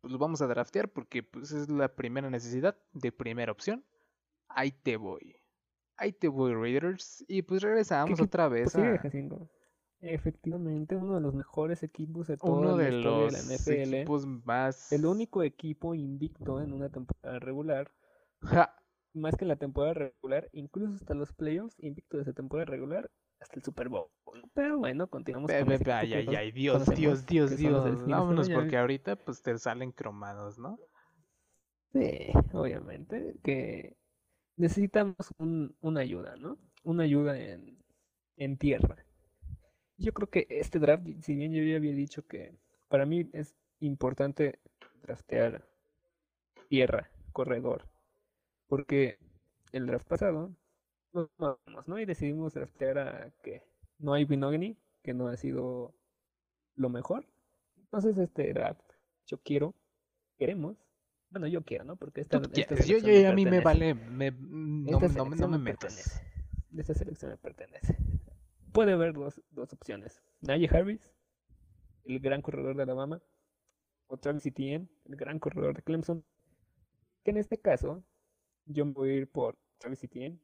Pues 0.02 0.12
lo 0.12 0.20
vamos 0.20 0.42
a 0.42 0.48
draftear 0.48 0.92
porque 0.92 1.24
pues 1.24 1.52
es 1.52 1.70
la 1.70 1.96
primera 1.96 2.30
necesidad 2.30 2.78
de 2.94 3.12
primera 3.12 3.52
opción. 3.52 3.86
Ahí 4.48 4.72
te 4.72 4.98
voy. 4.98 5.36
Ahí 5.98 6.12
te 6.12 6.28
voy, 6.28 6.54
Raiders. 6.54 7.24
Y 7.28 7.42
pues 7.42 7.62
regresamos 7.62 8.18
qué 8.18 8.24
otra 8.24 8.48
vez 8.48 8.74
Pues 8.74 9.00
a 9.00 9.02
Jacinto. 9.02 9.50
Efectivamente, 10.02 10.96
uno 10.96 11.16
de 11.16 11.22
los 11.22 11.34
mejores 11.34 11.82
equipos 11.82 12.28
de 12.28 12.38
toda 12.38 12.60
uno 12.60 12.78
de 12.78 12.92
los 12.92 13.34
de 13.34 13.40
la 13.40 13.56
NFL. 13.56 13.94
equipos 13.96 14.26
más... 14.28 14.92
El 14.92 15.06
único 15.06 15.42
equipo 15.42 15.96
invicto 15.96 16.62
en 16.62 16.74
una 16.74 16.90
temporada 16.90 17.40
regular. 17.40 17.92
Ja, 18.42 18.76
Más 19.14 19.36
que 19.36 19.46
en 19.46 19.50
la 19.50 19.56
temporada 19.56 19.94
regular, 19.94 20.50
incluso 20.52 20.94
hasta 20.94 21.16
los 21.16 21.34
playoffs, 21.34 21.76
invicto 21.80 22.18
desde 22.18 22.34
temporada 22.34 22.66
regular 22.66 23.10
hasta 23.40 23.56
el 23.58 23.64
Super 23.64 23.90
Bowl. 23.90 24.08
Pero 24.54 24.80
bueno, 24.80 25.08
continuamos 25.08 25.52
con 25.52 25.70
ay, 25.70 26.14
ay, 26.14 26.36
ay, 26.36 26.52
Dios, 26.52 26.74
conocemos, 26.74 27.26
Dios, 27.26 27.26
Dios, 27.26 27.58
Dios. 27.58 27.84
Vámonos 28.10 28.50
porque 28.50 28.78
ahorita 28.78 29.16
pues 29.16 29.42
te 29.42 29.58
salen 29.58 29.92
cromados, 29.92 30.58
¿no? 30.58 30.80
Sí, 31.94 32.32
obviamente, 32.54 33.36
que 33.44 33.96
necesitamos 34.58 35.16
un- 35.38 35.76
una 35.82 36.02
ayuda, 36.02 36.36
¿no? 36.36 36.58
Una 36.84 37.04
ayuda 37.04 37.38
en, 37.40 37.78
en 38.38 38.58
tierra. 38.58 38.98
Yo 39.98 40.14
creo 40.14 40.30
que 40.30 40.46
este 40.50 40.80
draft, 40.80 41.08
si 41.22 41.36
bien 41.36 41.54
yo 41.54 41.64
ya 41.64 41.78
había 41.78 41.94
dicho 41.94 42.26
que 42.28 42.54
para 42.90 43.06
mí 43.06 43.30
es 43.34 43.56
importante 43.80 44.60
draftear 45.04 45.66
tierra, 46.70 47.10
corredor, 47.32 47.86
porque 48.68 49.18
el 49.72 49.88
draft 49.88 50.08
pasado 50.08 50.52
nos 51.16 51.30
vamos, 51.38 51.88
¿no? 51.88 52.00
Y 52.00 52.06
decidimos 52.06 52.54
draftear 52.54 53.00
a 53.00 53.32
que 53.42 53.64
no 53.98 54.14
hay 54.14 54.26
Binogany, 54.26 54.78
que 55.02 55.14
no 55.14 55.28
ha 55.28 55.38
sido 55.38 55.96
lo 56.76 56.90
mejor. 56.90 57.26
Entonces 57.78 58.18
este 58.18 58.54
draft, 58.54 58.82
yo 59.26 59.38
quiero, 59.42 59.74
queremos 60.38 60.78
Bueno, 61.32 61.48
yo 61.48 61.64
quiero, 61.64 61.84
¿no? 61.84 61.96
Porque 61.96 62.22
esta, 62.22 62.38
esta 62.38 62.76
Yo, 62.76 63.00
selección 63.00 63.02
yo- 63.24 63.30
a 63.30 63.34
mí 63.34 63.46
me 63.46 63.60
vale, 63.60 63.94
me- 63.94 64.32
no, 64.32 65.00
no- 65.00 65.26
no 65.26 65.26
me 65.26 65.58
me 65.58 65.58
metas. 65.58 65.96
pertenece. 65.96 66.22
Esta 66.78 66.94
selección 66.94 67.32
me 67.32 67.38
pertenece. 67.38 67.98
Puede 68.72 68.94
haber 68.94 69.14
dos, 69.14 69.42
dos 69.52 69.74
opciones. 69.74 70.22
Najee 70.42 70.70
Harris, 70.70 71.02
el 72.06 72.20
gran 72.20 72.42
corredor 72.42 72.76
de 72.78 72.84
Alabama, 72.84 73.22
o 74.08 74.18
Travis 74.18 74.46
Etienne, 74.46 74.88
el 75.06 75.16
gran 75.16 75.40
corredor 75.40 75.76
de 75.76 75.82
Clemson. 75.82 76.24
Que 77.24 77.32
en 77.32 77.38
este 77.38 77.58
caso, 77.60 78.04
yo 78.66 78.86
me 78.86 78.92
voy 78.94 79.10
a 79.10 79.14
ir 79.16 79.30
por 79.32 79.58
Travis 79.80 80.04
Etienne. 80.04 80.40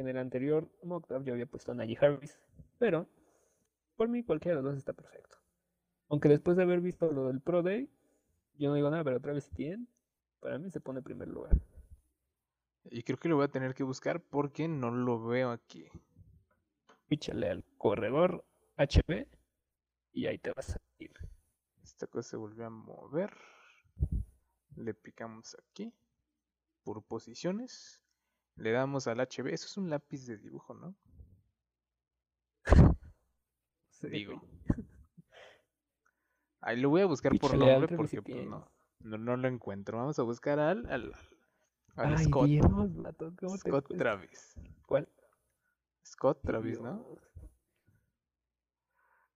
En 0.00 0.08
el 0.08 0.16
anterior 0.16 0.66
mock 0.82 1.06
draft 1.06 1.26
yo 1.26 1.34
había 1.34 1.44
puesto 1.44 1.72
a 1.72 1.74
Najee 1.74 1.98
Harris, 2.00 2.40
pero 2.78 3.06
por 3.96 4.08
mí 4.08 4.24
cualquiera 4.24 4.56
de 4.56 4.62
los 4.62 4.72
dos 4.72 4.78
está 4.78 4.94
perfecto. 4.94 5.36
Aunque 6.08 6.30
después 6.30 6.56
de 6.56 6.62
haber 6.62 6.80
visto 6.80 7.12
lo 7.12 7.26
del 7.26 7.42
Pro 7.42 7.62
Day, 7.62 7.86
yo 8.54 8.70
no 8.70 8.76
digo 8.76 8.88
nada, 8.88 9.04
pero 9.04 9.20
Travis 9.20 9.48
Etienne 9.48 9.86
para 10.40 10.56
mí 10.58 10.70
se 10.70 10.80
pone 10.80 11.00
en 11.00 11.04
primer 11.04 11.28
lugar. 11.28 11.54
Y 12.84 13.02
creo 13.02 13.18
que 13.18 13.28
lo 13.28 13.36
voy 13.36 13.44
a 13.44 13.50
tener 13.50 13.74
que 13.74 13.82
buscar 13.82 14.22
porque 14.22 14.68
no 14.68 14.90
lo 14.90 15.22
veo 15.22 15.50
aquí. 15.50 15.86
Píchale 17.06 17.50
al 17.50 17.62
corredor 17.76 18.42
HB 18.78 19.26
y 20.14 20.26
ahí 20.28 20.38
te 20.38 20.52
vas 20.52 20.76
a 20.76 20.80
ir. 20.98 21.12
Esta 21.82 22.06
cosa 22.06 22.30
se 22.30 22.36
volvió 22.38 22.64
a 22.64 22.70
mover. 22.70 23.36
Le 24.76 24.94
picamos 24.94 25.58
aquí. 25.58 25.92
Por 26.84 27.02
posiciones. 27.02 28.00
Le 28.60 28.72
damos 28.72 29.06
al 29.06 29.18
HB. 29.20 29.48
Eso 29.48 29.66
es 29.66 29.76
un 29.78 29.88
lápiz 29.88 30.26
de 30.26 30.36
dibujo, 30.36 30.74
¿no? 30.74 30.94
Sí, 33.88 34.08
Digo. 34.08 34.42
Ahí 36.60 36.80
lo 36.80 36.88
voy 36.88 37.02
a 37.02 37.06
buscar 37.06 37.38
por 37.38 37.54
nombre 37.56 37.96
porque 37.96 38.22
pues, 38.22 38.46
no, 38.46 38.70
no, 39.00 39.18
no 39.18 39.36
lo 39.36 39.48
encuentro. 39.48 39.98
Vamos 39.98 40.18
a 40.18 40.22
buscar 40.22 40.58
al, 40.58 40.90
al, 40.90 41.12
al 41.96 42.16
Ay, 42.16 42.24
Scott, 42.24 42.46
Dios, 42.46 42.96
vato, 42.96 43.34
¿cómo 43.38 43.58
te 43.58 43.68
Scott? 43.68 43.94
Travis. 43.98 44.54
¿Cuál? 44.86 45.06
Scott 46.02 46.40
Travis, 46.42 46.80
¿no? 46.80 47.04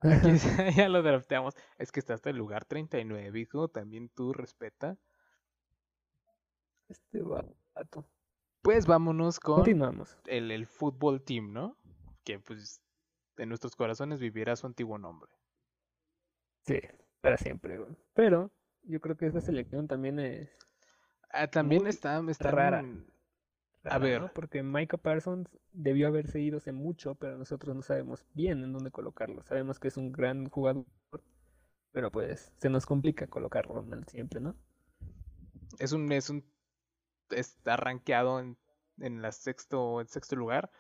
Aquí 0.00 0.28
ya 0.76 0.88
lo 0.88 1.02
drafteamos. 1.02 1.54
Es 1.78 1.92
que 1.92 2.00
está 2.00 2.14
hasta 2.14 2.30
el 2.30 2.37
lugar 2.37 2.64
39, 2.64 3.38
hijo. 3.38 3.68
También 3.68 4.08
tú 4.08 4.32
respeta. 4.32 4.96
Este 6.88 7.20
vato. 7.22 8.06
Pues 8.64 8.87
vámonos 8.87 9.38
con 9.40 9.57
Continuamos. 9.57 10.16
el, 10.27 10.50
el 10.50 10.66
fútbol 10.66 11.22
team, 11.22 11.53
¿no? 11.53 11.77
Que 12.24 12.38
pues 12.40 12.81
en 13.37 13.50
nuestros 13.50 13.77
corazones 13.77 14.20
vivirá 14.20 14.57
su 14.57 14.66
antiguo 14.66 14.96
nombre. 14.96 15.31
Sí, 16.62 16.81
para 17.20 17.37
siempre, 17.37 17.77
güey. 17.79 17.94
Pero 18.14 18.50
yo 18.85 19.03
creo 19.03 19.18
que 19.18 19.27
esta 19.27 19.42
selección 19.42 19.87
también 19.87 20.18
es 20.18 20.48
Ah, 21.31 21.46
también 21.48 21.87
está, 21.87 22.22
está 22.29 22.50
rara. 22.53 22.81
en- 22.81 23.07
rara, 23.83 23.98
ver. 23.98 24.20
¿no? 24.22 24.33
Porque 24.33 24.62
Micah 24.62 24.96
Parsons 24.96 25.59
debió 25.72 26.07
haberse 26.09 26.40
ido 26.40 26.57
hace 26.57 26.72
mucho, 26.72 27.16
pero 27.16 27.37
nosotros 27.37 27.77
no 27.77 27.83
sabemos 27.83 28.24
bien 28.33 28.64
en 28.64 28.72
dónde 28.72 28.90
colocarlo. 28.90 29.42
Sabemos 29.42 29.79
que 29.79 29.88
es 29.88 29.98
un 29.98 30.11
gran 30.11 30.48
jugador, 30.48 30.87
pero 31.92 32.11
pues 32.11 32.50
se 32.57 32.70
nos 32.70 32.87
complica 32.87 33.27
colocarlo 33.27 33.85
siempre, 34.07 34.40
¿no? 34.40 34.57
es 35.79 35.92
un, 35.92 36.11
es 36.12 36.31
un, 36.31 36.44
está 37.35 37.77
rankeado 37.77 38.40
en, 38.40 38.57
en 38.99 39.23
la 39.23 39.33
sexto, 39.33 40.01
en 40.01 40.09
sexto 40.09 40.37
lugar. 40.37 40.70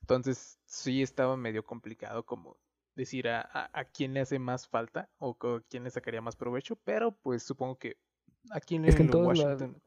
Entonces 0.00 0.58
sí 0.64 1.02
estaba 1.02 1.36
medio 1.36 1.64
complicado 1.64 2.24
como 2.24 2.56
decir 2.94 3.28
a, 3.28 3.40
a, 3.40 3.70
a 3.72 3.84
quién 3.84 4.14
le 4.14 4.20
hace 4.20 4.38
más 4.38 4.68
falta 4.68 5.10
o 5.18 5.34
co- 5.34 5.62
quién 5.68 5.84
le 5.84 5.90
sacaría 5.90 6.20
más 6.22 6.36
provecho, 6.36 6.76
pero 6.76 7.12
pues 7.12 7.42
supongo 7.42 7.76
que 7.78 7.96
aquí 8.50 8.76
en 8.76 8.84
Es 8.84 8.94
que 8.96 9.02
en 9.02 9.14
Washington. 9.14 9.82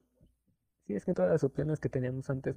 Sí, 0.86 0.95
es 0.95 1.05
que 1.05 1.12
en 1.12 1.15
todas 1.15 1.32
las 1.32 1.43
opciones 1.43 1.79
que 1.79 1.89
teníamos 1.89 2.29
antes 2.29 2.55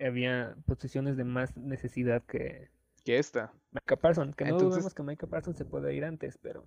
había 0.00 0.56
posiciones 0.66 1.16
de 1.16 1.24
más 1.24 1.56
necesidad 1.56 2.22
que 2.24 2.70
Que 3.04 3.18
esta. 3.18 3.52
Micah 3.72 3.96
Parsons. 3.96 4.34
Que 4.36 4.44
no 4.44 4.50
Entonces- 4.50 4.70
dudemos 4.76 4.94
que 4.94 5.02
Micah 5.02 5.26
Parsons 5.26 5.58
se 5.58 5.64
puede 5.64 5.94
ir 5.94 6.04
antes, 6.04 6.38
pero 6.38 6.66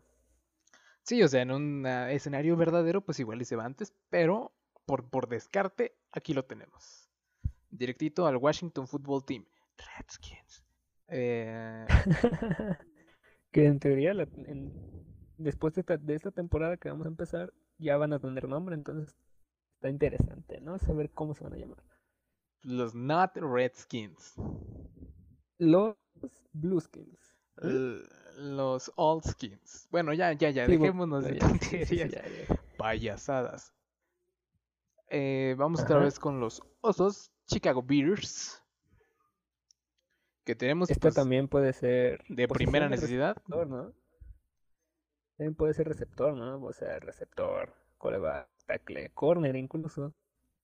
Sí, 1.03 1.21
o 1.21 1.27
sea, 1.27 1.41
en 1.43 1.51
un 1.51 1.85
ah, 1.85 2.11
escenario 2.11 2.55
verdadero, 2.57 3.01
pues 3.01 3.19
igual 3.19 3.39
y 3.41 3.45
se 3.45 3.55
va 3.55 3.63
antes, 3.65 3.93
pero 4.09 4.51
por, 4.85 5.09
por 5.09 5.27
descarte, 5.27 5.95
aquí 6.11 6.33
lo 6.33 6.45
tenemos. 6.45 7.09
Directito 7.69 8.27
al 8.27 8.37
Washington 8.37 8.87
Football 8.87 9.25
Team. 9.25 9.45
Redskins. 9.97 10.63
Eh, 11.07 11.85
que 13.51 13.65
en 13.65 13.79
teoría 13.79 14.13
la- 14.13 14.27
en- 14.47 14.73
después 15.37 15.73
de 15.73 15.81
esta, 15.81 15.97
de 15.97 16.15
esta 16.15 16.31
temporada 16.31 16.77
que 16.77 16.89
vamos 16.89 17.05
a 17.05 17.09
empezar 17.09 17.53
ya 17.77 17.97
van 17.97 18.13
a 18.13 18.19
tener 18.19 18.47
nombre, 18.47 18.75
entonces 18.75 19.15
está 19.75 19.89
interesante, 19.89 20.61
¿no? 20.61 20.79
Saber 20.79 21.11
cómo 21.11 21.33
se 21.33 21.43
van 21.43 21.53
a 21.53 21.57
llamar. 21.57 21.83
los 22.63 22.95
Not 22.95 23.35
Redskins. 23.35 24.33
Los 25.59 25.95
Blueskins. 26.53 27.35
L- 27.57 28.01
los 28.37 28.91
Old 28.95 29.23
Skins. 29.25 29.87
Bueno, 29.91 30.13
ya, 30.13 30.33
ya, 30.33 30.49
ya, 30.49 30.65
Sí, 30.65 30.77
dejémonos 30.77 31.23
de 31.23 31.33
sí, 31.33 31.39
sí, 31.39 31.85
sí, 31.85 32.07
tonterías. 32.07 32.11
ya, 32.11 32.23
ya. 32.27 32.61
Payasadas. 32.77 33.73
Eh, 35.09 35.55
vamos 35.57 35.81
otra 35.83 35.99
vez 35.99 36.19
con 36.19 36.39
los 36.39 36.61
Osos 36.81 37.31
Chicago 37.45 37.83
Bears. 37.83 38.61
Que 40.43 40.55
tenemos 40.55 40.89
Esta 40.89 41.01
pues, 41.01 41.15
también 41.15 41.47
puede 41.47 41.73
ser 41.73 42.23
de 42.29 42.47
posición 42.47 42.71
primera 42.71 42.89
necesidad. 42.89 43.35
receptor, 43.35 43.67
¿no? 43.67 43.93
También 45.37 45.55
puede 45.55 45.73
ser 45.73 45.87
receptor, 45.87 46.35
¿no? 46.35 46.63
O 46.63 46.73
sea, 46.73 46.99
receptor, 46.99 47.73
coreback, 47.97 48.47
tackle, 48.67 49.09
corner 49.13 49.55
incluso. 49.55 50.13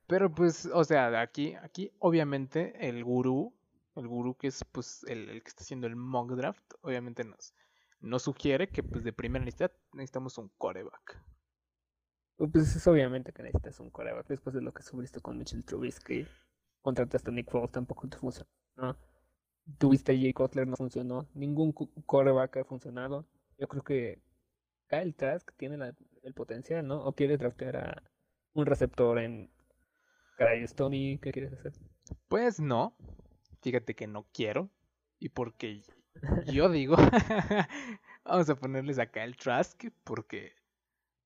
Pero 0.08 0.34
pues, 0.34 0.66
o 0.66 0.84
sea, 0.84 1.22
aquí, 1.22 1.56
aquí 1.56 1.92
obviamente 2.00 2.88
el 2.88 3.04
gurú, 3.04 3.54
el 3.96 4.08
gurú 4.08 4.36
que 4.36 4.48
es 4.48 4.64
pues 4.72 5.04
el, 5.08 5.30
el 5.30 5.44
que 5.44 5.50
está 5.50 5.64
haciendo 5.64 5.88
el 5.88 5.96
mock 5.96 6.32
draft, 6.34 6.74
obviamente 6.82 7.24
nos, 7.24 7.54
nos 8.00 8.24
sugiere 8.24 8.70
que 8.70 8.84
pues 8.84 9.04
de 9.04 9.14
primera 9.14 9.44
necesidad 9.44 9.72
necesitamos 9.94 10.38
un 10.38 10.50
coreback. 10.58 11.22
Pues 12.50 12.76
es 12.76 12.88
obviamente 12.88 13.32
que 13.34 13.44
necesitas 13.44 13.80
un 13.80 13.90
coreback 13.90 14.28
después 14.28 14.56
de 14.56 14.62
lo 14.62 14.74
que 14.74 14.84
subiste 14.84 15.20
con 15.22 15.38
Mitchell 15.38 15.64
Trubisky. 15.64 16.26
Contrataste 16.82 17.30
a 17.30 17.34
Nick 17.34 17.50
Foles, 17.52 17.72
tampoco 17.72 18.08
te 18.08 18.18
funcionó. 18.18 18.50
¿no? 18.78 18.98
Tuviste 19.78 20.12
a 20.12 20.16
Jay 20.16 20.34
Cutler, 20.34 20.68
no 20.68 20.76
funcionó. 20.76 21.28
Ningún 21.36 21.72
coreback 21.72 22.58
ha 22.58 22.64
funcionado. 22.64 23.28
Yo 23.60 23.68
creo 23.68 23.84
que 23.84 24.22
Kyle 24.90 25.14
Trask 25.14 25.52
tiene 25.58 25.78
la- 25.78 25.96
el 26.24 26.34
potencial, 26.34 26.86
¿no? 26.88 27.04
O 27.06 27.14
quieres 27.14 27.38
draftear 27.40 27.78
a 27.78 28.04
un 28.54 28.66
receptor 28.66 29.20
en 29.20 29.52
Caray 30.38 30.68
Stoney, 30.68 31.20
¿qué 31.20 31.32
quieres 31.32 31.54
hacer? 31.54 31.74
Pues 32.28 32.60
no, 32.60 32.96
fíjate 33.62 33.96
que 33.96 34.08
no 34.08 34.26
quiero. 34.34 34.70
Y 35.20 35.30
porque 35.30 35.84
yo 36.48 36.70
digo, 36.70 36.96
vamos 38.26 38.50
a 38.50 38.56
ponerles 38.56 38.98
acá 38.98 39.24
el 39.24 39.38
Trask, 39.38 39.84
porque 40.04 40.54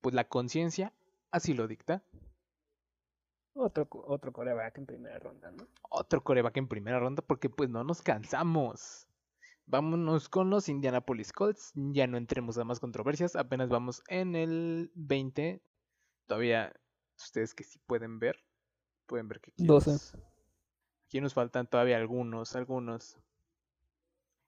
pues 0.01 0.13
la 0.13 0.27
conciencia 0.27 0.93
así 1.35 1.53
lo 1.53 1.67
dicta. 1.67 2.03
Otro, 3.53 3.87
otro 4.07 4.33
coreback 4.33 4.77
en 4.79 4.85
primera 4.85 5.17
ronda, 5.19 5.49
¿no? 5.51 5.67
Otro 5.89 6.23
coreback 6.23 6.57
en 6.57 6.67
primera 6.67 6.99
ronda, 6.99 7.21
porque 7.21 7.49
pues 7.49 7.69
no 7.69 7.83
nos 7.83 8.01
cansamos. 8.01 9.07
Vámonos 9.65 10.27
con 10.29 10.49
los 10.49 10.67
Indianapolis 10.69 11.31
Colts. 11.31 11.71
Ya 11.75 12.05
no 12.05 12.17
entremos 12.17 12.57
a 12.57 12.65
más 12.65 12.79
controversias. 12.79 13.35
Apenas 13.35 13.69
vamos 13.69 14.03
en 14.09 14.35
el 14.35 14.91
20. 14.95 15.61
Todavía, 16.27 16.73
ustedes 17.17 17.53
que 17.55 17.63
sí 17.63 17.79
pueden 17.87 18.19
ver, 18.19 18.37
pueden 19.05 19.27
ver 19.29 19.39
que 19.39 19.51
aquí, 19.51 19.65
12. 19.65 19.91
nos- 19.91 20.17
aquí 21.07 21.21
nos 21.21 21.33
faltan 21.33 21.67
todavía 21.67 21.97
algunos, 21.97 22.55
algunos. 22.55 23.17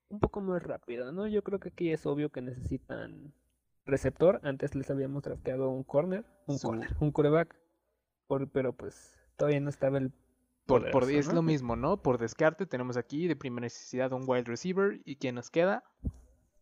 Un 0.10 0.19
poco 0.19 0.41
más 0.41 0.62
rápido, 0.63 1.12
¿no? 1.12 1.28
Yo 1.28 1.43
creo 1.43 1.60
que 1.60 1.69
aquí 1.69 1.91
es 1.91 2.06
obvio 2.06 2.30
que 2.30 2.41
necesitan 2.41 3.34
receptor. 3.88 4.39
Antes 4.43 4.76
les 4.76 4.89
habíamos 4.89 5.23
drafteado 5.23 5.69
un 5.69 5.84
corner, 5.84 6.26
un 6.45 6.60
corner, 6.60 6.89
un 7.00 7.12
coreback. 7.12 7.56
Por, 8.28 8.50
pero 8.50 8.73
pues 8.73 9.15
todavía 9.38 9.60
no 9.62 9.69
estaba 9.69 9.97
el 9.97 10.12
Por, 10.65 10.88
es 11.10 11.28
¿no? 11.30 11.36
lo 11.36 11.41
mismo, 11.41 11.76
¿no? 11.76 12.02
Por 12.02 12.17
descarte 12.17 12.65
tenemos 12.65 12.97
aquí 12.97 13.28
de 13.28 13.36
primera 13.36 13.65
necesidad 13.65 14.12
un 14.12 14.26
wide 14.28 14.43
receiver. 14.43 15.02
¿Y 15.06 15.15
quién 15.15 15.36
nos 15.36 15.50
queda? 15.50 15.84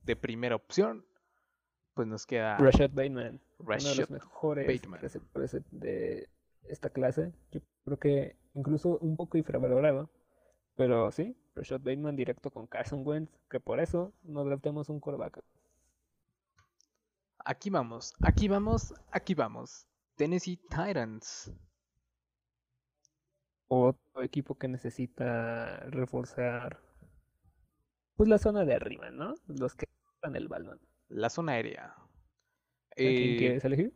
De 0.04 0.16
primera 0.16 0.56
opción, 0.56 1.06
pues 1.96 2.08
nos 2.08 2.28
queda 2.28 2.58
Rashad 2.58 2.92
Bateman, 2.92 3.42
uno 3.58 3.76
de 3.78 3.96
los 3.96 4.10
mejores 4.12 4.68
Bateman. 4.68 5.02
receptores 5.02 5.58
de 5.72 6.30
esta 6.70 6.90
clase. 6.92 7.34
Yo 7.52 7.62
creo 7.86 7.98
que 7.98 8.36
incluso 8.54 9.00
un 9.00 9.16
poco 9.18 9.38
infravalorado. 9.38 10.10
Pero 10.76 11.10
sí, 11.12 11.36
Rashad 11.56 11.80
Bateman 11.80 12.16
directo 12.16 12.52
con 12.52 12.68
Carson 12.68 13.02
Wentz, 13.08 13.32
que 13.50 13.60
por 13.60 13.80
eso 13.80 14.14
no 14.24 14.44
draftemos 14.44 14.90
un 14.90 15.00
coreback. 15.00 15.42
Aquí 17.46 17.70
vamos, 17.70 18.14
aquí 18.22 18.48
vamos, 18.50 18.94
aquí 19.12 19.34
vamos. 19.36 19.88
Tennessee 20.18 20.58
Titans. 20.58 21.50
Otro 23.68 24.24
equipo 24.24 24.58
que 24.58 24.68
necesita 24.68 25.78
reforzar 25.92 26.82
pues 28.16 28.30
la 28.30 28.38
zona 28.38 28.66
de 28.66 28.76
arriba, 28.76 29.10
¿no? 29.12 29.36
Los 29.48 29.76
que 29.76 29.86
dan 30.22 30.36
el 30.36 30.48
balón. 30.48 30.80
La 31.10 31.30
zona 31.30 31.54
aérea. 31.54 31.96
¿A 33.04 33.14
quién 33.14 33.36
Eh, 33.36 33.38
quieres 33.38 33.64
elegir? 33.66 33.94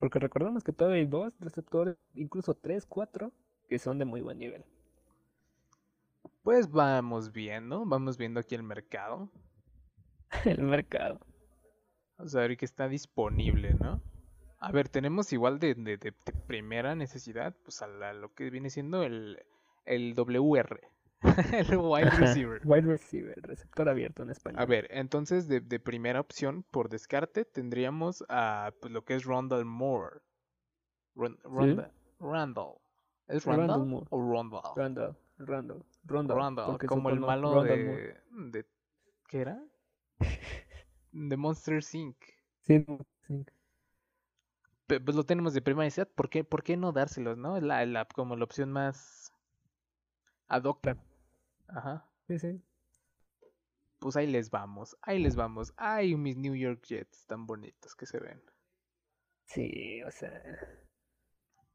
Porque 0.00 0.18
recordamos 0.18 0.64
que 0.64 0.72
todavía 0.72 0.98
hay 1.02 1.06
dos 1.06 1.32
receptores, 1.38 1.96
incluso 2.14 2.54
tres, 2.56 2.84
cuatro, 2.84 3.32
que 3.68 3.78
son 3.78 3.98
de 4.00 4.06
muy 4.06 4.20
buen 4.22 4.38
nivel. 4.38 4.64
Pues 6.42 6.68
vamos 6.68 7.30
viendo, 7.30 7.86
vamos 7.86 8.16
viendo 8.18 8.40
aquí 8.40 8.56
el 8.56 8.64
mercado. 8.64 9.30
el 10.44 10.62
mercado. 10.62 11.20
Vamos 12.18 12.34
a 12.34 12.40
ver 12.40 12.56
qué 12.56 12.64
está 12.64 12.88
disponible, 12.88 13.74
¿no? 13.74 14.02
A 14.58 14.72
ver, 14.72 14.88
tenemos 14.88 15.32
igual 15.32 15.60
de, 15.60 15.74
de, 15.74 15.96
de, 15.98 16.12
primera 16.48 16.96
necesidad, 16.96 17.54
pues 17.62 17.80
a, 17.80 17.86
lo 18.12 18.34
que 18.34 18.50
viene 18.50 18.70
siendo 18.70 19.04
el, 19.04 19.38
el 19.84 20.14
WR. 20.14 20.80
el 21.52 21.76
wide 21.78 22.10
receiver. 22.10 22.60
wide 22.64 22.82
receiver, 22.82 23.34
receptor 23.42 23.88
abierto 23.88 24.24
en 24.24 24.30
español. 24.30 24.60
A 24.60 24.66
ver, 24.66 24.88
entonces 24.90 25.46
de, 25.46 25.60
de 25.60 25.78
primera 25.78 26.20
opción, 26.20 26.64
por 26.72 26.88
descarte, 26.88 27.44
tendríamos 27.44 28.24
a 28.28 28.72
pues, 28.80 28.92
lo 28.92 29.04
que 29.04 29.14
es 29.14 29.24
Rondell 29.24 29.64
Moore. 29.64 30.20
Rondell. 31.14 31.88
Randall. 32.18 32.74
¿Es 33.28 33.44
Randall, 33.44 33.86
Moore. 33.86 34.06
o 34.10 34.20
Rondell? 34.20 34.60
Randall. 34.74 35.16
Randall. 35.38 35.84
Randall. 36.04 36.78
como 36.78 37.10
el 37.10 37.20
malo 37.20 37.62
de, 37.62 38.16
de... 38.30 38.66
¿Qué 39.28 39.40
era? 39.40 39.62
de 41.28 41.36
Monster 41.36 41.80
Inc. 41.92 42.16
Sí, 42.62 42.84
Inc 43.28 43.50
pues 44.88 45.14
lo 45.14 45.24
tenemos 45.24 45.52
de 45.52 45.60
primera 45.60 45.84
necesidad, 45.84 46.08
¿por 46.14 46.30
qué, 46.30 46.44
¿por 46.44 46.62
qué 46.62 46.76
no 46.76 46.92
dárselos, 46.92 47.36
no? 47.36 47.60
La, 47.60 47.84
la, 47.84 48.06
como 48.06 48.36
la 48.36 48.44
opción 48.44 48.72
más 48.72 49.32
ad 50.48 50.64
Ajá. 51.68 52.10
Sí, 52.26 52.38
sí. 52.38 52.62
Pues 53.98 54.16
ahí 54.16 54.26
les 54.26 54.50
vamos, 54.50 54.96
ahí 55.02 55.18
les 55.18 55.36
vamos. 55.36 55.74
Ay, 55.76 56.16
mis 56.16 56.36
New 56.36 56.54
York 56.54 56.82
Jets 56.86 57.26
tan 57.26 57.46
bonitos 57.46 57.94
que 57.94 58.06
se 58.06 58.18
ven. 58.18 58.40
Sí, 59.46 60.02
o 60.04 60.10
sea, 60.10 60.42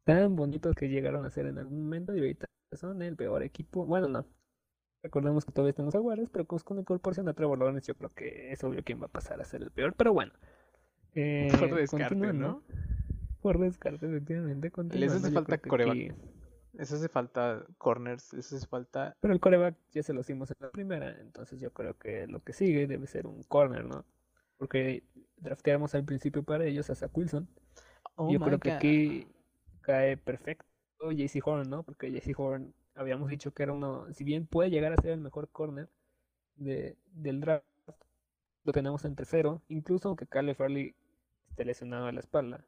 tan 0.06 0.36
bonitos 0.36 0.76
que 0.76 0.88
llegaron 0.88 1.26
a 1.26 1.30
ser 1.30 1.48
en 1.48 1.58
algún 1.60 1.84
momento 1.84 2.16
y 2.16 2.20
ahorita 2.20 2.48
son 2.72 3.02
el 3.02 3.16
peor 3.16 3.44
equipo. 3.44 3.86
Bueno, 3.86 4.08
no. 4.08 4.26
Recordemos 5.04 5.44
que 5.44 5.52
todavía 5.52 5.72
están 5.72 5.86
los 5.86 5.96
Aguares, 5.96 6.30
pero 6.32 6.48
con 6.48 6.78
la 6.78 6.82
incorporación 6.82 7.26
de 7.26 7.34
Trevor 7.34 7.60
Lawrence 7.60 7.88
yo 7.88 7.96
creo 7.96 8.12
que 8.16 8.54
es 8.54 8.64
obvio 8.64 8.84
quién 8.86 9.02
va 9.02 9.08
a 9.08 9.10
pasar 9.10 9.42
a 9.42 9.46
ser 9.46 9.62
el 9.62 9.70
peor. 9.70 9.94
Pero 9.98 10.14
bueno. 10.14 10.32
Eh, 11.14 11.52
Por 11.60 11.76
descarte, 11.76 12.16
¿no? 12.16 12.64
Por 13.42 13.60
descarte, 13.60 14.08
efectivamente. 14.08 14.72
Les 14.98 15.12
hace 15.12 15.30
falta 15.32 15.58
coreback. 15.58 16.16
Eso 16.78 16.96
hace 16.96 17.10
falta 17.10 17.66
corners, 17.78 18.34
eso 18.34 18.56
hace 18.56 18.66
falta... 18.66 19.16
Pero 19.20 19.34
el 19.34 19.40
coreback 19.40 19.76
ya 19.92 20.02
se 20.02 20.14
lo 20.14 20.22
hicimos 20.22 20.50
en 20.50 20.58
la 20.60 20.72
primera, 20.72 21.20
entonces 21.20 21.60
yo 21.60 21.72
creo 21.72 21.96
que 22.00 22.26
lo 22.26 22.42
que 22.42 22.54
sigue 22.54 22.88
debe 22.88 23.06
ser 23.06 23.28
un 23.28 23.44
corner, 23.44 23.86
¿no? 23.86 24.06
Porque 24.58 25.04
drafteamos 25.38 25.94
al 25.94 26.04
principio 26.04 26.42
para 26.42 26.66
ellos 26.66 26.90
a 26.90 26.96
Zach 26.96 27.16
Wilson. 27.16 27.48
Oh 28.16 28.32
yo 28.32 28.40
creo 28.40 28.58
que 28.58 28.72
aquí 28.72 29.28
cae 29.82 30.18
perfecto 30.18 30.66
JC 31.12 31.46
Horn, 31.46 31.70
¿no? 31.70 31.84
Porque 31.84 32.12
JC 32.12 32.34
Horn 32.40 32.74
habíamos 32.96 33.30
dicho 33.30 33.54
que 33.54 33.64
era 33.64 33.74
uno, 33.74 34.12
si 34.14 34.24
bien 34.24 34.48
puede 34.48 34.70
llegar 34.70 34.94
a 34.94 35.02
ser 35.02 35.12
el 35.12 35.22
mejor 35.22 35.50
corner 35.50 35.90
de, 36.56 36.98
del 37.14 37.42
draft, 37.42 37.66
lo 38.64 38.72
tenemos 38.72 39.04
en 39.06 39.16
tercero, 39.16 39.62
incluso 39.68 40.10
aunque 40.10 40.28
Caleb 40.28 40.56
Farley 40.56 40.96
esté 41.50 41.66
lesionado 41.66 42.08
a 42.08 42.12
la 42.12 42.20
espalda 42.20 42.66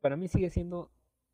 para 0.00 0.16
mí 0.16 0.28
sigue 0.28 0.50
siendo 0.50 0.90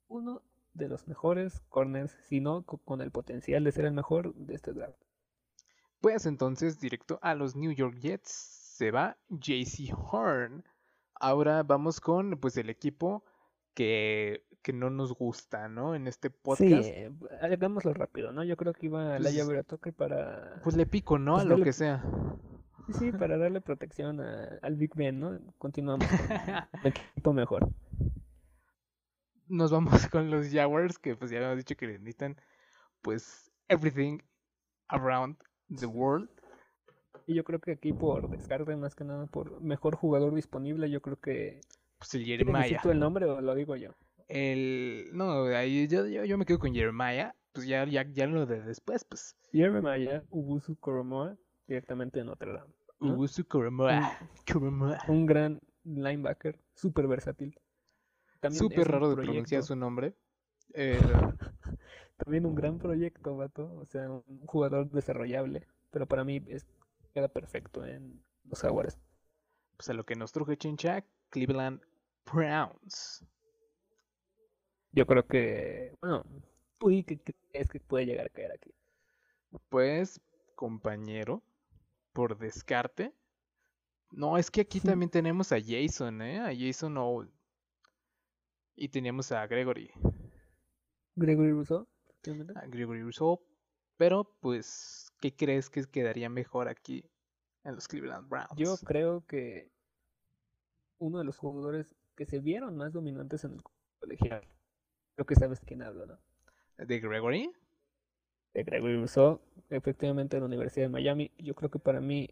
uno 0.08 0.42
de 0.72 0.88
los 0.88 1.06
mejores 1.06 1.60
corners, 1.68 2.16
si 2.28 2.40
no 2.40 2.64
con 2.64 3.00
el 3.00 3.10
potencial 3.10 3.64
de 3.64 3.72
ser 3.72 3.84
el 3.84 3.92
mejor 3.92 4.34
de 4.34 4.54
este 4.54 4.72
draft. 4.72 4.98
Pues 6.00 6.26
entonces, 6.26 6.80
directo 6.80 7.18
a 7.22 7.34
los 7.34 7.54
New 7.56 7.72
York 7.72 7.96
Jets, 7.98 8.30
se 8.30 8.90
va 8.90 9.16
JC 9.28 9.94
Horn. 9.96 10.64
Ahora 11.14 11.62
vamos 11.62 12.00
con 12.00 12.38
pues 12.38 12.56
el 12.56 12.68
equipo 12.68 13.24
que, 13.74 14.44
que 14.64 14.72
no 14.72 14.90
nos 14.90 15.14
gusta, 15.14 15.68
¿no? 15.68 15.94
En 15.94 16.09
este 16.09 16.31
podcast. 16.31 16.83
Sí, 16.83 16.92
hagámoslo 17.40 17.94
rápido, 17.94 18.33
¿no? 18.33 18.42
Yo 18.42 18.57
creo 18.57 18.72
que 18.72 18.87
iba 18.87 19.11
pues, 19.11 19.22
la 19.22 19.31
llave 19.31 19.62
para... 19.96 20.61
Pues 20.64 20.74
le 20.74 20.87
pico, 20.87 21.18
¿no? 21.18 21.35
Pues 21.35 21.44
a 21.44 21.48
lo 21.48 21.62
que 21.62 21.72
sea. 21.72 22.03
Sí, 22.88 22.92
sí, 22.94 23.12
para 23.12 23.38
darle 23.38 23.61
protección 23.61 24.20
al 24.20 24.74
Big 24.74 24.94
Ben, 24.96 25.20
¿no? 25.20 25.38
Continuamos 25.59 26.09
equipo 26.85 27.33
mejor 27.33 27.70
nos 29.48 29.70
vamos 29.70 29.90
con 30.11 30.31
los 30.31 30.50
Jaguars, 30.50 30.98
que 30.98 31.16
pues 31.16 31.31
ya 31.31 31.38
habíamos 31.38 31.59
dicho 31.59 31.77
que 31.77 31.87
necesitan 31.87 32.37
pues 33.03 33.50
everything 33.68 34.18
around 34.88 35.37
the 35.79 35.87
world. 35.87 36.29
Y 37.27 37.35
yo 37.35 37.44
creo 37.44 37.59
que 37.59 37.72
aquí 37.72 37.92
por 37.92 38.29
descarte 38.29 38.77
más 38.77 38.94
que 38.94 39.05
nada 39.05 39.27
por 39.27 39.61
mejor 39.61 39.96
jugador 39.96 40.35
disponible, 40.35 40.90
yo 40.90 41.00
creo 41.00 41.18
que 41.18 41.61
pues 41.98 42.14
el 42.14 42.24
Jeremiah. 42.24 42.81
el 42.85 42.98
nombre 42.98 43.24
o 43.27 43.40
lo 43.40 43.55
digo 43.55 43.77
yo? 43.77 43.92
El 44.28 45.10
no, 45.12 45.44
ahí 45.46 45.87
yo, 45.88 46.06
yo, 46.06 46.38
me 46.38 46.46
quedo 46.46 46.58
con 46.58 46.74
Jeremiah, 46.74 47.34
pues 47.52 47.66
ya 47.66 47.84
ya 47.84 48.04
ya 48.10 48.26
lo 48.26 48.46
de 48.46 48.62
después, 48.62 49.04
pues. 49.04 49.37
Jeremiah 49.52 50.22
Ubusu 50.30 50.76
Koromoa 50.76 51.37
directamente 51.66 52.20
de 52.20 52.24
Notre 52.24 52.52
Dame. 52.52 52.72
Ubusu 53.00 53.46
Koromoa. 53.46 54.18
un 55.08 55.26
gran 55.26 55.60
linebacker, 55.84 56.58
súper 56.74 57.06
versátil. 57.06 57.58
Súper 58.50 58.88
raro 58.88 59.10
de 59.10 59.16
pronunciar 59.16 59.62
su 59.62 59.76
nombre. 59.76 60.14
Eh, 60.74 60.98
también 62.16 62.46
un 62.46 62.54
gran 62.54 62.78
proyecto, 62.78 63.37
vato. 63.37 63.72
O 63.76 63.84
sea, 63.87 64.10
un 64.10 64.46
jugador 64.46 64.90
desarrollable. 64.90 65.66
Pero 65.90 66.06
para 66.06 66.24
mí 66.24 66.42
es, 66.48 66.66
queda 67.12 67.28
perfecto 67.28 67.84
en 67.84 68.22
los 68.44 68.60
Jaguares. 68.60 68.98
Pues 69.76 69.88
a 69.88 69.94
lo 69.94 70.04
que 70.04 70.16
nos 70.16 70.32
truje 70.32 70.56
Chincha, 70.56 71.04
Cleveland 71.30 71.80
Browns. 72.30 73.24
Yo 74.94 75.07
creo 75.07 75.26
que, 75.26 75.92
bueno, 76.00 76.24
¿tú 76.78 76.87
qué 77.04 77.18
crees 77.50 77.68
que 77.68 77.80
puede 77.80 78.07
llegar 78.07 78.26
a 78.26 78.28
caer 78.28 78.52
aquí? 78.52 78.72
Pues, 79.68 80.20
compañero, 80.54 81.42
por 82.12 82.38
descarte. 82.38 83.12
No, 84.12 84.38
es 84.38 84.52
que 84.52 84.61
aquí 84.61 84.78
también 84.78 85.11
tenemos 85.11 85.50
a 85.50 85.59
Jason, 85.61 86.22
¿eh? 86.22 86.38
A 86.38 86.52
Jason 86.57 86.96
Old. 86.96 87.28
Y 88.76 88.88
teníamos 88.88 89.33
a 89.33 89.44
Gregory. 89.48 89.90
Gregory 91.16 91.50
Rousseau. 91.50 91.88
A 92.54 92.66
Gregory 92.66 93.02
Rousseau. 93.02 93.40
Pero, 93.96 94.24
pues, 94.40 95.12
¿qué 95.20 95.35
crees 95.35 95.68
que 95.70 95.85
quedaría 95.87 96.28
mejor 96.28 96.68
aquí 96.68 97.04
en 97.64 97.74
los 97.74 97.88
Cleveland 97.88 98.28
Browns? 98.28 98.54
Yo 98.57 98.76
creo 98.76 99.26
que 99.26 99.72
uno 100.98 101.18
de 101.18 101.24
los 101.24 101.37
jugadores 101.37 101.96
que 102.14 102.26
se 102.26 102.38
vieron 102.38 102.76
más 102.76 102.92
dominantes 102.92 103.42
en 103.42 103.54
el 103.54 103.62
colegial. 103.98 104.46
Creo 105.14 105.27
que 105.27 105.35
sabes 105.35 105.61
quién 105.61 105.83
hablo, 105.83 106.07
¿no? 106.07 106.18
¿De 106.79 107.00
Gregory? 107.00 107.50
De 108.53 108.64
Gregory 108.64 108.96
Rousseau, 108.96 109.40
efectivamente 109.70 110.37
en 110.37 110.42
la 110.42 110.46
Universidad 110.46 110.87
de 110.87 110.92
Miami. 110.92 111.31
Yo 111.38 111.55
creo 111.55 111.70
que 111.70 111.79
para 111.79 112.00
mí, 112.00 112.31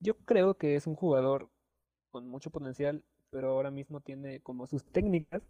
yo 0.00 0.16
creo 0.18 0.54
que 0.54 0.76
es 0.76 0.86
un 0.86 0.94
jugador 0.94 1.50
con 2.10 2.28
mucho 2.28 2.50
potencial 2.50 3.02
pero 3.30 3.50
ahora 3.50 3.70
mismo 3.70 4.00
tiene 4.00 4.40
como 4.40 4.66
sus 4.66 4.84
técnicas, 4.84 5.42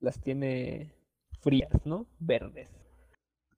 las 0.00 0.20
tiene 0.20 0.94
frías, 1.40 1.70
¿no? 1.86 2.06
Verdes. 2.18 2.68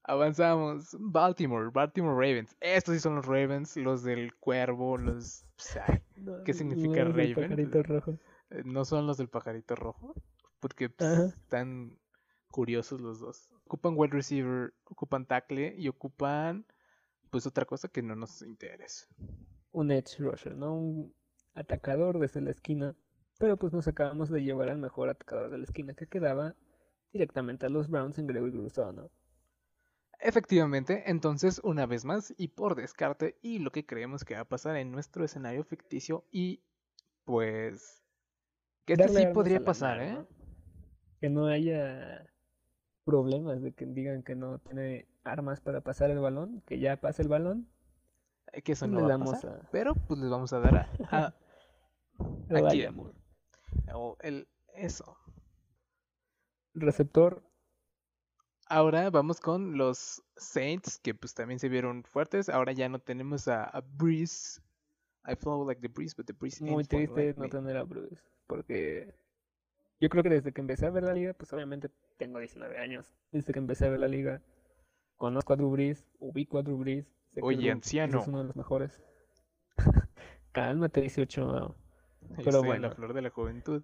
Avanzamos. 0.05 0.97
Baltimore, 1.01 1.71
Baltimore 1.73 2.15
Ravens. 2.15 2.57
Estos 2.61 2.95
sí 2.95 3.01
son 3.01 3.17
los 3.17 3.27
Ravens, 3.27 3.77
los 3.77 4.05
del 4.05 4.35
cuervo, 4.37 4.99
los... 4.99 5.45
¿Qué 6.45 6.53
significa 6.53 7.05
Raven? 7.05 8.21
Eh, 8.51 8.63
no 8.65 8.85
son 8.85 9.07
los 9.07 9.17
del 9.17 9.29
pajarito 9.29 9.75
rojo, 9.75 10.15
porque 10.65 10.89
pues, 10.89 11.35
están 11.35 11.99
curiosos 12.51 12.99
los 12.99 13.21
dos. 13.21 13.51
Ocupan 13.67 13.93
wide 13.99 14.15
receiver, 14.15 14.73
ocupan 14.85 15.27
tackle 15.27 15.75
y 15.77 15.89
ocupan 15.89 16.65
pues 17.29 17.47
otra 17.47 17.67
cosa 17.67 17.89
que 17.89 18.01
no 18.01 18.17
nos 18.17 18.41
interesa. 18.41 19.07
Un 19.73 19.91
edge 19.91 20.17
rusher, 20.21 20.57
¿no? 20.57 20.75
Un 20.75 21.15
atacador 21.53 22.19
desde 22.19 22.41
la 22.41 22.51
esquina 22.53 22.97
pero 23.39 23.59
pues 23.59 23.75
nos 23.75 23.87
acabamos 23.89 24.31
de 24.31 24.43
llevar 24.43 24.71
al 24.71 24.79
mejor 24.79 25.11
atacador 25.11 25.51
de 25.51 25.59
la 25.59 25.65
esquina 25.65 25.93
que 25.93 26.07
quedaba 26.07 26.55
directamente 27.13 27.67
a 27.67 27.69
los 27.69 27.91
Browns 27.91 28.19
en 28.19 28.27
Gregory 28.27 28.53
Rousseau, 28.53 28.91
¿no? 28.91 29.11
Efectivamente, 30.19 31.03
entonces 31.11 31.61
una 31.63 31.85
vez 31.85 32.07
más 32.07 32.33
y 32.39 32.49
por 32.49 32.75
descarte 32.75 33.37
y 33.43 33.59
lo 33.59 33.71
que 33.71 33.85
creemos 33.85 34.25
que 34.25 34.33
va 34.33 34.41
a 34.41 34.49
pasar 34.49 34.77
en 34.77 34.93
nuestro 34.93 35.27
escenario 35.27 35.63
ficticio 35.63 36.25
y 36.31 36.63
pues 37.27 38.03
que 38.87 38.95
esto 38.95 39.13
sí 39.13 39.27
podría 39.35 39.63
pasar, 39.63 40.01
¿eh? 40.01 40.25
Que 41.25 41.31
no 41.31 41.47
haya 41.47 42.31
problemas 43.07 43.63
de 43.63 43.73
que 43.73 43.87
digan 43.87 44.23
que 44.23 44.35
no 44.35 44.59
tiene 44.59 45.09
armas 45.23 45.59
para 45.59 45.81
pasar 45.81 46.11
el 46.11 46.19
balón, 46.19 46.61
que 46.67 46.79
ya 46.79 47.01
pase 47.01 47.23
el 47.23 47.29
balón. 47.29 47.67
Eh, 48.53 48.61
que 48.61 48.73
eso 48.73 48.87
no 48.87 49.09
va 49.09 49.15
a 49.15 49.19
pasar, 49.19 49.67
pero 49.73 49.95
pues 49.95 50.21
les 50.21 50.29
vamos 50.29 50.53
a 50.53 50.61
dar 50.61 50.87
a, 51.11 51.35
aquí, 52.55 52.85
amor. 52.85 53.15
O 53.95 54.19
el 54.21 54.47
eso. 54.75 55.17
Receptor. 56.75 57.43
Ahora 58.67 59.09
vamos 59.09 59.41
con 59.41 59.79
los 59.79 60.23
Saints, 60.37 60.99
que 60.99 61.15
pues 61.15 61.33
también 61.33 61.59
se 61.59 61.71
vieron 61.71 62.05
fuertes. 62.05 62.51
Ahora 62.51 62.73
ya 62.73 62.91
no 62.91 62.99
tenemos 62.99 63.49
a, 63.49 63.83
Breeze. 63.97 64.61
I 65.27 65.37
flow 65.37 65.67
like 65.67 65.81
the 65.81 65.89
breeze, 65.89 66.15
but 66.15 66.27
the 66.27 66.35
breeze 66.35 66.63
Muy 66.63 66.85
triste 66.85 67.35
no 67.39 67.49
tener 67.49 67.79
a 67.79 67.85
Breeze, 67.85 68.21
porque 68.47 69.24
Yo 70.05 70.11
creo 70.11 70.23
que 70.23 70.29
desde 70.29 70.53
que 70.53 70.61
empecé 70.61 70.85
a 70.85 70.91
ver 70.91 71.03
la 71.03 71.15
liga, 71.15 71.33
pues 71.33 71.51
obviamente 71.55 71.89
tengo 72.19 72.39
19 72.39 72.77
años. 72.77 73.11
Desde 73.33 73.55
que 73.55 73.59
empecé 73.59 73.87
a 73.87 73.89
ver 73.89 74.01
la 74.01 74.07
liga, 74.07 74.43
conozco 75.17 75.55
a 75.55 75.57
Drew 75.57 75.71
Brees, 75.71 76.07
ubico 76.19 76.59
a 76.59 76.63
Drew 76.63 76.77
Brees. 76.77 77.07
sé 77.33 77.43
que 77.47 77.47
Oye, 77.47 77.57
Drew 77.57 77.73
anciano. 77.73 78.21
Es 78.21 78.27
uno 78.29 78.41
de 78.41 78.45
los 78.45 78.55
mejores. 78.55 79.03
Cálmate, 80.53 81.01
18. 81.01 81.75
Ahí 82.37 82.45
Pero 82.45 82.63
bueno. 82.63 82.89
la 82.89 82.95
flor 82.95 83.15
de 83.15 83.23
la 83.23 83.31
juventud. 83.31 83.83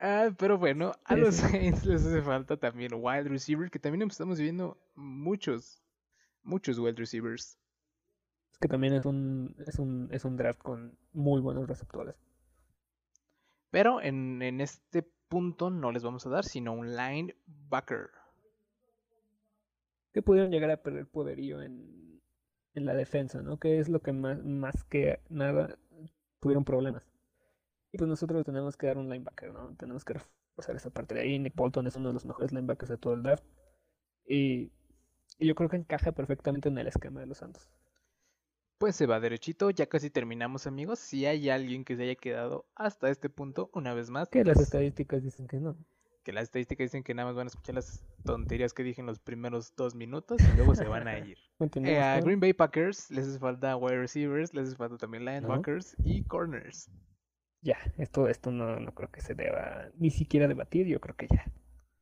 Ah, 0.00 0.30
pero 0.36 0.58
bueno, 0.58 0.92
a 1.04 1.14
Sí, 1.14 1.20
los 1.20 1.36
sí. 1.36 1.46
Saints 1.48 1.84
les 1.84 2.04
hace 2.04 2.20
falta 2.22 2.56
también 2.56 2.92
wide 2.94 3.28
receiver, 3.28 3.70
que 3.70 3.78
también 3.78 4.08
estamos 4.08 4.40
viendo 4.40 4.76
muchos, 4.96 5.84
muchos 6.42 6.80
wide 6.80 6.96
receivers. 6.96 7.58
Es 8.50 8.58
que 8.58 8.66
también 8.68 8.94
es 8.94 9.04
un, 9.06 9.54
es 9.66 9.78
un, 9.78 10.08
es 10.10 10.24
un 10.24 10.36
draft 10.36 10.60
con 10.62 10.98
muy 11.12 11.40
buenos 11.40 11.68
receptores. 11.68 12.16
Pero 13.70 14.00
en, 14.02 14.42
en 14.42 14.60
este 14.60 15.08
punto 15.30 15.70
no 15.70 15.92
les 15.92 16.02
vamos 16.02 16.26
a 16.26 16.30
dar, 16.30 16.44
sino 16.44 16.74
un 16.74 16.94
linebacker. 16.94 18.10
Que 20.12 20.20
pudieron 20.20 20.50
llegar 20.50 20.70
a 20.70 20.82
perder 20.82 21.06
poderío 21.06 21.62
en, 21.62 22.20
en 22.74 22.84
la 22.84 22.94
defensa, 22.94 23.40
¿no? 23.40 23.58
Que 23.58 23.78
es 23.78 23.88
lo 23.88 24.00
que 24.02 24.12
más, 24.12 24.42
más 24.44 24.84
que 24.84 25.20
nada 25.30 25.78
tuvieron 26.40 26.64
problemas. 26.64 27.08
Y 27.92 27.98
pues 27.98 28.08
nosotros 28.08 28.44
tenemos 28.44 28.76
que 28.76 28.88
dar 28.88 28.98
un 28.98 29.08
linebacker, 29.08 29.52
¿no? 29.52 29.74
Tenemos 29.76 30.04
que 30.04 30.14
reforzar 30.14 30.76
esa 30.76 30.90
parte 30.90 31.14
de 31.14 31.20
ahí. 31.20 31.38
Nick 31.38 31.54
Bolton 31.54 31.86
es 31.86 31.96
uno 31.96 32.08
de 32.08 32.14
los 32.14 32.26
mejores 32.26 32.52
linebackers 32.52 32.90
de 32.90 32.98
todo 32.98 33.14
el 33.14 33.22
draft. 33.22 33.44
Y, 34.26 34.72
y 35.38 35.46
yo 35.46 35.54
creo 35.54 35.70
que 35.70 35.76
encaja 35.76 36.12
perfectamente 36.12 36.68
en 36.68 36.78
el 36.78 36.88
esquema 36.88 37.20
de 37.20 37.26
los 37.26 37.38
Santos. 37.38 37.70
Pues 38.80 38.96
se 38.96 39.04
va 39.04 39.20
derechito, 39.20 39.68
ya 39.68 39.84
casi 39.90 40.08
terminamos 40.08 40.66
amigos. 40.66 41.00
Si 41.00 41.26
hay 41.26 41.50
alguien 41.50 41.84
que 41.84 41.96
se 41.96 42.04
haya 42.04 42.14
quedado 42.14 42.64
hasta 42.74 43.10
este 43.10 43.28
punto, 43.28 43.70
una 43.74 43.92
vez 43.92 44.08
más, 44.08 44.30
Que 44.30 44.42
las 44.42 44.54
pues, 44.54 44.68
estadísticas 44.68 45.22
dicen 45.22 45.46
que 45.46 45.60
no. 45.60 45.76
que 46.24 46.32
las 46.32 46.44
estadísticas 46.44 46.86
dicen 46.86 47.02
que 47.02 47.12
nada 47.12 47.28
más 47.28 47.36
van 47.36 47.48
a 47.48 47.50
escuchar 47.50 47.74
las 47.74 48.02
tonterías 48.24 48.72
que 48.72 48.82
dije 48.82 49.02
en 49.02 49.06
los 49.06 49.18
primeros 49.18 49.76
dos 49.76 49.94
minutos 49.94 50.40
y 50.40 50.56
luego 50.56 50.74
se 50.74 50.86
van 50.86 51.08
a 51.08 51.18
ir. 51.28 51.36
Eh, 51.84 51.98
a 52.00 52.22
Green 52.22 52.40
Bay 52.40 52.54
Packers 52.54 53.10
les 53.10 53.28
hace 53.28 53.38
falta 53.38 53.76
wide 53.76 53.98
receivers, 53.98 54.54
les 54.54 54.68
hace 54.68 54.76
falta 54.78 54.96
también 54.96 55.26
linebackers 55.26 55.94
y 56.02 56.24
corners. 56.24 56.90
Ya, 57.60 57.76
esto, 57.98 58.28
esto 58.28 58.50
no, 58.50 58.80
no 58.80 58.94
creo 58.94 59.10
que 59.10 59.20
se 59.20 59.34
deba 59.34 59.90
ni 59.98 60.08
siquiera 60.08 60.48
debatir, 60.48 60.86
yo 60.86 61.02
creo 61.02 61.16
que 61.16 61.28
ya. 61.30 61.44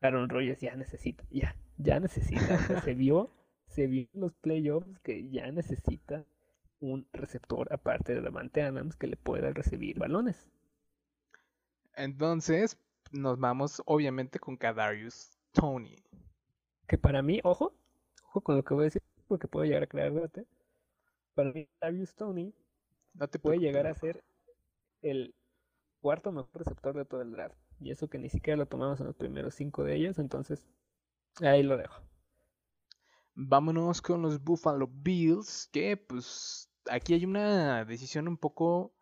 Aaron 0.01 0.29
Rodgers 0.29 0.61
ya 0.61 0.77
necesita, 0.77 1.25
ya, 1.29 1.57
ya 1.77 1.99
necesita. 1.99 2.55
o 2.55 2.59
sea, 2.69 2.83
se 2.83 2.95
vio, 2.95 3.35
se 3.67 3.89
vio 3.89 4.07
en 4.15 4.21
los 4.21 4.33
playoffs 4.35 5.01
que 5.01 5.29
ya 5.29 5.51
necesita 5.51 6.25
un 6.81 7.07
receptor 7.13 7.73
aparte 7.73 8.15
de 8.15 8.21
Davante 8.21 8.63
Adams 8.63 8.97
que 8.97 9.07
le 9.07 9.17
pueda 9.17 9.51
recibir 9.53 9.99
balones. 9.99 10.49
Entonces, 11.95 12.79
nos 13.13 13.39
vamos 13.39 13.83
obviamente 13.87 14.39
con 14.39 14.57
Kadarius 14.57 15.39
Tony. 15.53 15.97
Que 16.87 16.99
para 16.99 17.23
mí, 17.23 17.41
ojo, 17.43 17.73
ojo 18.29 18.41
con 18.41 18.57
lo 18.57 18.65
que 18.65 18.75
voy 18.75 18.83
a 18.83 18.85
decir, 18.85 19.03
porque 19.27 19.49
puede 19.49 19.69
llegar 19.69 19.83
a 19.83 19.89
crear 19.89 20.13
debate. 20.13 20.47
Para 21.35 21.53
mí, 21.53 21.69
Darius 21.81 22.15
Tony 22.15 22.53
No 23.15 23.29
te 23.29 23.39
puede 23.39 23.59
llegar 23.59 23.87
a 23.87 23.95
ser 23.95 24.25
el 25.03 25.35
cuarto 26.01 26.33
mejor 26.33 26.51
receptor 26.55 26.97
de 26.97 27.05
todo 27.05 27.23
el 27.23 27.33
draft. 27.33 27.57
Y 27.81 27.91
eso 27.91 28.09
que 28.09 28.19
ni 28.19 28.29
siquiera 28.29 28.57
lo 28.57 28.67
tomamos 28.67 29.01
en 29.01 29.07
los 29.07 29.17
primeros 29.17 29.55
cinco 29.55 29.85
de 29.85 29.97
ellos, 29.97 30.19
entonces 30.19 30.65
ahí 31.41 31.63
lo 31.63 31.77
dejo. 31.77 32.03
Vámonos 33.35 34.03
con 34.03 34.23
los 34.23 34.43
Buffalo 34.43 34.89
Bills, 34.89 35.69
que 35.73 35.97
pues 35.97 36.68
aquí 36.91 37.15
hay 37.15 37.25
una 37.25 37.85
decisión 37.85 38.29
un 38.29 38.37
poco 38.37 38.95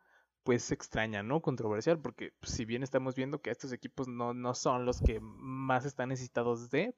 pues 0.42 0.70
extraña, 0.70 1.22
¿no? 1.22 1.42
Controversial, 1.42 2.00
porque 2.00 2.32
pues, 2.38 2.52
si 2.52 2.64
bien 2.64 2.82
estamos 2.82 3.16
viendo 3.16 3.40
que 3.42 3.50
estos 3.50 3.72
equipos 3.72 4.06
no, 4.06 4.32
no 4.32 4.54
son 4.54 4.86
los 4.86 5.00
que 5.00 5.18
más 5.20 5.84
están 5.84 6.10
necesitados 6.10 6.70
de, 6.70 6.94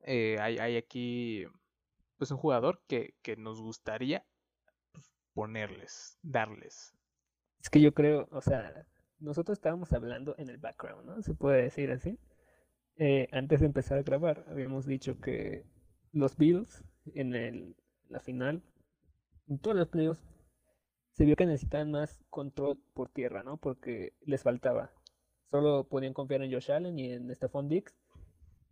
eh, 0.00 0.38
hay, 0.40 0.58
hay 0.58 0.76
aquí 0.76 1.46
pues 2.18 2.30
un 2.30 2.36
jugador 2.36 2.82
que, 2.86 3.14
que 3.22 3.36
nos 3.36 3.60
gustaría 3.60 4.26
pues, 4.92 5.10
ponerles, 5.32 6.18
darles. 6.22 6.94
Es 7.60 7.70
que 7.70 7.80
yo 7.80 7.94
creo, 7.94 8.28
o 8.30 8.42
sea, 8.42 8.86
nosotros 9.18 9.56
estábamos 9.56 9.92
hablando 9.94 10.34
en 10.36 10.50
el 10.50 10.58
background, 10.58 11.06
¿no? 11.06 11.22
Se 11.22 11.34
puede 11.34 11.62
decir 11.62 11.90
así. 11.90 12.18
Eh, 12.96 13.26
antes 13.32 13.60
de 13.60 13.66
empezar 13.66 13.98
a 13.98 14.02
grabar, 14.02 14.44
habíamos 14.48 14.86
dicho 14.86 15.18
que 15.18 15.64
los 16.12 16.36
Bills 16.36 16.84
en 17.14 17.34
el, 17.34 17.76
la 18.08 18.20
final, 18.20 18.62
en 19.48 19.58
todos 19.58 19.76
los 19.76 19.88
playoffs, 19.88 20.20
se 21.12 21.24
vio 21.24 21.36
que 21.36 21.46
necesitaban 21.46 21.90
más 21.90 22.24
control 22.28 22.78
por 22.92 23.08
tierra, 23.08 23.42
¿no? 23.42 23.56
Porque 23.56 24.14
les 24.22 24.42
faltaba. 24.42 24.90
Solo 25.50 25.84
podían 25.84 26.12
confiar 26.12 26.42
en 26.42 26.52
Josh 26.52 26.72
Allen 26.72 26.98
y 26.98 27.12
en 27.12 27.32
Stephon 27.34 27.68
Diggs, 27.68 27.94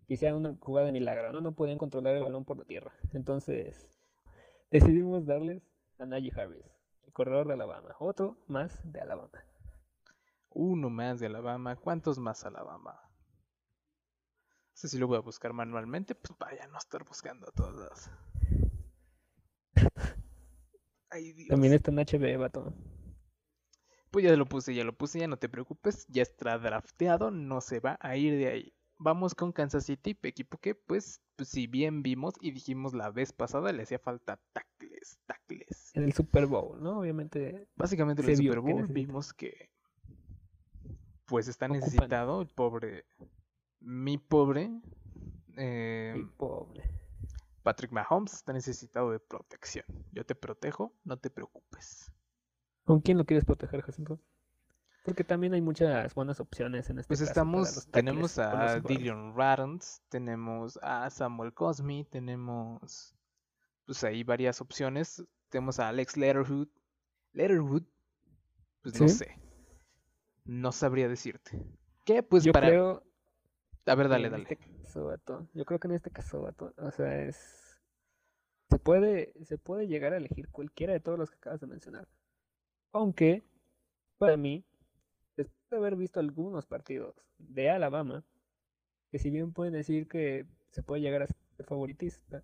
que 0.08 0.14
hicieran 0.14 0.38
una 0.38 0.56
jugada 0.60 0.86
de 0.86 0.92
milagro, 0.92 1.32
¿no? 1.32 1.40
No 1.40 1.52
podían 1.52 1.78
controlar 1.78 2.16
el 2.16 2.24
balón 2.24 2.44
por 2.44 2.58
la 2.58 2.64
tierra. 2.64 2.92
Entonces, 3.12 3.88
decidimos 4.70 5.24
darles 5.24 5.62
a 5.98 6.06
Najee 6.06 6.32
Harris, 6.36 6.64
el 7.06 7.12
corredor 7.12 7.46
de 7.46 7.54
Alabama. 7.54 7.94
Otro 8.00 8.36
más 8.48 8.80
de 8.90 9.00
Alabama. 9.00 9.44
Uno 10.50 10.90
más 10.90 11.20
de 11.20 11.26
Alabama. 11.26 11.76
¿Cuántos 11.76 12.18
más 12.18 12.44
Alabama? 12.44 13.00
No 14.72 14.76
sé 14.76 14.88
si 14.88 14.98
lo 14.98 15.06
voy 15.06 15.18
a 15.18 15.20
buscar 15.20 15.52
manualmente, 15.52 16.16
pues 16.16 16.36
vaya, 16.38 16.66
no 16.66 16.78
estar 16.78 17.04
buscando 17.04 17.48
a 17.48 17.52
todos. 17.52 18.10
Ay, 21.12 21.32
Dios. 21.34 21.48
También 21.48 21.74
está 21.74 21.90
en 21.90 21.98
HB, 21.98 22.38
vato. 22.38 22.74
Pues 24.10 24.24
ya 24.24 24.36
lo 24.36 24.46
puse, 24.46 24.74
ya 24.74 24.84
lo 24.84 24.96
puse, 24.96 25.20
ya 25.20 25.28
no 25.28 25.38
te 25.38 25.48
preocupes, 25.48 26.06
ya 26.08 26.22
está 26.22 26.58
drafteado, 26.58 27.30
no 27.30 27.60
se 27.60 27.80
va 27.80 27.98
a 28.00 28.16
ir 28.16 28.36
de 28.36 28.48
ahí. 28.48 28.72
Vamos 28.98 29.34
con 29.34 29.52
Kansas 29.52 29.84
City, 29.84 30.16
equipo 30.22 30.58
que 30.58 30.74
pues, 30.74 31.22
pues, 31.36 31.48
si 31.48 31.66
bien 31.66 32.02
vimos 32.02 32.34
y 32.40 32.50
dijimos 32.52 32.94
la 32.94 33.10
vez 33.10 33.32
pasada, 33.32 33.72
le 33.72 33.82
hacía 33.82 33.98
falta 33.98 34.38
tackles, 34.52 35.18
tackles. 35.26 35.90
En 35.94 36.04
el 36.04 36.12
Super 36.12 36.46
Bowl, 36.46 36.82
¿no? 36.82 37.00
Obviamente. 37.00 37.68
Básicamente 37.74 38.22
en 38.22 38.30
el 38.30 38.36
Super 38.36 38.60
Bowl 38.60 38.86
vimos 38.86 39.32
que 39.32 39.70
pues 41.26 41.48
está 41.48 41.66
Ocupan. 41.66 41.80
necesitado 41.80 42.42
el 42.42 42.48
pobre, 42.48 43.06
mi 43.80 44.18
pobre 44.18 44.70
eh, 45.56 46.14
y 46.18 46.24
pobre. 46.36 47.01
Patrick 47.62 47.92
Mahomes 47.92 48.34
está 48.34 48.52
necesitado 48.52 49.10
de 49.10 49.20
protección. 49.20 49.86
Yo 50.12 50.24
te 50.24 50.34
protejo, 50.34 50.94
no 51.04 51.16
te 51.16 51.30
preocupes. 51.30 52.10
¿Con 52.84 53.00
quién 53.00 53.18
lo 53.18 53.24
quieres 53.24 53.44
proteger, 53.44 53.82
Jacinto? 53.82 54.20
Porque 55.04 55.24
también 55.24 55.54
hay 55.54 55.60
muchas 55.60 56.14
buenas 56.14 56.38
opciones 56.38 56.88
en 56.90 56.98
este 56.98 57.08
Pues 57.08 57.20
caso 57.20 57.30
estamos, 57.30 57.88
tenemos 57.90 58.38
a. 58.38 58.80
Dillion 58.80 59.36
Radons, 59.36 60.00
tenemos 60.08 60.78
a 60.82 61.10
Samuel 61.10 61.52
Cosme, 61.52 62.06
tenemos 62.10 63.14
pues 63.84 64.04
ahí 64.04 64.22
varias 64.22 64.60
opciones. 64.60 65.24
Tenemos 65.48 65.80
a 65.80 65.88
Alex 65.88 66.16
Letterwood. 66.16 66.68
Letterwood, 67.32 67.82
pues 68.82 69.00
no 69.00 69.08
sé. 69.08 69.38
No 70.44 70.72
sabría 70.72 71.08
decirte. 71.08 71.62
¿Qué? 72.04 72.22
Pues 72.22 72.44
Yo 72.44 72.52
para... 72.52 72.68
creo 72.68 73.02
A 73.86 73.94
ver, 73.94 74.08
dale, 74.08 74.30
dale. 74.30 74.44
este 74.44 74.58
yo 75.54 75.64
creo 75.64 75.78
que 75.80 75.88
en 75.88 75.94
este 75.94 76.10
caso, 76.10 76.42
vato, 76.42 76.72
o 76.76 76.90
sea, 76.90 77.22
es 77.24 77.80
se 78.70 78.78
puede 78.78 79.32
se 79.44 79.58
puede 79.58 79.86
llegar 79.86 80.12
a 80.12 80.16
elegir 80.16 80.48
cualquiera 80.48 80.92
de 80.92 81.00
todos 81.00 81.18
los 81.18 81.30
que 81.30 81.36
acabas 81.36 81.60
de 81.60 81.66
mencionar. 81.66 82.08
Aunque 82.92 83.42
para 84.18 84.36
mí 84.36 84.64
después 85.36 85.58
de 85.70 85.76
haber 85.76 85.96
visto 85.96 86.20
algunos 86.20 86.66
partidos 86.66 87.14
de 87.38 87.70
Alabama, 87.70 88.24
que 89.10 89.18
si 89.18 89.30
bien 89.30 89.52
pueden 89.52 89.74
decir 89.74 90.08
que 90.08 90.46
se 90.70 90.82
puede 90.82 91.02
llegar 91.02 91.22
a 91.22 91.26
ser 91.26 91.66
favoritista, 91.66 92.42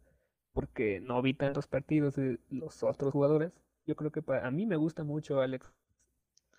porque 0.52 1.00
no 1.00 1.22
vi 1.22 1.34
tantos 1.34 1.66
partidos 1.66 2.16
de 2.16 2.40
los 2.50 2.82
otros 2.82 3.12
jugadores, 3.12 3.52
yo 3.86 3.96
creo 3.96 4.10
que 4.10 4.22
para 4.22 4.46
a 4.46 4.50
mí 4.50 4.66
me 4.66 4.76
gusta 4.76 5.04
mucho 5.04 5.40
Alex 5.40 5.72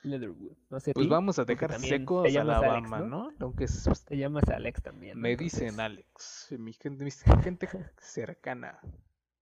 Leatherwood. 0.04 0.56
No 0.70 0.80
sé 0.80 0.94
Pues 0.94 1.08
vamos 1.10 1.40
a 1.40 1.46
dejar 1.46 1.74
secos 1.80 2.26
a 2.26 2.30
llamas 2.30 2.58
Alex, 2.58 2.70
Alabama, 2.92 3.00
¿no? 3.00 3.32
¿no? 3.32 3.36
Aunque 3.40 3.66
es- 3.66 4.06
Te 4.06 4.18
llamas 4.18 4.48
Alex 4.50 4.82
también. 4.82 5.20
me 5.20 5.36
dicen 5.36 5.80
Alex. 5.80 6.56
Mi 6.58 6.74
gente, 6.74 7.04
mi 7.04 7.12
gente 7.54 7.68
cercana 7.98 8.80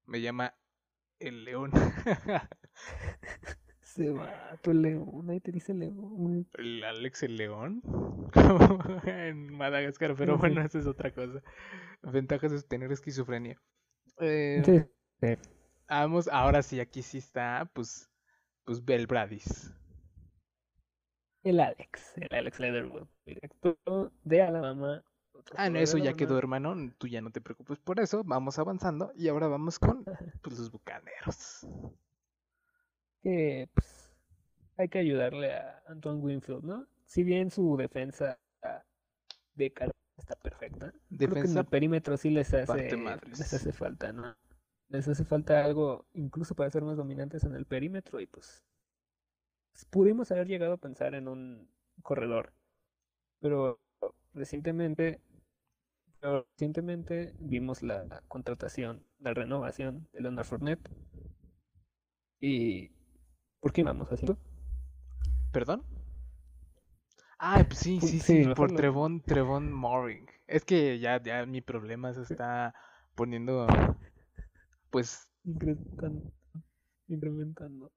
me 0.05 0.22
llama 0.22 0.53
el 1.20 1.43
león. 1.45 1.72
Se 3.82 4.12
va 4.12 4.58
tu 4.62 4.74
león, 4.74 5.30
ahí 5.30 5.39
te 5.39 5.51
dice 5.51 5.74
león. 5.74 6.47
¿El 6.53 6.84
Alex 6.84 7.24
el 7.24 7.36
león? 7.38 7.82
En 9.05 9.53
Madagascar, 9.53 10.14
pero 10.16 10.34
Sí, 10.34 10.38
sí. 10.38 10.39
bueno, 10.39 10.62
esa 10.62 10.80
es 10.80 10.86
otra 10.88 11.12
cosa. 11.14 11.41
Ventajas 12.03 12.51
de 12.51 12.62
tener 12.62 12.91
esquizofrenia. 12.91 13.60
Eh, 14.20 14.62
Sí, 14.66 14.82
sí. 15.22 15.38
vamos, 15.89 16.28
ahora 16.28 16.62
sí, 16.62 16.80
aquí 16.80 17.01
sí 17.01 17.18
está, 17.18 17.70
pues, 17.74 18.10
pues 18.66 18.84
Bel 18.86 19.08
Bradis. 19.08 19.74
El 21.48 21.62
Alex, 21.62 22.18
el 22.18 22.28
Alex 22.36 22.60
Leatherwood, 22.60 23.08
directo 23.26 24.12
de 24.26 24.41
Alabama. 24.41 25.02
Ah, 25.56 25.70
no, 25.70 25.80
eso 25.80 25.98
ya 25.98 26.12
quedó, 26.12 26.38
hermano. 26.38 26.76
Tú 26.98 27.08
ya 27.08 27.22
no 27.22 27.32
te 27.32 27.39
preocupes 27.39 27.80
por 27.80 28.02
eso. 28.02 28.22
Vamos 28.26 28.60
avanzando 28.60 29.14
y 29.16 29.30
ahora 29.30 29.48
vamos 29.48 29.80
con 29.80 30.04
pues, 30.43 30.60
los 30.60 30.70
bucaneros. 30.70 31.66
Que 33.24 33.70
pues 33.74 34.12
hay 34.76 34.89
que 34.89 35.00
ayudarle 35.00 35.54
a 35.54 35.84
Antoine 35.88 36.20
Winfield, 36.20 36.66
¿no? 36.66 36.86
Si 37.06 37.24
bien 37.24 37.50
su 37.50 37.78
defensa 37.78 38.38
de 39.56 39.72
cara 39.72 39.93
está 40.18 40.36
perfecta. 40.36 40.91
Creo 40.91 41.20
que 41.20 41.26
en 41.26 41.32
Defensa 41.32 41.60
el 41.62 41.66
perímetro 41.68 42.18
sí 42.18 42.30
les 42.30 42.54
hace, 42.54 42.98
les 43.26 43.54
hace 43.54 43.72
falta, 43.72 44.12
¿no? 44.12 44.36
Les 44.89 45.08
hace 45.08 45.24
falta 45.24 45.64
algo, 45.64 46.08
incluso 46.14 46.56
para 46.56 46.70
ser 46.72 46.84
más 46.84 46.98
dominantes 46.98 47.45
en 47.45 47.56
el 47.56 47.66
perímetro, 47.66 48.20
y 48.20 48.26
pues 48.26 48.66
pudimos 49.86 50.32
haber 50.32 50.48
llegado 50.48 50.74
a 50.74 50.78
pensar 50.78 51.16
en 51.16 51.28
un 51.28 51.70
corredor. 52.02 52.54
Pero 53.40 53.80
recientemente, 54.34 55.22
pero 56.20 56.48
recientemente 56.52 57.36
vimos 57.40 57.84
la 57.84 58.22
contratación, 58.28 59.06
la 59.20 59.34
renovación 59.34 60.08
de 60.14 60.22
Leonard 60.22 60.46
Fournette. 60.46 60.90
¿Y 62.40 62.92
por 63.60 63.74
qué 63.74 63.84
vamos 63.84 64.10
haciendo? 64.12 64.38
¿Perdón? 65.52 65.84
Ah, 67.40 67.64
pues 67.68 67.80
sí, 67.80 68.00
sí, 68.02 68.20
sí, 68.20 68.46
por 68.56 68.74
Trevon, 68.74 69.22
Trevon 69.22 69.72
Moring. 69.72 70.28
Es 70.48 70.66
que 70.66 70.98
ya, 71.00 71.22
ya 71.22 71.46
mi 71.46 71.62
problema 71.62 72.14
se 72.14 72.22
está 72.22 72.74
poniendo, 73.16 73.68
pues, 74.90 75.32
Incrementando. 75.48 76.34
Incrementando. 77.08 77.92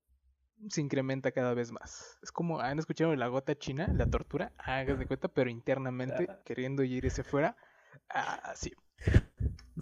Se 0.68 0.80
incrementa 0.80 1.32
cada 1.32 1.54
vez 1.54 1.72
más. 1.72 2.18
Es 2.22 2.30
como, 2.32 2.60
¿han 2.60 2.78
escuchado 2.78 3.14
la 3.16 3.28
gota 3.28 3.56
china, 3.56 3.88
la 3.94 4.06
tortura? 4.06 4.52
Hagas 4.58 4.98
de 4.98 5.06
cuenta, 5.06 5.28
pero 5.28 5.50
internamente, 5.50 6.26
Ah. 6.28 6.40
queriendo 6.44 6.82
irse 6.82 7.22
fuera. 7.24 7.56
Ah, 8.08 8.52
sí. 8.54 8.72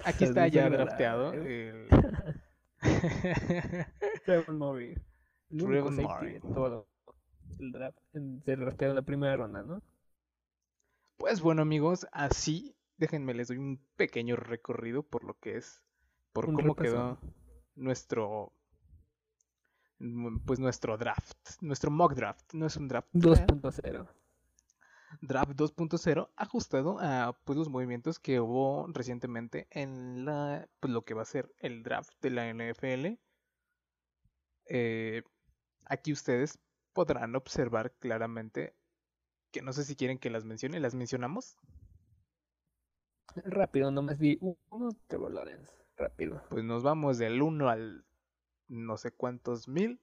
Aquí 0.05 0.25
Es 0.25 0.31
está 0.31 0.47
ya 0.49 0.71
drafteado 0.71 1.33
el... 1.33 1.89
Trevor 4.25 4.53
Murray. 4.55 4.95
Trevor 5.57 5.93
Murray. 5.93 6.41
todo 6.41 6.87
el 7.59 7.73
draft. 7.73 7.99
Drafteado 8.13 8.93
en 8.93 8.97
la 8.97 9.03
primera 9.03 9.37
ronda, 9.37 9.63
¿no? 9.63 9.83
Pues 11.17 11.41
bueno, 11.41 11.63
amigos, 11.63 12.07
así, 12.13 12.77
déjenme 12.97 13.35
les 13.35 13.49
doy 13.49 13.57
un 13.59 13.81
pequeño 13.97 14.37
recorrido 14.37 15.03
por 15.03 15.25
lo 15.25 15.35
que 15.41 15.57
es, 15.57 15.83
por 16.33 16.47
Un 16.49 16.55
cómo 16.55 16.75
repaso. 16.75 16.83
quedó 16.83 17.19
nuestro, 17.75 18.53
pues 20.45 20.61
nuestro 20.61 20.97
draft, 20.97 21.37
nuestro 21.61 21.91
mock 21.91 22.15
draft, 22.15 22.55
no 22.55 22.67
es 22.67 22.77
un 22.77 22.89
draft, 22.89 23.09
real, 23.13 23.47
2.0. 23.47 24.09
draft 25.21 25.51
2.0 25.53 26.29
ajustado 26.37 26.99
a 27.01 27.37
pues 27.45 27.59
los 27.59 27.69
movimientos 27.69 28.19
que 28.19 28.41
hubo 28.41 28.87
recientemente 28.89 29.67
en 29.71 30.25
la, 30.25 30.69
pues 30.81 30.93
lo 30.93 31.05
que 31.05 31.15
va 31.15 31.23
a 31.23 31.27
ser 31.27 31.53
el 31.59 31.83
draft 31.83 32.13
de 32.21 32.31
la 32.31 32.53
NFL. 32.53 33.19
Eh, 34.67 35.23
aquí 35.87 36.13
ustedes 36.13 36.59
podrán 36.93 37.35
observar 37.35 37.93
claramente 37.99 38.75
que 39.51 39.63
no 39.63 39.73
sé 39.73 39.85
si 39.85 39.97
quieren 39.97 40.19
que 40.19 40.31
las 40.31 40.45
mencione, 40.45 40.79
las 40.79 40.95
mencionamos. 40.95 41.57
Rápido, 43.35 43.91
nomás 43.91 44.19
vi 44.19 44.39
uno 44.41 44.91
Trevor 45.07 45.33
Lawrence. 45.33 45.73
Rápido. 45.97 46.43
Pues 46.51 46.65
nos 46.65 46.83
vamos 46.83 47.19
del 47.19 47.43
1 47.43 47.69
al 47.69 48.05
no 48.69 48.97
sé 48.97 49.11
cuántos 49.11 49.69
mil. 49.69 50.01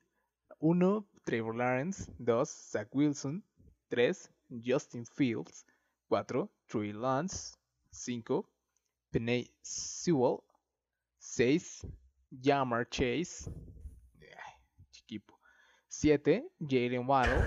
1, 0.60 1.08
Trevor 1.24 1.56
Lawrence. 1.56 2.12
2, 2.20 2.50
Zach 2.72 2.88
Wilson. 2.94 3.44
3, 3.90 4.32
Justin 4.64 5.06
Fields. 5.06 5.66
4, 6.08 6.50
Trey 6.68 6.94
Lance. 6.94 7.58
5, 7.92 8.48
Penay 9.12 9.52
Sewell. 9.62 10.44
6, 11.20 11.88
Jamar 12.42 12.88
Chase. 12.90 13.50
Ay, 14.22 14.60
chiquipo. 14.92 15.40
7, 15.88 16.48
Jalen 16.60 17.08
Waddle. 17.08 17.46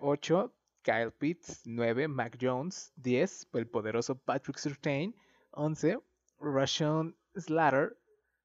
8, 0.00 0.52
Kyle 0.82 1.10
Pitts. 1.10 1.62
9, 1.64 2.08
Mac 2.08 2.36
Jones. 2.38 2.92
10, 2.96 3.48
el 3.54 3.66
poderoso 3.66 4.16
Patrick 4.16 4.58
Surtain. 4.58 5.14
11, 5.52 5.98
Rashawn 6.40 7.14
Slater. 7.36 7.96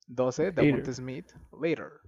12, 0.07 0.43
Slater. 0.51 0.53
Davonte 0.65 0.93
Smith. 0.93 1.33
Later. 1.61 2.01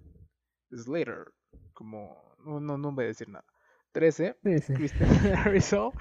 Slater. 0.71 1.25
Como. 1.73 2.35
No, 2.45 2.59
no, 2.59 2.77
no 2.77 2.91
voy 2.91 3.05
a 3.05 3.07
decir 3.07 3.29
nada. 3.29 3.45
13, 3.93 4.35
Sí, 4.43 4.59
sí. 4.59 4.73
Christian 4.73 5.09
Rizzo. 5.45 5.93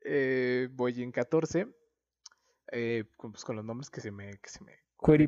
Eh, 0.00 0.68
voy 0.72 1.02
en 1.02 1.12
14. 1.12 1.66
Eh, 2.72 3.04
con, 3.16 3.32
pues, 3.32 3.44
con 3.44 3.56
los 3.56 3.64
nombres 3.64 3.90
que 3.90 4.00
se 4.00 4.10
me. 4.10 4.30
Que 4.38 4.48
se 4.48 4.64
me 4.64 4.72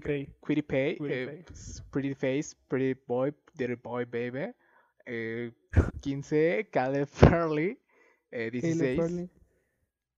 Pay. 0.00 0.32
Quitty 0.46 0.62
Pay, 0.62 0.98
eh, 1.08 1.44
pues, 1.46 1.82
Pretty 1.90 2.14
Face, 2.14 2.56
Pretty 2.68 3.00
Boy, 3.06 3.34
Dirty 3.54 3.74
Boy 3.74 4.04
Baby. 4.04 4.54
Eh, 5.04 5.52
15, 6.00 6.68
Caleb 6.70 7.06
Farley. 7.06 7.78
Eh, 8.30 8.50
16, 8.50 8.78
Caleb 8.78 8.96
Farley. 8.96 9.30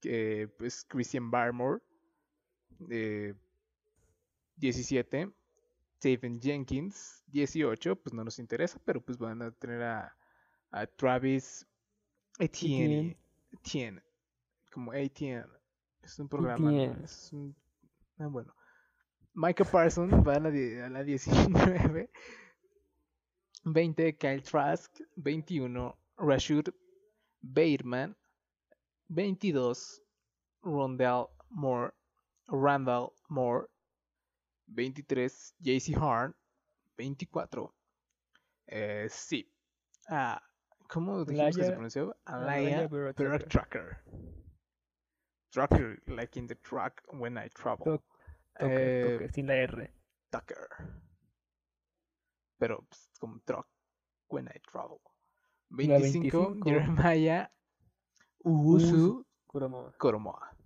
eh, 0.04 0.48
pues 0.58 0.84
Christian 0.84 1.30
Barmore. 1.30 1.80
Eh, 4.56 4.60
17, 4.60 5.30
Stephen 5.98 6.40
Jenkins. 6.40 7.22
18, 7.28 7.96
pues 7.96 8.14
no 8.14 8.24
nos 8.24 8.38
interesa, 8.38 8.78
pero 8.84 9.00
pues 9.00 9.18
van 9.18 9.42
a 9.42 9.50
tener 9.52 9.82
a, 9.82 10.16
a 10.70 10.86
Travis 10.86 11.66
Etienne. 12.38 13.16
Etienne. 13.52 14.02
Como 14.72 14.92
Etienne. 14.92 15.46
Es 16.02 16.18
un 16.18 16.28
programa. 16.28 16.70
Es 17.02 17.32
un- 17.32 17.54
ah, 18.18 18.26
bueno. 18.26 18.54
Micah 19.34 19.64
Parsons 19.64 20.12
va 20.26 20.34
a 20.36 20.40
la, 20.40 20.48
a 20.86 20.88
la 20.90 21.02
19. 21.04 22.10
20, 23.64 24.16
Kyle 24.16 24.42
Trask. 24.42 25.00
21, 25.16 25.94
Rashud 26.18 26.68
Bateman. 27.42 28.16
22, 29.08 30.00
Rondell 30.62 31.26
Moore. 31.50 31.92
Randall 32.48 33.12
Moore. 33.28 33.66
23, 34.66 35.54
JC 35.58 35.94
Harn. 35.96 36.34
24, 36.96 37.74
eh, 38.68 39.06
sí. 39.10 39.52
Ah, 40.08 40.40
¿Cómo 40.88 41.24
dijimos 41.24 41.56
que 41.56 41.64
se 41.64 41.72
pronunciaba? 41.72 42.16
Alaya 42.24 42.86
Burrow 42.86 43.12
Trucker. 43.12 43.98
Trucker, 45.50 46.02
like 46.06 46.38
in 46.38 46.46
the 46.46 46.54
truck 46.56 47.02
when 47.12 47.36
I 47.36 47.48
travel. 47.50 47.84
Truck, 47.84 48.02
Tucker, 48.58 48.78
Eh, 48.78 49.12
Tucker, 49.12 49.32
sin 49.32 49.46
la 49.46 49.54
R. 49.54 49.92
Tucker. 50.30 50.68
Pero 52.58 52.84
pues, 52.88 53.10
como 53.18 53.40
truck 53.44 53.66
when 54.28 54.48
I 54.48 54.58
travel. 54.70 55.00
La 55.70 55.98
25, 55.98 56.54
25. 56.54 56.64
Jeremiah 56.64 57.50
Usu 58.44 59.26
Kuromoa. 59.46 59.92
Koromoa. 59.98 60.56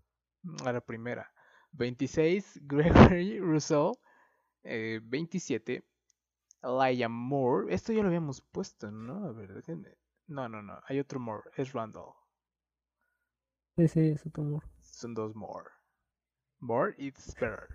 A 0.65 0.73
la 0.73 0.81
primera. 0.81 1.33
26, 1.73 2.61
Gregory 2.67 3.41
Rousseau. 3.41 3.95
Eh, 4.63 5.01
27, 5.03 5.83
Elijah 6.63 7.09
Moore. 7.09 7.73
Esto 7.73 7.93
ya 7.93 8.03
lo 8.03 8.09
habíamos 8.09 8.41
puesto, 8.41 8.91
¿no? 8.91 9.27
A 9.27 9.33
ver, 9.33 9.55
déjenme. 9.55 9.97
No, 10.27 10.49
no, 10.49 10.63
no. 10.63 10.81
Hay 10.87 10.99
otro 10.99 11.19
Moore. 11.19 11.51
Es 11.57 11.73
Randall. 11.73 12.13
Sí, 13.77 13.89
sí, 13.89 14.01
es 14.11 14.27
otro 14.27 14.43
amor. 14.45 14.63
Son 14.81 15.15
dos 15.15 15.35
More. 15.35 15.71
More, 16.61 16.95
it's 16.99 17.35
better. 17.35 17.69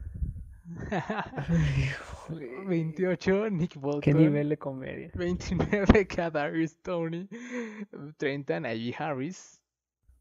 28, 2.68 3.50
Nick 3.52 3.76
Bolton. 3.76 4.02
Qué 4.02 4.14
nivel 4.14 4.50
de 4.50 4.58
comedia. 4.58 5.12
29, 5.14 6.08
Kadarius 6.08 6.76
Tony. 6.82 7.28
30, 8.18 8.60
Najee 8.62 8.93
Harris. 8.93 9.62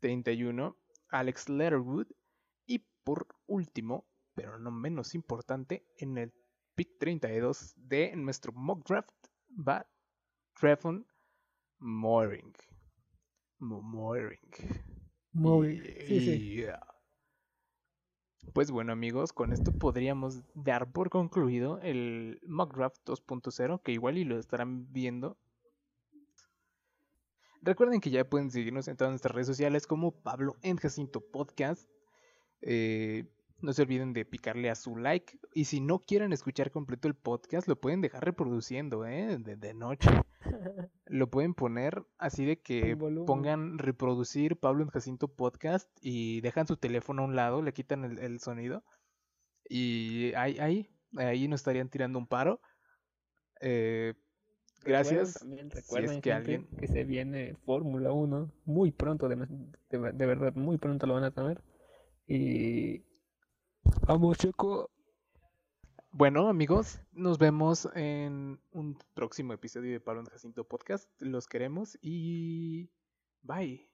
31, 0.01 0.75
Alex 1.12 1.49
Letterwood. 1.49 2.07
Por 3.05 3.26
último, 3.46 4.07
pero 4.34 4.59
no 4.59 4.70
menos 4.70 5.14
importante, 5.14 5.86
en 5.98 6.18
el 6.18 6.32
pick 6.74 6.98
32 6.98 7.74
de 7.76 8.16
nuestro 8.16 8.52
mock 8.52 8.86
draft 8.88 9.14
va 9.50 9.86
Trevon 10.59 11.07
Moring. 11.78 12.52
Mo- 13.59 13.82
Moring. 13.82 14.38
Muy. 15.32 15.80
Sí, 16.07 16.20
sí. 16.20 16.55
Yeah. 16.57 16.80
Pues 18.52 18.70
bueno 18.70 18.92
amigos, 18.92 19.32
con 19.32 19.52
esto 19.52 19.72
podríamos 19.72 20.42
dar 20.55 20.92
por 20.92 21.11
concluido 21.11 21.80
el 21.82 22.40
mock 22.46 22.74
draft 22.76 22.98
2.0, 23.05 23.82
que 23.82 23.92
igual 23.92 24.16
y 24.18 24.24
lo 24.24 24.38
estarán 24.38 24.92
viendo. 24.92 25.36
Recuerden 27.62 28.00
que 28.00 28.11
ya 28.11 28.28
pueden 28.28 28.50
seguirnos 28.50 28.88
en 28.88 28.96
todas 28.96 29.11
nuestras 29.12 29.34
redes 29.34 29.46
sociales 29.46 29.86
como 29.86 30.12
Pablo 30.12 30.57
en 30.62 30.76
Jacinto 30.76 31.20
Podcast. 31.20 31.88
Eh, 32.62 33.24
no 33.61 33.72
se 33.72 33.82
olviden 33.82 34.12
de 34.12 34.24
picarle 34.24 34.68
a 34.68 34.74
su 34.74 34.96
like. 34.96 35.38
Y 35.55 35.64
si 35.64 35.80
no 35.80 36.00
quieren 36.00 36.32
escuchar 36.32 36.70
completo 36.70 37.09
el 37.09 37.14
podcast, 37.14 37.66
lo 37.68 37.80
pueden 37.80 38.00
dejar 38.02 38.24
reproduciendo, 38.24 39.07
¿eh? 39.07 39.38
De, 39.38 39.57
de 39.57 39.74
noche. 39.74 40.11
Lo 41.07 41.30
pueden 41.30 41.55
poner 41.55 42.02
así 42.18 42.44
de 42.44 42.61
que 42.61 42.96
pongan 43.26 43.78
reproducir 43.78 44.57
Pablo 44.59 44.82
en 44.82 44.90
Jacinto 44.90 45.28
Podcast 45.28 45.88
y 46.02 46.40
dejan 46.42 46.66
su 46.66 46.76
teléfono 46.76 47.22
a 47.22 47.24
un 47.26 47.36
lado, 47.36 47.62
le 47.62 47.72
quitan 47.72 48.05
el, 48.05 48.18
el 48.18 48.40
sonido. 48.40 48.84
Y 49.68 50.32
ahí, 50.34 50.59
ahí, 50.59 50.90
ahí 51.16 51.46
nos 51.48 51.61
estarían 51.61 51.88
tirando 51.88 52.18
un 52.18 52.26
paro. 52.26 52.61
Eh, 53.61 54.14
Gracias. 54.82 55.34
También 55.40 55.70
Si 55.70 55.78
es 55.78 55.84
recuerden 55.84 56.20
que 56.20 56.32
alguien- 56.32 56.68
que 56.78 56.88
se 56.88 57.05
viene 57.05 57.55
Fórmula 57.64 58.12
1 58.12 58.52
muy 58.66 58.90
pronto, 58.92 59.28
de, 59.28 59.36
de, 59.36 60.12
de 60.12 60.26
verdad, 60.26 60.55
muy 60.55 60.76
pronto 60.76 61.07
lo 61.07 61.14
van 61.14 61.24
a 61.24 61.30
saber. 61.30 61.62
Y 62.27 63.03
vamos, 64.07 64.39
Checo. 64.39 64.91
Bueno, 66.11 66.49
amigos, 66.49 67.01
nos 67.12 67.39
vemos 67.39 67.89
en 67.95 68.61
un 68.72 68.97
próximo 69.14 69.53
episodio 69.53 69.93
de 69.93 70.01
Pablo 70.01 70.25
Jacinto 70.31 70.64
Podcast. 70.64 71.11
Los 71.18 71.49
queremos 71.49 71.99
y 72.01 72.89
bye. 73.43 73.93